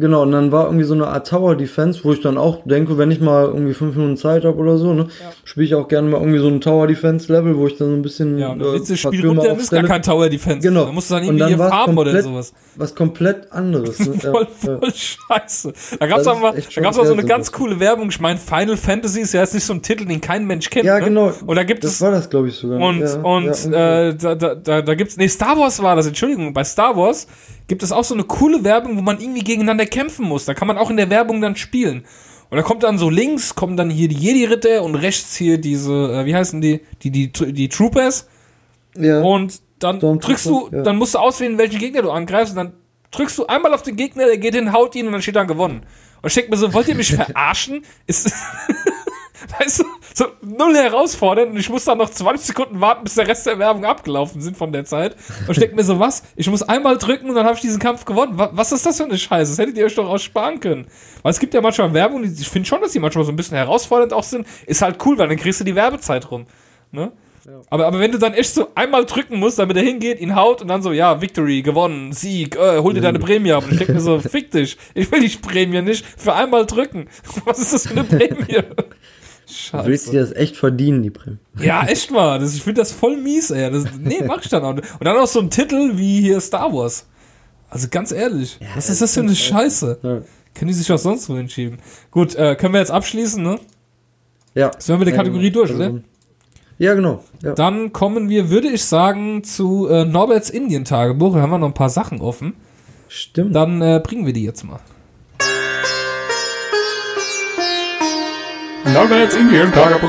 [0.00, 2.96] Genau, und dann war irgendwie so eine Art Tower Defense, wo ich dann auch denke,
[2.96, 5.08] wenn ich mal irgendwie fünf Minuten Zeit habe oder so, ne,
[5.44, 7.94] spiele ich auch gerne mal irgendwie so ein Tower Defense Level, wo ich dann so
[7.96, 10.66] ein bisschen Ja, und willst du paar Spiel runter, ist gar kein Tower Defense.
[10.66, 10.86] Genau.
[10.86, 12.52] Da musst du dann Und irgendwie dann hier war's farmen oder komplett- sowas.
[12.76, 13.98] was komplett anderes.
[14.10, 14.14] Ne?
[14.22, 14.78] Ja, voll, ja.
[14.78, 15.72] voll scheiße.
[15.98, 18.08] Da gab's Das auch mal, da gab's auch so eine ganz coole Werbung.
[18.08, 20.86] Ich meine, Final Fantasy ist ja jetzt nicht so ein Titel, den kein Mensch kennt.
[20.86, 21.04] Ja, ne?
[21.04, 21.32] genau.
[21.46, 22.80] Und da gibt Das es war das, glaube ich, sogar.
[22.80, 26.06] und ja, und ja, äh, da, da, da, da gibt's nee Star Wars war das.
[26.06, 27.26] Entschuldigung, bei Star Wars
[27.70, 30.44] gibt es auch so eine coole Werbung, wo man irgendwie gegeneinander kämpfen muss.
[30.44, 32.04] Da kann man auch in der Werbung dann spielen.
[32.50, 35.56] Und da kommt dann so links kommen dann hier die Jedi Ritter und rechts hier
[35.56, 38.26] diese äh, wie heißen die die die die Troopers.
[38.98, 39.22] ja.
[39.22, 40.82] Und dann Stormtrooper, drückst du, ja.
[40.82, 42.54] dann musst du auswählen, welchen Gegner du angreifst.
[42.54, 42.72] Und dann
[43.12, 45.46] drückst du einmal auf den Gegner, der geht hin, haut ihn und dann steht dann
[45.46, 45.82] gewonnen.
[46.22, 47.84] Und ich denke mir so, wollt ihr mich verarschen?
[48.08, 48.34] Ist,
[49.58, 49.84] weißt du,
[50.14, 53.58] so null herausfordernd und ich muss dann noch 20 Sekunden warten, bis der Rest der
[53.58, 55.16] Werbung abgelaufen sind von der Zeit.
[55.46, 56.22] Und ich denke mir so, was?
[56.36, 58.32] Ich muss einmal drücken und dann habe ich diesen Kampf gewonnen.
[58.36, 59.52] Was, ist das für eine Scheiße?
[59.52, 60.86] Das hättet ihr euch doch aussparen können.
[61.22, 63.56] Weil es gibt ja manchmal Werbung, ich finde schon, dass die manchmal so ein bisschen
[63.56, 64.46] herausfordernd auch sind.
[64.66, 66.46] Ist halt cool, weil dann kriegst du die Werbezeit rum.
[66.92, 67.12] Ne?
[67.70, 70.62] Aber, aber wenn du dann echt so einmal drücken musst, damit er hingeht, ihn haut
[70.62, 73.64] und dann so, ja, Victory, gewonnen, Sieg, äh, hol dir deine Prämie ab.
[73.64, 77.08] Und ich denke mir so, fick dich, ich will die Prämie nicht für einmal drücken.
[77.44, 78.62] Was ist das für eine Prämie?
[79.72, 80.10] Du willst Scheiße.
[80.10, 81.38] dir das echt verdienen, die Prämie.
[81.60, 82.38] Ja, echt mal.
[82.38, 83.70] Das, ich finde das voll mies, ey.
[83.70, 84.74] Das, nee, mach ich dann auch.
[84.74, 84.90] nicht.
[84.92, 87.06] Und dann auch so ein Titel wie hier Star Wars.
[87.68, 89.98] Also ganz ehrlich, was ist das für eine Scheiße?
[90.02, 90.20] Ja.
[90.54, 91.78] Können die sich auch sonst wo hinschieben?
[92.10, 93.60] Gut, äh, können wir jetzt abschließen, ne?
[94.54, 94.72] Ja.
[94.78, 96.00] Sind wir mit der Kategorie durch, also, oder?
[96.78, 97.22] Ja, genau.
[97.42, 97.52] Ja.
[97.52, 101.34] Dann kommen wir, würde ich sagen, zu äh, Norberts Indien-Tagebuch.
[101.34, 102.54] Da haben wir noch ein paar Sachen offen.
[103.08, 103.54] Stimmt.
[103.54, 104.80] Dann äh, bringen wir die jetzt mal.
[108.86, 110.08] Norberts Indien-Tagebuch.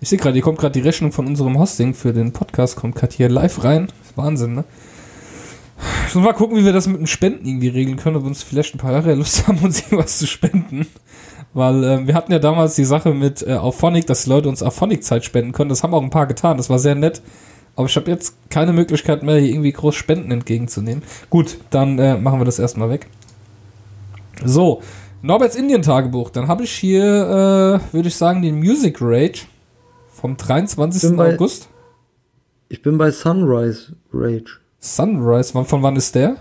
[0.00, 2.94] Ich sehe gerade, hier kommt gerade die Rechnung von unserem Hosting für den Podcast, kommt
[2.94, 3.88] gerade hier live rein.
[4.14, 4.64] Wahnsinn, ne?
[6.14, 8.42] Muss mal gucken, wie wir das mit den Spenden irgendwie regeln können, ob wir uns
[8.42, 10.86] vielleicht ein paar Jahre Lust haben, uns irgendwas zu spenden.
[11.52, 14.62] Weil äh, wir hatten ja damals die Sache mit äh, Auphonic, dass die Leute uns
[14.62, 15.70] Auphonic-Zeit spenden können.
[15.70, 17.20] Das haben auch ein paar getan, das war sehr nett.
[17.76, 21.02] Aber ich habe jetzt keine Möglichkeit mehr, hier irgendwie groß Spenden entgegenzunehmen.
[21.30, 23.08] Gut, dann äh, machen wir das erstmal weg.
[24.44, 24.82] So,
[25.22, 26.30] Norberts Indien-Tagebuch.
[26.30, 29.42] Dann habe ich hier, äh, würde ich sagen, den Music Rage
[30.12, 31.02] vom 23.
[31.10, 31.68] Bin bei- August.
[32.68, 34.58] Ich bin bei Sunrise Rage.
[34.80, 36.36] Sunrise, wann- von wann ist der?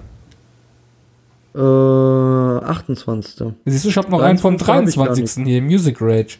[1.55, 3.53] Äh, 28.
[3.65, 4.97] Siehst du, ich habe noch einen vom 23.
[4.97, 5.45] hab ich gar 23.
[5.45, 6.37] hier, Music Rage.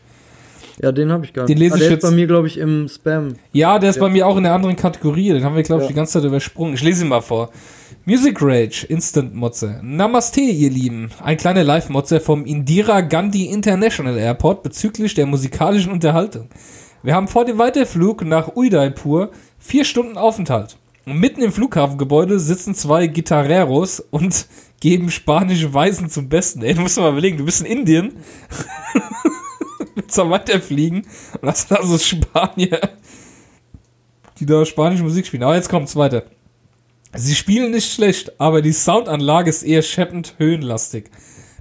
[0.81, 1.59] Ja, den habe ich gar Den nicht.
[1.59, 3.35] lese Ah, ich der jetzt- ist bei mir, glaube ich, im Spam.
[3.51, 4.01] Ja, der ist Ja.
[4.01, 5.29] bei mir auch in der anderen Kategorie.
[5.29, 5.93] Den haben wir, glaube ich, Ja.
[5.93, 6.73] die ganze Zeit übersprungen.
[6.73, 7.51] Ich lese ihn mal vor.
[8.05, 9.79] Music Rage, Instant Motze.
[9.81, 11.09] Namaste, ihr Lieben.
[11.21, 16.49] Ein kleiner Live-Motze vom Indira Gandhi International Airport bezüglich der musikalischen Unterhaltung.
[17.01, 20.77] Wir haben vor dem Weiterflug nach Udaipur vier Stunden Aufenthalt.
[21.05, 24.47] Mitten im Flughafengebäude sitzen zwei Gitarreros und
[24.79, 26.61] geben spanische Weisen zum Besten.
[26.61, 28.13] Ey, du musst mal überlegen, du bist in Indien,
[29.95, 31.05] willst am Weiterfliegen
[31.41, 32.79] und hast da so Spanier,
[34.39, 35.43] die da spanische Musik spielen.
[35.43, 36.23] Aber jetzt kommt's weiter.
[37.15, 41.11] Sie spielen nicht schlecht, aber die Soundanlage ist eher scheppend höhenlastig.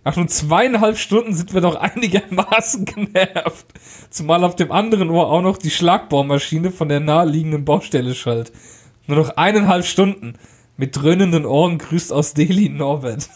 [0.05, 3.67] Nach nur zweieinhalb Stunden sind wir doch einigermaßen genervt.
[4.11, 8.53] Zumal auf dem anderen Ohr auch noch die Schlagbohrmaschine von der naheliegenden Baustelle schallt.
[9.07, 10.35] Nur noch eineinhalb Stunden.
[10.79, 13.29] Mit dröhnenden Ohren grüßt aus Delhi Norbert.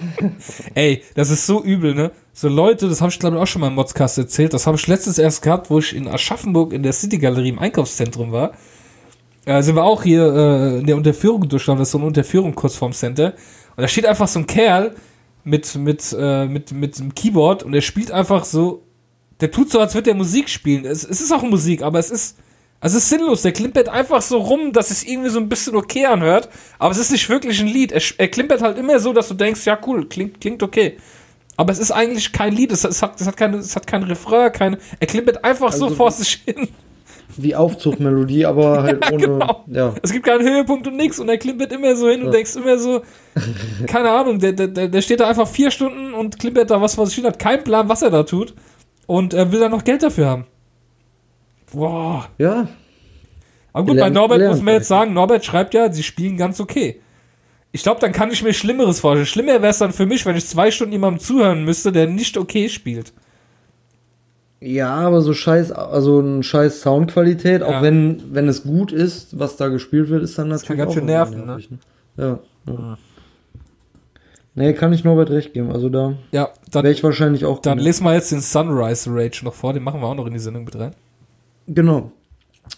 [0.74, 2.12] Ey, das ist so übel, ne?
[2.32, 4.78] So Leute, das habe ich glaube ich auch schon mal im Modscast erzählt, das habe
[4.78, 8.52] ich letztens erst gehabt, wo ich in Aschaffenburg in der City Galerie im Einkaufszentrum war.
[9.44, 12.54] Äh, sind wir auch hier äh, in der Unterführung durchgelaufen, das ist so eine Unterführung
[12.54, 13.34] kurz vorm Center.
[13.76, 14.94] Und da steht einfach so ein Kerl
[15.44, 18.84] mit, mit, äh, mit, mit einem Keyboard und der spielt einfach so,
[19.40, 20.84] der tut so, als würde der Musik spielen.
[20.84, 22.38] Es, es ist auch Musik, aber es ist,
[22.78, 23.42] also es ist sinnlos.
[23.42, 26.98] Der klimpert einfach so rum, dass es irgendwie so ein bisschen okay anhört, aber es
[26.98, 27.90] ist nicht wirklich ein Lied.
[27.90, 30.98] Er, er klimpert halt immer so, dass du denkst, ja cool, klingt, klingt okay.
[31.56, 34.04] Aber es ist eigentlich kein Lied, es, es, hat, es, hat, keine, es hat kein
[34.04, 36.68] Refrain, keine, er klimpert einfach so Also vor sich hin.
[37.36, 39.26] Wie Aufzugmelodie, aber halt ohne.
[39.26, 39.64] genau.
[39.68, 39.94] Ja.
[40.02, 42.78] Es gibt keinen Höhepunkt und nix und er klimpert immer so hin und denkst immer
[42.78, 43.02] so,
[43.86, 46.98] keine Ahnung, der, der, der der steht da einfach vier Stunden und klimpert da was,
[46.98, 47.38] was sich hin hat.
[47.38, 48.54] Kein Plan, was er da tut.
[49.06, 50.46] Und er will da noch Geld dafür haben.
[51.72, 52.28] Boah.
[52.38, 52.68] Ja,
[53.72, 56.60] Aber gut, Lernt- bei Norbert muss man jetzt sagen, Norbert schreibt ja, sie spielen ganz
[56.60, 57.00] okay.
[57.74, 59.24] Ich glaube, dann kann ich mir Schlimmeres vorstellen.
[59.26, 62.36] Schlimmer wäre es dann für mich, wenn ich zwei Stunden jemandem zuhören müsste, der nicht
[62.36, 63.14] okay spielt.
[64.62, 67.66] Ja, aber so scheiß, also ein scheiß Soundqualität, Ja.
[67.66, 70.68] auch wenn, wenn es gut ist, was da gespielt wird, ist dann natürlich.
[70.68, 71.46] kann ganz auch schön nerven, ne?
[71.46, 71.78] nervig, ne?
[72.16, 72.38] Ja.
[72.68, 72.98] ja.
[74.54, 75.72] Nee, kann ich Norbert recht geben.
[75.72, 77.60] Also da Ja, wäre ich wahrscheinlich auch.
[77.60, 79.72] dann lesen wir jetzt den Sunrise Rage noch vor.
[79.72, 80.94] Den machen wir auch noch in die Sendung mit rein.
[81.66, 82.12] Genau.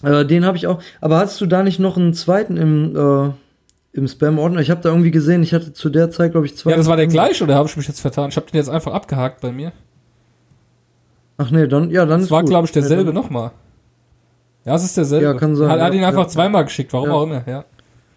[0.03, 0.80] Äh, den habe ich auch.
[1.01, 3.30] Aber hast du da nicht noch einen zweiten im, äh,
[3.93, 4.61] im Spam-Ordner?
[4.61, 6.70] Ich habe da irgendwie gesehen, ich hatte zu der Zeit, glaube ich, zwei.
[6.70, 8.28] Ja, das war der gleiche, oder habe ich mich jetzt vertan?
[8.30, 9.72] Ich habe den jetzt einfach abgehakt bei mir.
[11.37, 12.51] Ach nee, dann, ja, dann Das ist war, gut.
[12.51, 13.51] glaube ich, derselbe dann- nochmal.
[14.64, 15.26] Ja, es ist derselbe.
[15.26, 16.28] Ja, kann sein, Hat, hat ja, ihn einfach ja.
[16.28, 17.14] zweimal geschickt, warum Ja.
[17.14, 17.64] auch immer, ja.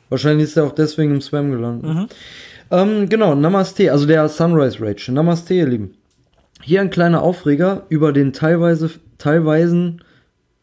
[0.09, 1.84] Wahrscheinlich ist er auch deswegen im Spam gelandet.
[1.93, 2.07] Mhm.
[2.72, 5.11] Ähm, genau, Namaste, also der Sunrise Rage.
[5.11, 5.93] Namaste, ihr Lieben.
[6.61, 10.01] Hier ein kleiner Aufreger über den teilweise, teilweisen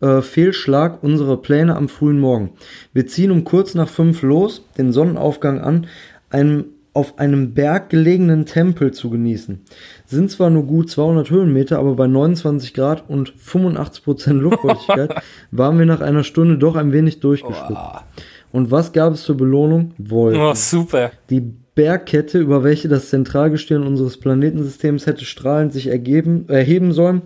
[0.00, 2.50] äh, Fehlschlag unserer Pläne am frühen Morgen.
[2.92, 5.86] Wir ziehen um kurz nach fünf los, den Sonnenaufgang an,
[6.30, 6.64] einem,
[6.94, 9.60] auf einem Berg gelegenen Tempel zu genießen.
[10.06, 15.14] Sind zwar nur gut 200 Höhenmeter, aber bei 29 Grad und 85% Luftfeuchtigkeit
[15.50, 18.04] waren wir nach einer Stunde doch ein wenig durchgeschwitzt.
[18.52, 19.92] Und was gab es zur Belohnung?
[19.98, 20.40] Wolken.
[20.40, 21.10] Oh, super.
[21.30, 21.40] Die
[21.74, 27.22] Bergkette, über welche das Zentralgestirn unseres Planetensystems hätte strahlend sich ergeben, erheben sollen,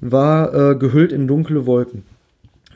[0.00, 2.04] war äh, gehüllt in dunkle Wolken.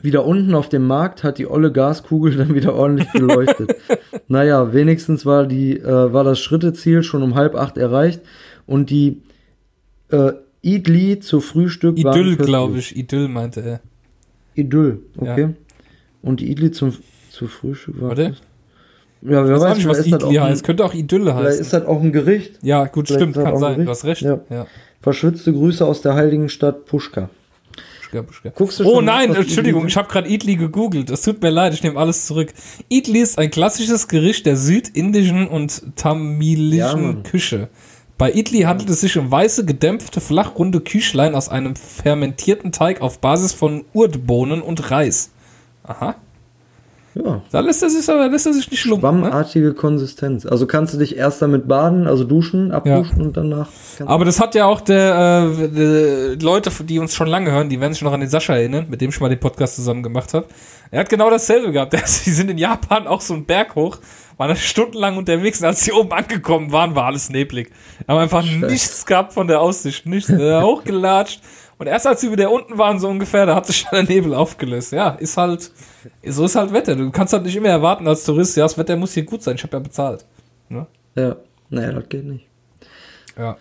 [0.07, 3.75] Wieder unten auf dem Markt hat die olle Gaskugel dann wieder ordentlich geleuchtet.
[4.29, 8.21] naja, wenigstens war, die, äh, war das Schritteziel schon um halb acht erreicht
[8.65, 9.21] und die
[10.09, 10.31] äh,
[10.61, 12.95] Idli zu Frühstück waren Idyll, glaube ich.
[12.95, 13.81] Idyll meinte er.
[14.55, 15.49] Idyll, okay.
[16.21, 16.93] Und die Idli zum,
[17.29, 18.35] zu Frühstück waren Warte.
[19.23, 20.63] Ja, wer weiß weiß, nicht, was ist Idli ein- heißt.
[20.63, 21.59] Könnte auch Idylle heißen.
[21.59, 22.59] ist das auch ein Gericht.
[22.61, 23.83] Ja, gut, vielleicht stimmt, kann sein.
[23.83, 24.21] Du hast recht.
[24.21, 24.39] Ja.
[24.49, 24.67] Ja.
[25.01, 27.29] Verschwitzte Grüße aus der heiligen Stadt Puschka.
[28.07, 28.49] Buschka, Buschka.
[28.49, 31.09] Guckst du Oh schon nein, nach, was Entschuldigung, ich habe gerade Idli gegoogelt.
[31.09, 32.53] Es tut mir leid, ich nehme alles zurück.
[32.89, 37.23] Idli ist ein klassisches Gericht der südindischen und Ja, tamilischen Mann.
[37.23, 37.69] Küche.
[38.17, 43.19] Bei Idli handelt es sich um weiße, gedämpfte, flachrunde Küchlein aus einem fermentierten Teig auf
[43.19, 45.31] Basis von Urtbohnen und Reis.
[45.83, 46.15] Aha.
[47.23, 49.21] Ja, Da lässt er sich, aber lässt er sich nicht lumpen.
[49.21, 49.27] Ne?
[49.27, 50.45] schwammartige Konsistenz.
[50.45, 53.69] Also kannst du dich erst damit baden, also duschen, abduschen und danach.
[54.05, 55.67] Aber das hat ja auch der, äh,
[56.37, 58.87] die Leute, die uns schon lange hören, die werden sich noch an den Sascha erinnern,
[58.89, 60.47] mit dem ich mal den Podcast zusammen gemacht habe.
[60.91, 61.93] Er hat genau dasselbe gehabt.
[62.25, 63.97] Die sind in Japan auch so einen Berg hoch,
[64.37, 67.71] waren stundenlang unterwegs und als sie oben angekommen waren, war alles neblig.
[68.07, 70.29] Haben einfach nichts gehabt von der Aussicht, nichts.
[70.29, 71.41] Äh, hochgelatscht.
[71.79, 74.33] Und erst als sie wieder unten waren, so ungefähr, da hat sich dann der Nebel
[74.33, 74.91] aufgelöst.
[74.91, 75.71] Ja, ist halt,
[76.25, 76.95] so ist halt Wetter.
[76.95, 79.55] Du kannst halt nicht immer erwarten als Tourist, ja, das Wetter muss hier gut sein,
[79.55, 80.25] ich habe ja bezahlt.
[80.69, 80.87] Ne?
[81.15, 81.35] Ja,
[81.69, 82.47] naja, das geht nicht.
[83.37, 83.57] Ja.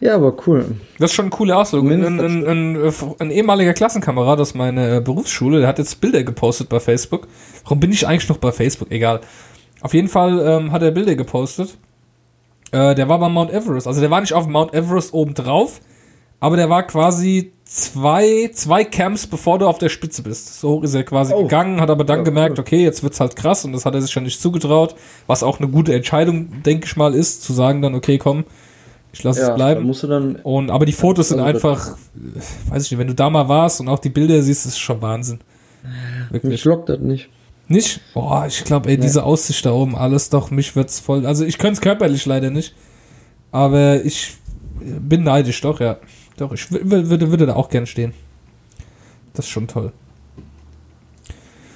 [0.00, 0.76] Ja, aber cool.
[0.98, 1.84] Das ist schon ein cooler Ausflug.
[1.84, 6.80] Ein, ein, ein, ein, ehemaliger Klassenkamerad aus meiner Berufsschule, der hat jetzt Bilder gepostet bei
[6.80, 7.28] Facebook.
[7.64, 8.90] Warum bin ich eigentlich noch bei Facebook?
[8.90, 9.20] Egal.
[9.82, 11.76] Auf jeden Fall ähm, hat er Bilder gepostet.
[12.72, 13.86] Äh, der war bei Mount Everest.
[13.86, 15.80] Also der war nicht auf Mount Everest oben drauf,
[16.38, 20.58] aber der war quasi zwei, zwei Camps, bevor du auf der Spitze bist.
[20.60, 21.42] So hoch ist er quasi Oh.
[21.42, 24.02] gegangen, hat aber dann Ja, gemerkt, okay, jetzt wird's halt krass und das hat er
[24.02, 24.96] sich ja nicht zugetraut.
[25.28, 28.42] Was auch eine gute Entscheidung, denke ich mal, ist, zu sagen dann, okay, komm,
[29.12, 29.86] ich lasse Ja, es bleiben.
[29.86, 30.36] musst du dann.
[30.42, 31.96] Und, aber die Fotos sind Also einfach,
[32.70, 35.00] weiß ich nicht, wenn du da mal warst und auch die Bilder siehst, ist schon
[35.00, 35.38] Wahnsinn.
[35.84, 36.64] Mich Wirklich.
[36.64, 37.28] lockt das nicht.
[37.68, 38.00] Nicht?
[38.14, 41.24] Boah, ich glaube, ey, diese Aussicht da oben, alles doch, mich wird's voll.
[41.24, 42.74] Also ich könnte es körperlich leider nicht.
[43.52, 44.36] Aber ich
[44.80, 45.98] bin neidisch, doch, ja.
[46.40, 48.12] Doch, ich wü- wü- würde, würde da auch gern stehen.
[49.34, 49.92] Das ist schon toll.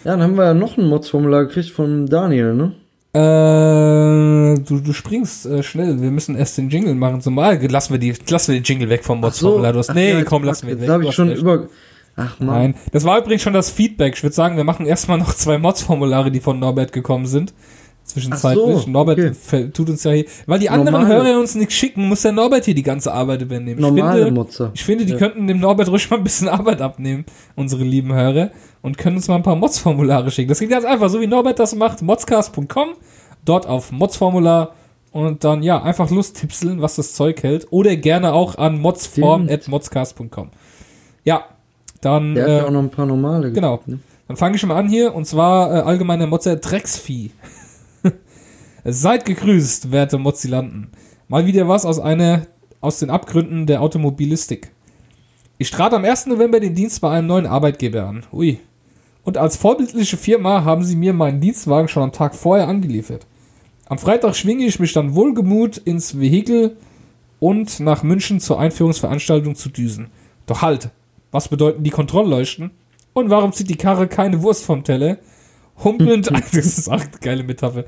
[0.04, 2.72] Ja, dann haben wir ja noch ein Mods-Formular gekriegt von Daniel, ne?
[3.12, 6.00] Äh, du, du springst äh, schnell.
[6.02, 7.20] Wir müssen erst den Jingle machen.
[7.20, 9.72] Zumal lassen wir, die, lassen wir den Jingle weg vom Mods-Formular.
[9.72, 10.88] Du hast- ach nee, ja, komm, lassen wir ihn weg.
[10.88, 11.40] habe Du ich schon recht.
[11.40, 11.68] über.
[12.16, 12.46] Ach man.
[12.48, 14.14] Nein, das war übrigens schon das Feedback.
[14.16, 17.52] Ich würde sagen, wir machen erstmal noch zwei Mods-Formulare, die von Norbert gekommen sind.
[18.04, 18.82] Zwischenzeitlich.
[18.82, 19.70] So, Norbert okay.
[19.72, 20.26] tut uns ja hier.
[20.46, 21.24] Weil die anderen Normale.
[21.24, 23.80] Hörer uns nichts schicken, muss der Norbert hier die ganze Arbeit übernehmen.
[23.80, 24.70] Normale ich finde, Mutzer.
[24.74, 25.18] ich finde, die Ja.
[25.18, 27.24] könnten dem Norbert ruhig mal ein bisschen Arbeit abnehmen,
[27.56, 28.50] unsere lieben Hörer,
[28.82, 30.50] und können uns mal ein paar Mods-Formulare schicken.
[30.50, 32.02] Das geht ganz einfach, so wie Norbert das macht.
[32.02, 32.90] Modscast.com,
[33.44, 34.74] dort auf Mods-Formular
[35.12, 37.68] und dann ja, einfach Lust tipseln, was das Zeug hält.
[37.70, 40.50] Oder gerne auch an modsform.modscast.com.
[41.24, 41.44] Ja,
[42.02, 42.34] dann.
[42.34, 43.50] Der hat äh, ja auch noch ein paar normale.
[43.52, 43.80] Genau.
[43.86, 44.00] ne?
[44.28, 47.30] Dann fange ich schon mal an hier und zwar äh, allgemeiner Motzer Drecksvieh.
[48.86, 50.88] Seid gegrüßt, werte Mozzilanten.
[51.28, 52.46] Mal wieder was aus einer
[52.82, 54.72] aus den Abgründen der Automobilistik.
[55.56, 56.26] Ich trat am 1.
[56.26, 58.26] November den Dienst bei einem neuen Arbeitgeber an.
[58.30, 58.60] Ui.
[59.22, 63.26] Und als vorbildliche Firma haben sie mir meinen Dienstwagen schon am Tag vorher angeliefert.
[63.86, 66.76] Am Freitag schwinge ich mich dann wohlgemut ins Vehikel
[67.40, 70.08] und nach München zur Einführungsveranstaltung zu düsen.
[70.44, 70.90] Doch halt,
[71.30, 72.70] was bedeuten die Kontrollleuchten?
[73.14, 75.16] Und warum zieht die Karre keine Wurst vom Teller?
[75.82, 77.86] Humpelnd, das ist auch eine geile Metapher.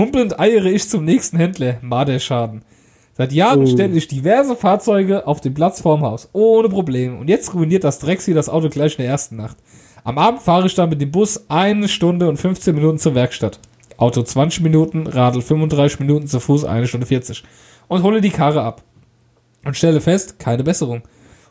[0.00, 1.76] Humpelnd eiere ich zum nächsten Händler.
[1.82, 2.62] Marderschaden.
[3.12, 3.66] Seit Jahren Oh.
[3.66, 6.30] stelle ich diverse Fahrzeuge auf den Platz vorm Haus.
[6.32, 7.18] Ohne Probleme.
[7.18, 9.58] Und jetzt ruiniert das Drecksvieh das Auto gleich in der ersten Nacht.
[10.02, 13.60] Am Abend fahre ich dann mit dem Bus eine Stunde und 15 Minuten zur Werkstatt.
[13.98, 17.44] Auto 20 Minuten, Radl 35 Minuten, zu Fuß eine Stunde 40.
[17.88, 18.82] Und hole die Karre ab.
[19.66, 21.02] Und stelle fest, keine Besserung.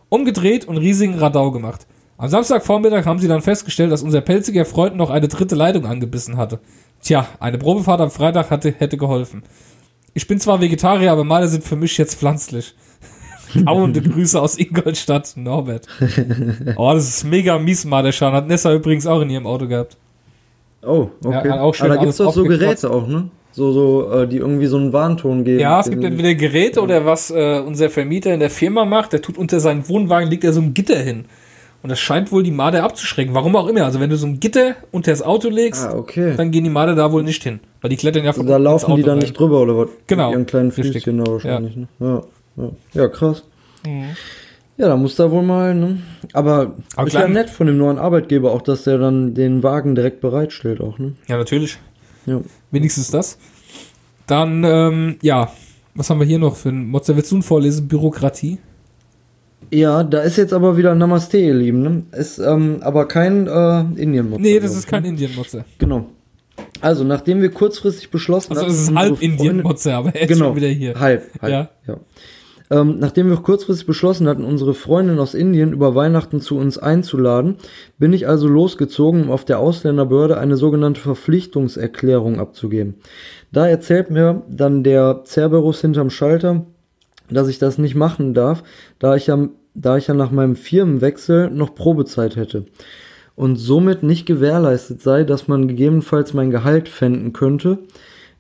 [0.10, 1.86] Umgedreht und riesigen Radau gemacht.
[2.18, 6.36] Am Samstagvormittag haben sie dann festgestellt, dass unser pelziger Freund noch eine dritte Leitung angebissen
[6.36, 6.60] hatte.
[7.02, 9.43] Tja, eine Probefahrt am Freitag hatte, hätte geholfen.
[10.14, 12.76] Ich bin zwar Vegetarier, aber Male sind für mich jetzt pflanzlich.
[13.56, 15.88] Dauernde Grüße aus Ingolstadt, Norbert.
[16.76, 18.34] Oh, das ist mega mies, Madeschan.
[18.34, 19.97] Hat Nessa übrigens auch in ihrem Auto gehabt.
[20.82, 21.47] Oh, okay.
[21.47, 22.43] Ja, auch schön Aber da alles gibt's doch so.
[22.43, 23.30] Geräte auch, ne?
[23.52, 25.60] So, so, äh, die irgendwie so einen Warnton geben.
[25.60, 29.22] Ja, es gibt entweder Geräte oder was äh, unser Vermieter in der Firma macht, der
[29.22, 31.26] tut unter seinen Wohnwagen, legt er so ein Gitter hin.
[31.82, 33.34] Und das scheint wohl die Marder abzuschrecken.
[33.34, 33.86] Warum auch immer.
[33.86, 36.34] Also wenn du so ein Gitter unter das Auto legst, Ah, okay.
[36.36, 37.59] dann gehen die Marder da wohl nicht hin.
[37.82, 39.19] Weil die klettern ja von da laufen die dann rein.
[39.19, 39.89] nicht drüber oder was?
[40.07, 40.71] Genau, Mit ihren kleinen.
[40.73, 41.88] Füßchen da wahrscheinlich, ne?
[41.99, 42.21] Ja,
[42.57, 42.69] ja.
[42.93, 43.43] ja krass.
[44.77, 45.99] Ja, da muss da wohl mal, ne?
[46.34, 46.71] Aber, Mhm.
[46.95, 50.19] Aber ist ja nett von dem neuen Arbeitgeber auch, dass der dann den Wagen direkt
[50.21, 51.13] bereitstellt auch, ne?
[51.27, 51.77] Ja, natürlich.
[52.25, 52.41] Ja.
[52.71, 53.38] Wenigstens das.
[54.27, 55.49] Dann, ähm, ja.
[55.95, 57.17] Was haben wir hier noch für ein Mozart?
[57.17, 57.88] Willst du ihn vorlesen?
[57.88, 58.57] Bürokratie?
[59.72, 62.03] Ja, da ist jetzt aber wieder Namaste, ihr Lieben, ne?
[62.11, 65.65] Ist ähm, aber kein äh, indien Nee, das ist kein Indien-Motze.
[65.78, 66.05] Genau.
[66.82, 70.45] Also, nachdem wir kurzfristig beschlossen Also hatten, es ist halb Indien-Motze, aber er ist genau,
[70.45, 70.99] schon wieder hier.
[70.99, 71.51] Halb, halb.
[71.51, 71.70] Ja.
[71.88, 71.99] Ja.
[72.72, 77.55] Ähm, nachdem wir kurzfristig beschlossen hatten, unsere Freundin aus Indien über Weihnachten zu uns einzuladen,
[77.97, 82.95] bin ich also losgezogen, um auf der Ausländerbehörde eine sogenannte Verpflichtungserklärung abzugeben.
[83.51, 86.65] Da erzählt mir dann der Cerberus hinterm Schalter,
[87.30, 88.63] dass ich das nicht machen darf,
[88.99, 89.49] da ich ja,
[89.82, 92.65] da ich ja nach meinem Firmenwechsel noch Probezeit hätte
[93.36, 97.80] und somit nicht gewährleistet sei, dass man gegebenenfalls mein Gehalt fänden könnte,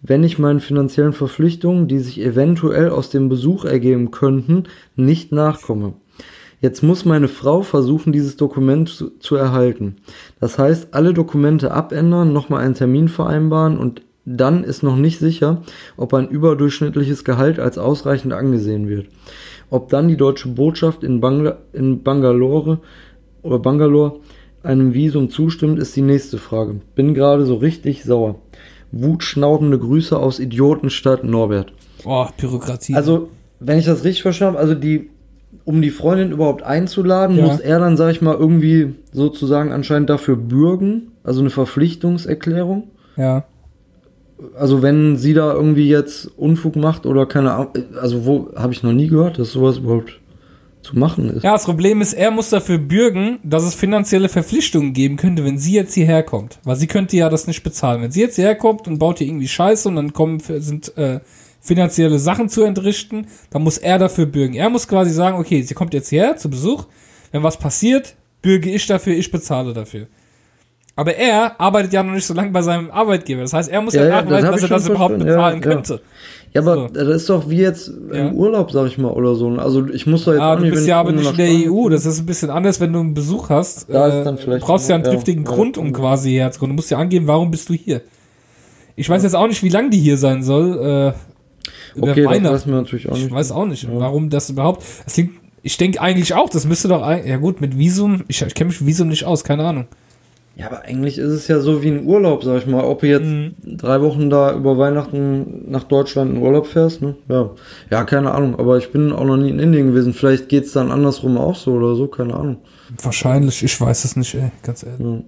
[0.01, 4.63] wenn ich meinen finanziellen Verpflichtungen, die sich eventuell aus dem Besuch ergeben könnten,
[4.95, 5.93] nicht nachkomme.
[6.61, 9.97] Jetzt muss meine Frau versuchen, dieses Dokument zu, zu erhalten.
[10.41, 14.01] Das heißt, alle Dokumente abändern, nochmal einen Termin vereinbaren und
[14.37, 15.63] dann ist noch nicht sicher,
[15.97, 19.07] ob ein überdurchschnittliches Gehalt als ausreichend angesehen wird.
[19.71, 22.79] Ob dann die deutsche Botschaft in, Bangla in Bangalore
[23.41, 24.19] oder Bangalore
[24.61, 26.81] einem Visum zustimmt, ist die nächste Frage.
[26.93, 28.35] Bin gerade so richtig sauer.
[28.91, 31.73] Wutschnaubende Grüße aus Idiotenstadt Norbert.
[32.03, 32.95] Boah, Bürokratie.
[32.95, 33.29] Also,
[33.59, 35.09] wenn ich das richtig verstanden habe, also die,
[35.65, 37.45] um die Freundin überhaupt einzuladen, Ja.
[37.45, 42.89] muss er dann, sag ich mal, irgendwie sozusagen anscheinend dafür bürgen, also eine Verpflichtungserklärung.
[43.17, 43.45] ja.
[44.57, 48.83] Also wenn sie da irgendwie jetzt Unfug macht oder keine Ahnung, also wo habe ich
[48.83, 50.19] noch nie gehört, dass sowas überhaupt
[50.81, 51.43] zu machen ist.
[51.43, 55.57] Ja, das Problem ist, er muss dafür bürgen, dass es finanzielle Verpflichtungen geben könnte, wenn
[55.57, 56.59] sie jetzt hierher kommt.
[56.63, 58.01] Weil sie könnte ja das nicht bezahlen.
[58.01, 61.19] Wenn sie jetzt hierher kommt und baut hier irgendwie Scheiße und dann kommen, sind äh,
[61.59, 64.53] finanzielle Sachen zu entrichten, dann muss er dafür bürgen.
[64.53, 66.85] Er muss quasi sagen, okay, sie kommt jetzt hierher zu Besuch.
[67.31, 70.07] Wenn was passiert, bürge ich dafür, ich bezahle dafür.
[70.99, 73.41] Aber er arbeitet ja noch nicht so lange bei seinem Arbeitgeber.
[73.41, 75.27] Das heißt, er muss ja, Ja, ja, nachweisen, hab dass er das überhaupt verstanden.
[75.27, 75.61] Ja, bezahlen ja.
[75.61, 76.01] könnte.
[76.53, 76.87] Ja, aber So.
[76.87, 78.27] das ist doch wie jetzt Ja.
[78.27, 79.47] im Urlaub, sag ich mal, oder so.
[79.51, 81.37] Also ich muss da jetzt Ah, auch du nicht, bist wenn ja aber nicht in
[81.37, 81.89] der Spanien- EU.
[81.89, 83.87] Das ist ein bisschen anders, wenn du einen Besuch hast.
[83.89, 85.91] Da ist Äh, dann vielleicht du brauchst ja einen ja, triftigen ja, Grund, um ja.
[85.93, 86.75] quasi herzukommen.
[86.75, 88.01] Du musst ja angeben, warum bist du hier.
[88.95, 91.13] Ich weiß jetzt auch nicht, wie lange die hier sein soll.
[91.15, 91.19] Äh,
[91.99, 93.25] Okay, das weiß man natürlich auch nicht.
[93.27, 94.83] Ich weiß auch nicht, warum das überhaupt.
[95.05, 95.31] Das klingt,
[95.63, 97.01] ich denke eigentlich auch, das müsste doch.
[97.07, 98.23] Ja, gut, mit Visum.
[98.27, 99.87] Ich, ich kenne mich mit Visum nicht aus, keine Ahnung.
[100.59, 102.83] Ja, aber eigentlich ist es ja so wie ein Urlaub, sag ich mal.
[102.83, 103.53] Ob du jetzt Mhm.
[103.77, 107.15] drei Wochen da über Weihnachten nach Deutschland in Urlaub fährst, ne?
[107.29, 107.51] Ja.
[107.89, 108.59] Ja, keine Ahnung.
[108.59, 110.13] Aber ich bin auch noch nie in Indien gewesen.
[110.13, 112.57] Vielleicht geht's dann andersrum auch so oder so, keine Ahnung.
[113.01, 115.23] Wahrscheinlich, ich weiß es nicht, ey, ganz ehrlich.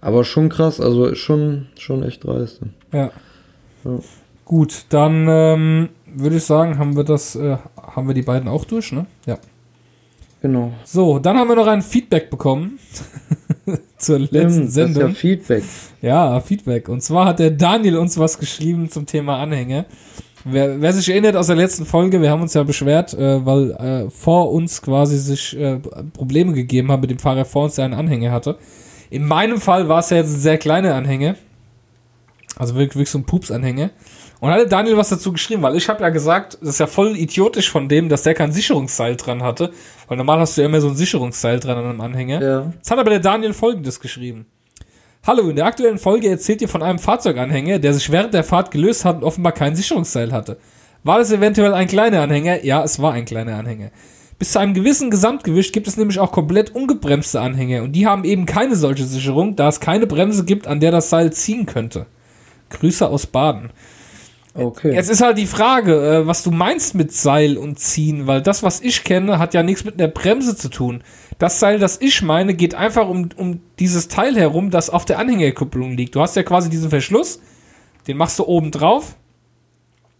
[0.00, 2.60] Aber schon krass, also schon, schon echt dreist.
[2.92, 3.10] Ja.
[3.84, 3.98] Ja.
[4.44, 8.64] Gut, dann ähm, würde ich sagen, haben wir das, äh, haben wir die beiden auch
[8.64, 9.06] durch, ne?
[9.26, 9.38] Ja.
[10.40, 10.72] Genau.
[10.84, 12.78] So, dann haben wir noch ein Feedback bekommen
[13.96, 15.08] zur letzten Sendung.
[15.08, 15.64] ja Feedback.
[16.00, 16.88] Ja, Feedback.
[16.88, 19.86] Und zwar hat der Daniel uns was geschrieben zum Thema Anhänge.
[20.44, 23.70] Wer, wer sich erinnert aus der letzten Folge, wir haben uns ja beschwert, äh, weil
[23.72, 25.78] äh, vor uns quasi sich äh,
[26.12, 28.58] Probleme gegeben haben mit dem Fahrer vor uns, der einen Anhänger hatte.
[29.10, 31.36] In meinem Fall war es ja jetzt ein sehr kleiner Anhänger.
[32.56, 33.90] Also wirklich, wirklich so ein Pups-Anhänger.
[34.42, 37.16] Und hatte Daniel was dazu geschrieben, weil ich habe ja gesagt, das ist ja voll
[37.16, 39.70] idiotisch von dem, dass der kein Sicherungsseil dran hatte.
[40.08, 42.42] Weil normal hast du ja immer so ein Sicherungsseil dran an einem Anhänger.
[42.42, 42.72] Ja.
[42.74, 44.46] Jetzt hat aber der Daniel folgendes geschrieben.
[45.24, 48.72] Hallo, in der aktuellen Folge erzählt ihr von einem Fahrzeuganhänger, der sich während der Fahrt
[48.72, 50.56] gelöst hat und offenbar kein Sicherungsseil hatte.
[51.04, 52.64] War das eventuell ein kleiner Anhänger?
[52.64, 53.92] Ja, es war ein kleiner Anhänger.
[54.40, 58.24] Bis zu einem gewissen Gesamtgewicht gibt es nämlich auch komplett ungebremste Anhänger und die haben
[58.24, 62.06] eben keine solche Sicherung, da es keine Bremse gibt, an der das Seil ziehen könnte.
[62.70, 63.70] Grüße aus Baden.
[64.54, 64.92] Okay.
[64.94, 68.62] Jetzt ist halt die Frage, äh, was du meinst mit Seil und Ziehen, weil das,
[68.62, 71.02] was ich kenne, hat ja nichts mit einer Bremse zu tun.
[71.38, 75.18] Das Seil, das ich meine, geht einfach um, um dieses Teil herum, das auf der
[75.18, 76.14] Anhängerkupplung liegt.
[76.14, 77.40] Du hast ja quasi diesen Verschluss,
[78.06, 79.16] den machst du oben drauf.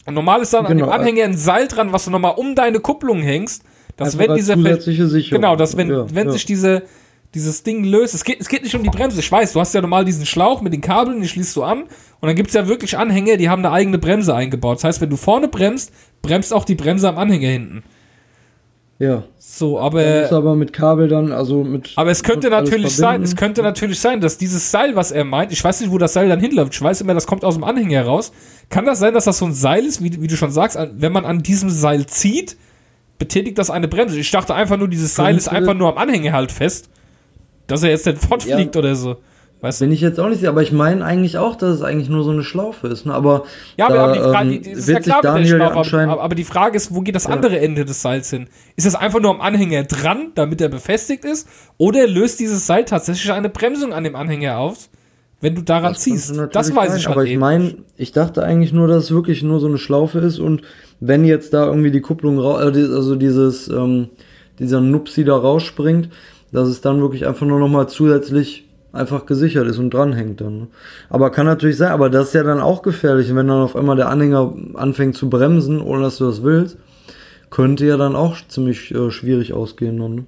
[0.06, 0.86] Und normal ist dann an Genau.
[0.86, 3.62] dem Anhänger ein Seil dran, was du nochmal um deine Kupplung hängst.
[3.96, 5.42] Dass Einfach wenn als dieser zusätzliche Sicherung.
[5.42, 6.32] Genau, dass wenn, Ja, wenn ja.
[6.32, 6.82] sich diese,
[7.34, 9.74] dieses Ding löst, es geht, es geht nicht um die Bremse, ich weiß, du hast
[9.74, 11.84] ja normal diesen Schlauch mit den Kabeln, die schließt du an
[12.22, 14.76] und dann gibt's ja wirklich Anhänger, die haben eine eigene Bremse eingebaut.
[14.78, 15.92] Das heißt, wenn du vorne bremst,
[16.22, 17.82] bremst auch die Bremse am Anhänger hinten.
[19.00, 19.24] Ja.
[19.38, 21.90] So, Dann aber, ist aber mit Kabel dann, also mit.
[21.96, 25.50] aber es könnte natürlich sein, es könnte natürlich sein, dass dieses Seil, was er meint,
[25.50, 27.64] ich weiß nicht, wo das Seil dann hinläuft, ich weiß immer, das kommt aus dem
[27.64, 28.30] Anhänger raus.
[28.70, 31.10] Kann das sein, dass das so ein Seil ist, wie, wie du schon sagst, wenn
[31.12, 32.56] man an diesem Seil zieht,
[33.18, 34.16] betätigt das eine Bremse?
[34.20, 36.88] Ich dachte einfach nur, dieses Seil ist einfach nur am Anhänger halt fest,
[37.66, 38.78] dass er jetzt nicht fortfliegt Ja.
[38.78, 39.16] oder so.
[39.62, 39.84] Weißt du?
[39.86, 42.24] Bin ich jetzt auch nicht sicher, aber ich meine eigentlich auch, dass es eigentlich nur
[42.24, 43.06] so eine Schlaufe ist.
[43.06, 43.14] Ne?
[43.14, 43.44] Aber
[43.78, 45.56] Ja, aber, da, aber die Frage, ähm, die, das ist ja klar mit der Daniel
[45.56, 47.30] Schlaufe, aber, aber, die Frage ist, wo geht das Ja.
[47.30, 48.48] andere Ende des Seils hin?
[48.76, 51.48] Ist das einfach nur am Anhänger dran, damit er befestigt ist?
[51.78, 54.90] Oder löst dieses Seil tatsächlich eine Bremsung an dem Anhänger aus,
[55.40, 56.34] wenn du daran Das ziehst?
[56.52, 59.44] Das weiß sein, ich halt Aber ich meine, ich dachte eigentlich nur, dass es wirklich
[59.44, 60.62] nur so eine Schlaufe ist und
[60.98, 64.08] wenn jetzt da irgendwie die Kupplung, rau- äh, die- also dieses, ähm,
[64.58, 66.08] dieser Nupsi da rausspringt,
[66.50, 70.58] dass es dann wirklich einfach nur nochmal zusätzlich einfach gesichert ist und dranhängt dann.
[70.58, 70.66] ne?
[71.10, 73.96] Aber kann natürlich sein, aber das ist ja dann auch gefährlich, wenn dann auf einmal
[73.96, 76.76] der Anhänger anfängt zu bremsen, ohne dass du das willst,
[77.50, 80.14] könnte ja dann auch ziemlich äh, schwierig ausgehen dann.
[80.14, 80.24] ne?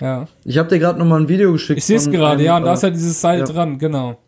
[0.00, 0.26] Ja.
[0.44, 1.78] Ich habe dir gerade noch mal ein Video geschickt.
[1.78, 3.44] Ich sehe es gerade, ja, und da äh, ist ja dieses Seil ja.
[3.44, 4.18] dran, genau.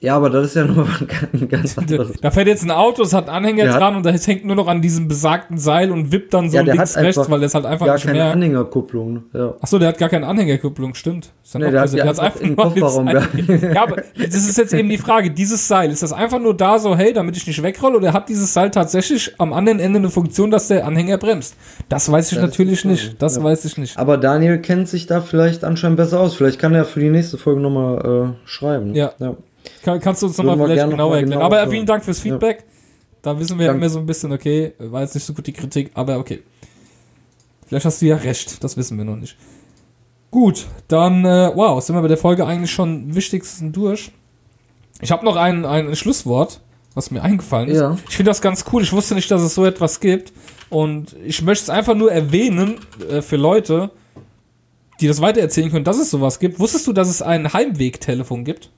[0.00, 0.86] Ja, aber das ist ja nur
[1.32, 2.12] ein ganz anderes.
[2.20, 4.44] Da fährt jetzt ein Auto, es hat einen Anhänger Der hat- dran und da hängt
[4.44, 7.18] nur noch an diesem besagten Seil und wippt dann so Ja, der links, hat rechts,
[7.18, 8.30] einfach weil das halt einfach gar nicht keine mehr.
[8.32, 9.12] Anhängerkupplung.
[9.14, 9.22] Ne?
[9.32, 9.54] Ja.
[9.60, 11.30] Achso, der hat gar keine Anhängerkupplung, stimmt.
[11.42, 13.72] Ist Nee, der hat die hat's einfach in den Kofferraum gehangen.
[13.74, 15.30] Ja, aber das ist jetzt eben die Frage.
[15.32, 18.28] Dieses Seil, ist das einfach nur da so, hey, damit ich nicht wegrolle, oder hat
[18.28, 21.56] dieses Seil tatsächlich am anderen Ende eine Funktion, dass der Anhänger bremst?
[21.88, 23.20] Das weiß ich Das natürlich nicht.
[23.20, 23.42] Das ja.
[23.42, 23.98] weiß ich nicht.
[23.98, 26.34] Aber Daniel kennt sich da vielleicht anscheinend besser aus.
[26.34, 28.94] Vielleicht kann er für die nächste Folge nochmal äh, schreiben.
[28.94, 29.10] Ja.
[29.18, 29.34] ja.
[29.82, 31.30] Kann, kannst du uns nochmal vielleicht genauer noch mal erklären?
[31.30, 32.32] genauer Aber äh, vielen Dank fürs Ja.
[32.32, 32.64] Feedback.
[33.22, 33.80] Da wissen wir Danke.
[33.80, 36.42] immer so ein bisschen, okay, war jetzt nicht so gut die Kritik, aber okay.
[37.66, 39.36] Vielleicht hast du ja recht, das wissen wir noch nicht.
[40.30, 44.12] Gut, dann, äh, wow, sind wir bei der Folge eigentlich schon wichtigsten durch.
[45.00, 46.60] Ich habe noch ein, ein Schlusswort,
[46.94, 47.78] was mir eingefallen ist.
[47.80, 47.96] Ja.
[48.08, 48.82] Ich finde das ganz cool.
[48.82, 50.32] Ich wusste nicht, dass es so etwas gibt.
[50.70, 52.76] Und ich möchte es einfach nur erwähnen
[53.10, 53.90] äh, für Leute,
[55.00, 56.58] die das weitererzählen können, dass es sowas gibt.
[56.58, 58.70] Wusstest du, dass es ein Heimwegtelefon gibt?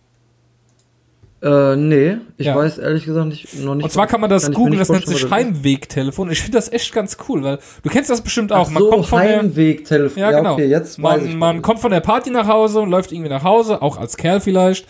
[1.43, 2.55] Äh, nee, ich Ja.
[2.55, 3.85] weiß ehrlich gesagt nicht, noch nicht.
[3.85, 5.31] Und zwar kann man das googeln, das nennt sich.
[5.31, 6.31] Heimwegtelefon.
[6.31, 8.67] Ich finde das echt ganz cool, weil du kennst das bestimmt auch.
[8.69, 10.21] Ach Man so, kommt von der, Heimwegtelefon.
[10.21, 10.53] ja, genau.
[10.53, 13.81] okay, jetzt man, man kommt von der Party nach Hause und läuft irgendwie nach Hause,
[13.81, 14.87] auch als Kerl vielleicht,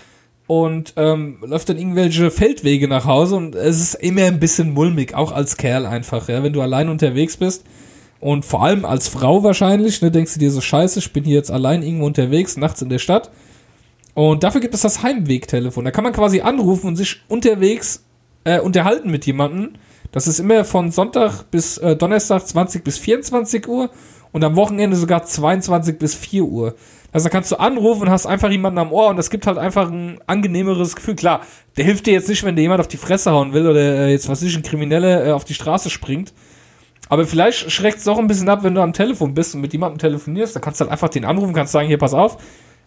[0.49, 5.15] und ähm, läuft dann irgendwelche Feldwege nach Hause und es ist immer ein bisschen mulmig,
[5.15, 7.65] auch als Kerl einfach, ja, wenn du allein unterwegs bist.
[8.19, 11.37] Und vor allem als Frau wahrscheinlich, ne, denkst du dir so, scheiße, ich bin hier
[11.37, 13.31] jetzt allein irgendwo unterwegs, nachts in der Stadt.
[14.15, 15.85] Und dafür gibt es das Heimwegtelefon.
[15.85, 18.05] Da kann man quasi anrufen und sich unterwegs
[18.45, 19.75] äh, unterhalten mit jemandem.
[20.13, 23.91] Das ist immer von Sonntag bis äh, Donnerstag 20 bis 24 Uhr
[24.33, 26.75] und am Wochenende sogar 22 bis 4 Uhr.
[27.13, 29.59] Also da kannst du anrufen und hast einfach jemanden am Ohr und das gibt halt
[29.59, 31.17] einfach ein angenehmeres Gefühl.
[31.17, 31.43] Klar,
[31.77, 34.11] der hilft dir jetzt nicht, wenn dir jemand auf die Fresse hauen will oder äh,
[34.11, 36.33] jetzt was ich, ein Krimineller äh, auf die Straße springt.
[37.09, 39.73] Aber vielleicht schreckt es auch ein bisschen ab, wenn du am Telefon bist und mit
[39.73, 40.55] jemandem telefonierst.
[40.55, 42.39] Da kannst du halt einfach den anrufen, kannst sagen, hier, pass auf,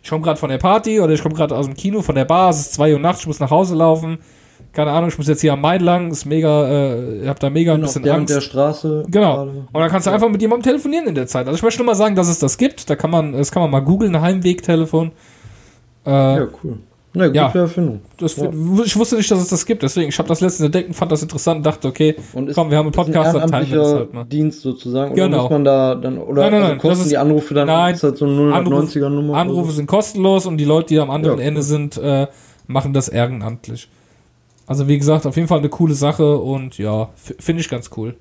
[0.04, 2.26] ich komme gerade von der Party oder ich komme gerade aus dem Kino, von der
[2.26, 4.20] Bar, es ist 2 Uhr nachts, ich muss nach Hause laufen.
[4.74, 7.50] Keine Ahnung, ich muss jetzt hier am Main lang, ist mega, äh, ich hab da
[7.50, 8.36] mega ein Bin auf bisschen der und Angst.
[8.36, 9.04] der Straße.
[9.08, 9.36] Genau.
[9.46, 9.52] gerade.
[9.72, 11.46] Und dann kannst du einfach mit jemandem telefonieren in der Zeit.
[11.48, 12.90] Also ich möchte nur mal sagen, dass es das gibt.
[12.90, 15.12] Da kann man, das kann man mal googeln, Heimwegtelefon.
[16.06, 16.80] Äh, Ja, cool.
[17.16, 17.52] Na, gute Ja.
[17.54, 18.02] Erfindung.
[18.18, 18.50] das, Ja.
[18.84, 21.12] Ich wusste nicht, dass es das gibt, deswegen, ich habe das letztens entdeckt und fand
[21.12, 23.70] das interessant und dachte, okay, Und komm, wir haben einen ist ein Podcast, dann teilen
[23.70, 24.24] wir das halt mal.
[24.26, 25.14] Dienst sozusagen.
[25.14, 25.42] Oder Genau.
[25.44, 27.68] muss man da dann, oder Nein, nein, also nein, kosten das ist- die Anrufe dann,
[27.68, 29.38] nein, ist halt so eine Anruf- 090er Nummer?
[29.38, 32.28] Anrufe sind kostenlos und die Leute, die am anderen Ja, Ende sind, äh,
[32.66, 33.90] machen das ehrenamtlich.
[34.66, 38.16] Also wie gesagt, auf jeden Fall eine coole Sache und ja, finde ich ganz cool.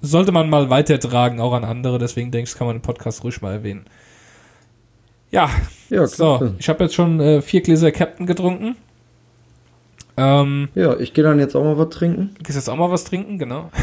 [0.00, 3.40] Sollte man mal weitertragen, auch an andere, deswegen denke ich, kann man im Podcast ruhig
[3.42, 3.84] mal erwähnen.
[5.32, 5.50] Ja,
[5.88, 8.76] Ja, so, ich habe jetzt schon äh, vier Gläser Captain getrunken.
[10.16, 12.30] Ähm, Ja, ich gehe dann jetzt auch mal was trinken.
[12.36, 13.70] du gehst jetzt auch mal was trinken, genau.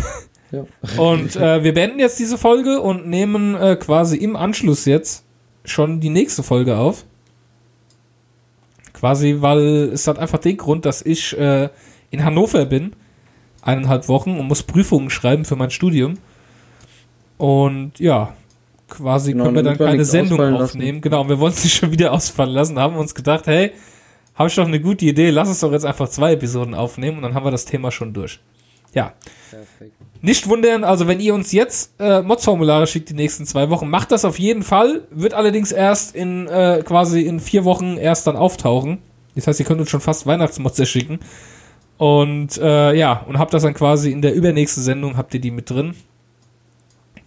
[0.51, 0.65] Ja.
[0.97, 5.23] Und äh, wir beenden jetzt diese Folge und nehmen äh, quasi im Anschluss jetzt
[5.63, 7.05] schon die nächste Folge auf.
[8.93, 11.69] Quasi, weil es hat einfach den Grund, dass ich äh,
[12.09, 12.93] in Hannover bin,
[13.61, 16.15] eineinhalb Wochen und muss Prüfungen schreiben für mein Studium.
[17.37, 18.33] Und ja,
[18.89, 20.55] quasi Genau, können wir dann keine Sendung lassen.
[20.63, 21.01] aufnehmen.
[21.01, 23.71] Genau, und wir wollen es nicht schon wieder ausfallen lassen, haben uns gedacht, hey,
[24.35, 27.23] habe ich doch eine gute Idee, lass uns doch jetzt einfach zwei Episoden aufnehmen und
[27.23, 28.39] dann haben wir das Thema schon durch.
[28.93, 29.13] Ja,
[29.51, 29.93] Perfekt.
[30.21, 34.11] nicht wundern, also wenn ihr uns jetzt äh, Mods-Formulare schickt die nächsten zwei Wochen, macht
[34.11, 38.35] das auf jeden Fall, wird allerdings erst in äh, quasi in vier Wochen erst dann
[38.35, 38.97] auftauchen.
[39.35, 41.19] Das heißt, ihr könnt uns schon fast Weihnachtsmods schicken.
[41.97, 45.51] Und äh, ja, und habt das dann quasi in der übernächsten Sendung, habt ihr die
[45.51, 45.93] mit drin.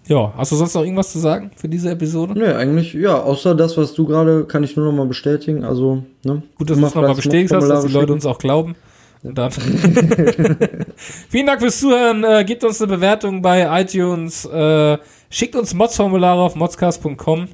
[0.07, 2.35] Ja, hast du sonst noch irgendwas zu sagen für diese Episode?
[2.37, 5.65] Nee, eigentlich, ja, außer das, was du gerade, kann ich nur noch mal bestätigen.
[5.65, 6.43] Also, ne?
[6.57, 8.75] Gut, dass du es nochmal bestätigt hast, dass die Leute uns auch glauben.
[9.23, 9.53] Dann
[11.29, 12.25] Vielen Dank fürs Zuhören.
[12.25, 14.45] Äh, gebt uns eine Bewertung bei iTunes.
[14.47, 14.99] Äh,
[15.31, 17.49] schickt uns Mods-Formulare auf modscast.com.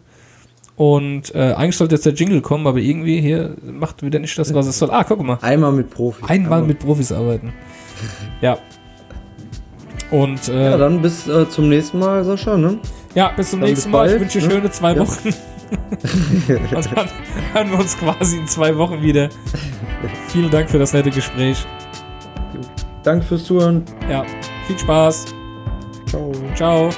[0.76, 4.54] Und äh, eigentlich sollte jetzt der Jingle kommen, aber irgendwie hier macht wieder nicht das,
[4.54, 4.90] was es soll.
[4.92, 5.38] Ah, guck mal.
[5.42, 6.28] Einmal mit Profis.
[6.28, 7.52] Einmal mit Profis arbeiten.
[8.40, 8.58] Ja.
[10.10, 12.78] Und äh, Ja, dann bis äh, zum nächsten Mal, Sascha, ne?
[13.14, 14.14] ja, bis zum dann nächsten bis Mal.
[14.14, 14.51] Ich wünsche ne?
[14.51, 15.01] schöne zwei Ja.
[15.01, 15.28] Wochen.
[16.74, 17.09] Und dann
[17.52, 19.28] hören wir uns quasi in zwei Wochen wieder.
[20.28, 21.66] Vielen Dank für das nette Gespräch.
[23.02, 23.85] Danke fürs Zuhören.
[24.10, 24.24] Ja,
[24.66, 25.26] viel Spaß.
[26.06, 26.32] Ciao.
[26.55, 26.90] Ciao.